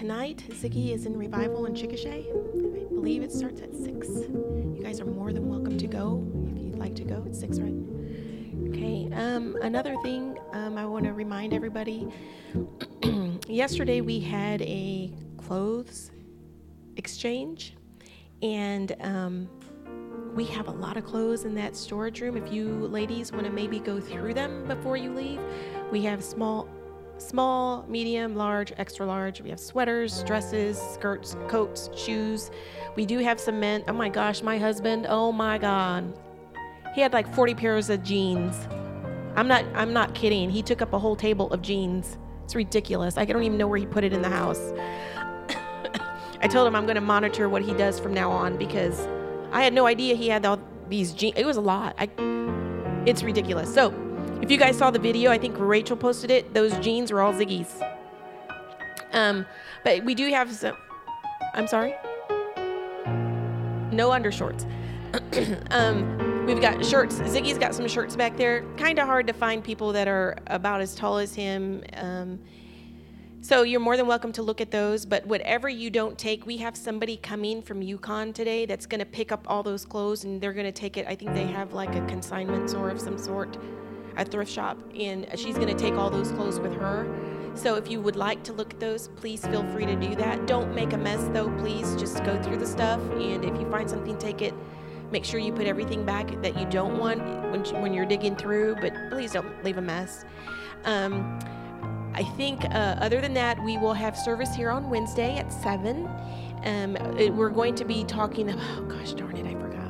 Tonight 0.01 0.43
Ziggy 0.49 0.95
is 0.95 1.05
in 1.05 1.15
revival 1.15 1.67
in 1.67 1.75
Chickasha. 1.75 2.25
I 2.25 2.87
believe 2.91 3.21
it 3.21 3.31
starts 3.31 3.61
at 3.61 3.71
6. 3.71 4.07
You 4.07 4.79
guys 4.81 4.99
are 4.99 5.05
more 5.05 5.31
than 5.31 5.47
welcome 5.47 5.77
to 5.77 5.85
go 5.85 6.27
if 6.47 6.57
you'd 6.57 6.79
like 6.79 6.95
to 6.95 7.03
go. 7.03 7.23
It's 7.27 7.39
6, 7.39 7.59
right? 7.59 7.75
Okay, 8.69 9.07
um, 9.13 9.55
another 9.61 9.95
thing 10.01 10.39
um, 10.53 10.75
I 10.75 10.87
want 10.87 11.05
to 11.05 11.13
remind 11.13 11.53
everybody 11.53 12.07
yesterday 13.47 14.01
we 14.01 14.19
had 14.19 14.63
a 14.63 15.13
clothes 15.37 16.09
exchange, 16.97 17.75
and 18.41 18.95
um, 19.01 19.47
we 20.33 20.45
have 20.45 20.67
a 20.67 20.71
lot 20.71 20.97
of 20.97 21.05
clothes 21.05 21.43
in 21.45 21.53
that 21.53 21.75
storage 21.75 22.21
room. 22.21 22.37
If 22.37 22.51
you 22.51 22.87
ladies 22.87 23.31
want 23.31 23.45
to 23.45 23.51
maybe 23.51 23.77
go 23.77 23.99
through 23.99 24.33
them 24.33 24.65
before 24.65 24.97
you 24.97 25.13
leave, 25.13 25.39
we 25.91 26.03
have 26.05 26.23
small, 26.23 26.67
small, 27.31 27.85
medium, 27.87 28.35
large, 28.35 28.73
extra 28.77 29.05
large. 29.05 29.39
We 29.39 29.49
have 29.51 29.59
sweaters, 29.59 30.21
dresses, 30.23 30.77
skirts, 30.77 31.37
coats, 31.47 31.89
shoes. 31.95 32.51
We 32.97 33.05
do 33.05 33.19
have 33.19 33.39
some 33.39 33.57
men. 33.57 33.85
Oh 33.87 33.93
my 33.93 34.09
gosh, 34.09 34.41
my 34.41 34.57
husband. 34.57 35.05
Oh 35.07 35.31
my 35.31 35.57
God, 35.57 36.13
he 36.93 36.99
had 36.99 37.13
like 37.13 37.33
40 37.33 37.55
pairs 37.55 37.89
of 37.89 38.03
jeans. 38.03 38.67
I'm 39.37 39.47
not. 39.47 39.63
I'm 39.73 39.93
not 39.93 40.13
kidding. 40.13 40.49
He 40.49 40.61
took 40.61 40.81
up 40.81 40.91
a 40.91 40.99
whole 40.99 41.15
table 41.15 41.49
of 41.51 41.61
jeans. 41.61 42.17
It's 42.43 42.53
ridiculous. 42.53 43.17
I 43.17 43.23
don't 43.23 43.43
even 43.43 43.57
know 43.57 43.67
where 43.67 43.79
he 43.79 43.85
put 43.85 44.03
it 44.03 44.11
in 44.11 44.21
the 44.21 44.29
house. 44.29 44.73
I 46.41 46.49
told 46.49 46.67
him 46.67 46.75
I'm 46.75 46.85
going 46.85 46.95
to 46.95 47.01
monitor 47.01 47.47
what 47.47 47.61
he 47.61 47.73
does 47.75 47.97
from 47.97 48.13
now 48.13 48.29
on 48.29 48.57
because 48.57 49.07
I 49.53 49.63
had 49.63 49.71
no 49.73 49.85
idea 49.85 50.15
he 50.15 50.27
had 50.27 50.45
all 50.45 50.59
these 50.89 51.13
jeans. 51.13 51.37
It 51.37 51.45
was 51.45 51.55
a 51.55 51.61
lot. 51.61 51.95
I, 51.97 52.09
it's 53.05 53.23
ridiculous. 53.23 53.73
So, 53.73 53.91
if 54.41 54.49
you 54.49 54.57
guys 54.57 54.77
saw 54.77 54.91
the 54.91 54.99
video, 54.99 55.31
I 55.31 55.37
think 55.37 55.55
Rachel 55.57 55.95
posted 55.95 56.31
it. 56.31 56.53
Those 56.53 56.77
jeans 56.79 57.11
were 57.11 57.21
all 57.21 57.33
Ziggy's. 57.33 57.81
Um, 59.13 59.45
but 59.83 60.03
we 60.03 60.15
do 60.15 60.29
have 60.29 60.51
some. 60.51 60.75
I'm 61.53 61.67
sorry. 61.67 61.93
No 63.91 64.09
undershorts. 64.09 64.65
um, 65.71 66.45
we've 66.45 66.61
got 66.61 66.83
shirts. 66.85 67.15
Ziggy's 67.19 67.57
got 67.57 67.75
some 67.75 67.87
shirts 67.87 68.15
back 68.15 68.37
there. 68.37 68.63
Kind 68.77 68.99
of 68.99 69.05
hard 69.05 69.27
to 69.27 69.33
find 69.33 69.63
people 69.63 69.91
that 69.91 70.07
are 70.07 70.37
about 70.47 70.81
as 70.81 70.95
tall 70.95 71.17
as 71.17 71.35
him. 71.35 71.83
Um, 71.93 72.39
so 73.43 73.63
you're 73.63 73.79
more 73.79 73.97
than 73.97 74.05
welcome 74.05 74.31
to 74.33 74.43
look 74.43 74.61
at 74.61 74.69
those, 74.69 75.03
but 75.03 75.25
whatever 75.25 75.67
you 75.67 75.89
don't 75.89 76.15
take, 76.15 76.45
we 76.45 76.57
have 76.57 76.77
somebody 76.77 77.17
coming 77.17 77.63
from 77.63 77.81
Yukon 77.81 78.33
today 78.33 78.67
that's 78.67 78.85
going 78.85 78.99
to 78.99 79.05
pick 79.05 79.31
up 79.31 79.43
all 79.47 79.63
those 79.63 79.83
clothes 79.83 80.23
and 80.23 80.39
they're 80.39 80.53
going 80.53 80.67
to 80.67 80.71
take 80.71 80.95
it. 80.95 81.07
I 81.07 81.15
think 81.15 81.33
they 81.33 81.47
have 81.47 81.73
like 81.73 81.95
a 81.95 82.05
consignment 82.05 82.69
store 82.69 82.91
of 82.91 83.01
some 83.01 83.17
sort, 83.17 83.57
a 84.17 84.25
thrift 84.25 84.51
shop, 84.51 84.77
and 84.97 85.27
she's 85.35 85.55
going 85.55 85.67
to 85.67 85.81
take 85.81 85.93
all 85.93 86.09
those 86.09 86.31
clothes 86.31 86.59
with 86.59 86.73
her. 86.73 87.07
So 87.53 87.75
if 87.75 87.89
you 87.89 87.99
would 88.01 88.15
like 88.15 88.43
to 88.43 88.53
look 88.53 88.73
at 88.73 88.79
those, 88.79 89.09
please 89.09 89.45
feel 89.45 89.63
free 89.71 89.85
to 89.85 89.95
do 89.95 90.15
that. 90.15 90.47
Don't 90.47 90.73
make 90.73 90.93
a 90.93 90.97
mess 90.97 91.27
though, 91.33 91.49
please. 91.57 91.95
Just 91.95 92.23
go 92.23 92.41
through 92.41 92.57
the 92.57 92.67
stuff, 92.67 92.99
and 93.11 93.43
if 93.43 93.59
you 93.59 93.69
find 93.69 93.89
something, 93.89 94.17
take 94.17 94.41
it. 94.41 94.53
Make 95.11 95.25
sure 95.25 95.39
you 95.39 95.51
put 95.51 95.67
everything 95.67 96.05
back 96.05 96.41
that 96.41 96.57
you 96.57 96.65
don't 96.67 96.97
want 96.97 97.19
when, 97.51 97.63
when 97.81 97.93
you're 97.93 98.05
digging 98.05 98.37
through, 98.37 98.75
but 98.75 98.93
please 99.09 99.33
don't 99.33 99.63
leave 99.63 99.77
a 99.77 99.81
mess. 99.81 100.23
Um, 100.85 101.37
I 102.13 102.23
think, 102.23 102.63
uh, 102.65 102.95
other 102.99 103.19
than 103.19 103.33
that, 103.33 103.61
we 103.63 103.77
will 103.77 103.93
have 103.93 104.17
service 104.17 104.55
here 104.55 104.69
on 104.69 104.89
Wednesday 104.89 105.37
at 105.37 105.51
7. 105.51 106.07
Um, 106.63 106.95
it, 107.17 107.33
we're 107.33 107.49
going 107.49 107.75
to 107.75 107.85
be 107.85 108.03
talking 108.05 108.49
about, 108.49 108.63
oh 108.77 108.83
gosh 108.83 109.13
darn 109.13 109.35
it, 109.35 109.45
I 109.45 109.59
forgot. 109.59 109.81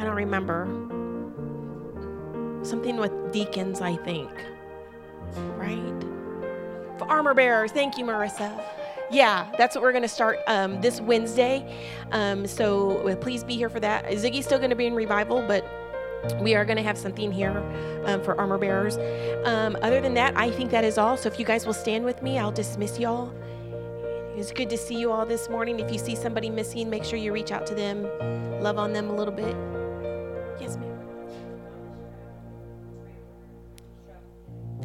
I 0.00 0.04
don't 0.04 0.16
remember. 0.16 0.95
Something 2.66 2.96
with 2.96 3.32
deacons, 3.32 3.80
I 3.80 3.96
think. 3.96 4.30
Right? 5.56 6.02
For 6.98 7.08
armor 7.08 7.32
bearers. 7.32 7.70
Thank 7.70 7.96
you, 7.96 8.04
Marissa. 8.04 8.60
Yeah, 9.08 9.52
that's 9.56 9.76
what 9.76 9.82
we're 9.82 9.92
going 9.92 10.02
to 10.02 10.08
start 10.08 10.40
um, 10.48 10.80
this 10.80 11.00
Wednesday. 11.00 11.78
Um, 12.10 12.44
so 12.44 13.16
please 13.20 13.44
be 13.44 13.54
here 13.54 13.68
for 13.68 13.78
that. 13.78 14.06
Ziggy's 14.06 14.44
still 14.46 14.58
going 14.58 14.70
to 14.70 14.76
be 14.76 14.86
in 14.86 14.94
revival, 14.94 15.44
but 15.46 15.64
we 16.40 16.56
are 16.56 16.64
going 16.64 16.76
to 16.76 16.82
have 16.82 16.98
something 16.98 17.30
here 17.30 17.62
um, 18.04 18.20
for 18.22 18.36
armor 18.40 18.58
bearers. 18.58 18.96
Um, 19.46 19.76
other 19.82 20.00
than 20.00 20.14
that, 20.14 20.36
I 20.36 20.50
think 20.50 20.72
that 20.72 20.82
is 20.82 20.98
all. 20.98 21.16
So 21.16 21.28
if 21.28 21.38
you 21.38 21.44
guys 21.44 21.66
will 21.66 21.72
stand 21.72 22.04
with 22.04 22.20
me, 22.20 22.36
I'll 22.36 22.50
dismiss 22.50 22.98
y'all. 22.98 23.32
It's 24.36 24.50
good 24.50 24.70
to 24.70 24.76
see 24.76 24.98
you 24.98 25.12
all 25.12 25.24
this 25.24 25.48
morning. 25.48 25.78
If 25.78 25.92
you 25.92 25.98
see 25.98 26.16
somebody 26.16 26.50
missing, 26.50 26.90
make 26.90 27.04
sure 27.04 27.18
you 27.18 27.32
reach 27.32 27.52
out 27.52 27.64
to 27.68 27.76
them, 27.76 28.02
love 28.60 28.76
on 28.76 28.92
them 28.92 29.08
a 29.08 29.14
little 29.14 29.32
bit. 29.32 29.54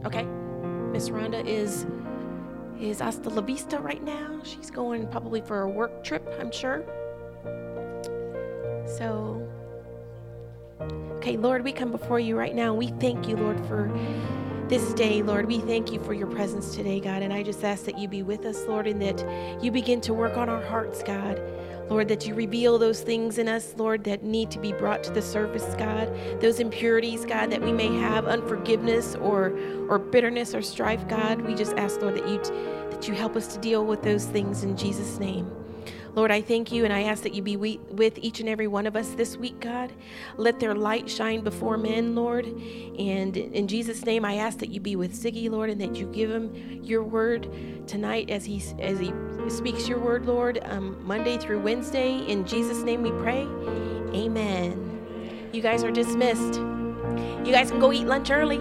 Okay. 0.05 0.23
Miss 0.91 1.09
Rhonda 1.09 1.45
is 1.45 1.85
is 2.79 2.99
hasta 2.99 3.29
la 3.29 3.41
vista 3.41 3.79
right 3.79 4.03
now. 4.03 4.39
She's 4.43 4.71
going 4.71 5.07
probably 5.07 5.41
for 5.41 5.61
a 5.61 5.69
work 5.69 6.03
trip, 6.03 6.27
I'm 6.39 6.51
sure. 6.51 6.83
So 8.87 9.47
Okay, 11.21 11.37
Lord, 11.37 11.63
we 11.63 11.71
come 11.71 11.91
before 11.91 12.19
you 12.19 12.35
right 12.35 12.55
now. 12.55 12.73
We 12.73 12.87
thank 12.87 13.27
you, 13.27 13.37
Lord, 13.37 13.63
for 13.67 13.91
this 14.69 14.91
day, 14.95 15.21
Lord. 15.21 15.45
We 15.45 15.59
thank 15.59 15.91
you 15.91 15.99
for 15.99 16.15
your 16.15 16.25
presence 16.25 16.75
today, 16.75 16.99
God. 16.99 17.21
And 17.21 17.31
I 17.31 17.43
just 17.43 17.63
ask 17.63 17.85
that 17.85 17.99
you 17.99 18.07
be 18.07 18.23
with 18.23 18.43
us, 18.43 18.65
Lord, 18.67 18.87
and 18.87 18.99
that 19.03 19.63
you 19.63 19.69
begin 19.69 20.01
to 20.01 20.15
work 20.15 20.35
on 20.35 20.49
our 20.49 20.63
hearts, 20.63 21.03
God. 21.03 21.39
Lord, 21.91 22.07
that 22.07 22.25
you 22.25 22.33
reveal 22.33 22.77
those 22.77 23.01
things 23.01 23.37
in 23.37 23.49
us, 23.49 23.75
Lord, 23.75 24.05
that 24.05 24.23
need 24.23 24.49
to 24.51 24.59
be 24.59 24.71
brought 24.71 25.03
to 25.03 25.11
the 25.11 25.21
surface, 25.21 25.75
God. 25.75 26.09
Those 26.39 26.61
impurities, 26.61 27.25
God, 27.25 27.51
that 27.51 27.61
we 27.61 27.73
may 27.73 27.93
have, 27.97 28.27
unforgiveness 28.27 29.15
or 29.15 29.51
or 29.89 29.99
bitterness 29.99 30.55
or 30.55 30.61
strife, 30.61 31.05
God. 31.09 31.41
We 31.41 31.53
just 31.53 31.73
ask, 31.73 32.01
Lord, 32.01 32.15
that 32.15 32.29
you 32.29 32.39
that 32.91 33.09
you 33.09 33.13
help 33.13 33.35
us 33.35 33.53
to 33.55 33.59
deal 33.59 33.85
with 33.85 34.03
those 34.03 34.23
things 34.23 34.63
in 34.63 34.77
Jesus' 34.77 35.19
name. 35.19 35.51
Lord, 36.13 36.29
I 36.31 36.41
thank 36.41 36.71
you 36.71 36.83
and 36.83 36.93
I 36.93 37.03
ask 37.03 37.23
that 37.23 37.33
you 37.33 37.41
be 37.41 37.55
with 37.55 38.17
each 38.17 38.41
and 38.41 38.49
every 38.49 38.67
one 38.67 38.85
of 38.85 38.95
us 38.95 39.09
this 39.11 39.37
week, 39.37 39.59
God. 39.61 39.93
Let 40.37 40.59
their 40.59 40.75
light 40.75 41.09
shine 41.09 41.41
before 41.41 41.77
men, 41.77 42.15
Lord. 42.15 42.45
And 42.45 43.37
in 43.37 43.67
Jesus' 43.67 44.05
name, 44.05 44.25
I 44.25 44.35
ask 44.35 44.57
that 44.59 44.69
you 44.69 44.81
be 44.81 44.95
with 44.97 45.13
Ziggy, 45.13 45.49
Lord, 45.49 45.69
and 45.69 45.79
that 45.79 45.95
you 45.95 46.07
give 46.07 46.29
him 46.29 46.81
your 46.83 47.03
word 47.03 47.47
tonight 47.87 48.29
as 48.29 48.43
he 48.43 48.61
as 48.79 48.99
he 48.99 49.13
speaks 49.47 49.87
your 49.87 49.99
word, 49.99 50.25
Lord, 50.25 50.59
um, 50.65 50.97
Monday 51.05 51.37
through 51.37 51.61
Wednesday. 51.61 52.17
In 52.27 52.45
Jesus' 52.45 52.83
name 52.83 53.01
we 53.01 53.11
pray. 53.11 53.47
Amen. 54.13 55.49
You 55.53 55.61
guys 55.61 55.83
are 55.83 55.91
dismissed. 55.91 56.55
You 56.55 57.51
guys 57.51 57.71
can 57.71 57.79
go 57.79 57.91
eat 57.91 58.05
lunch 58.05 58.31
early. 58.31 58.59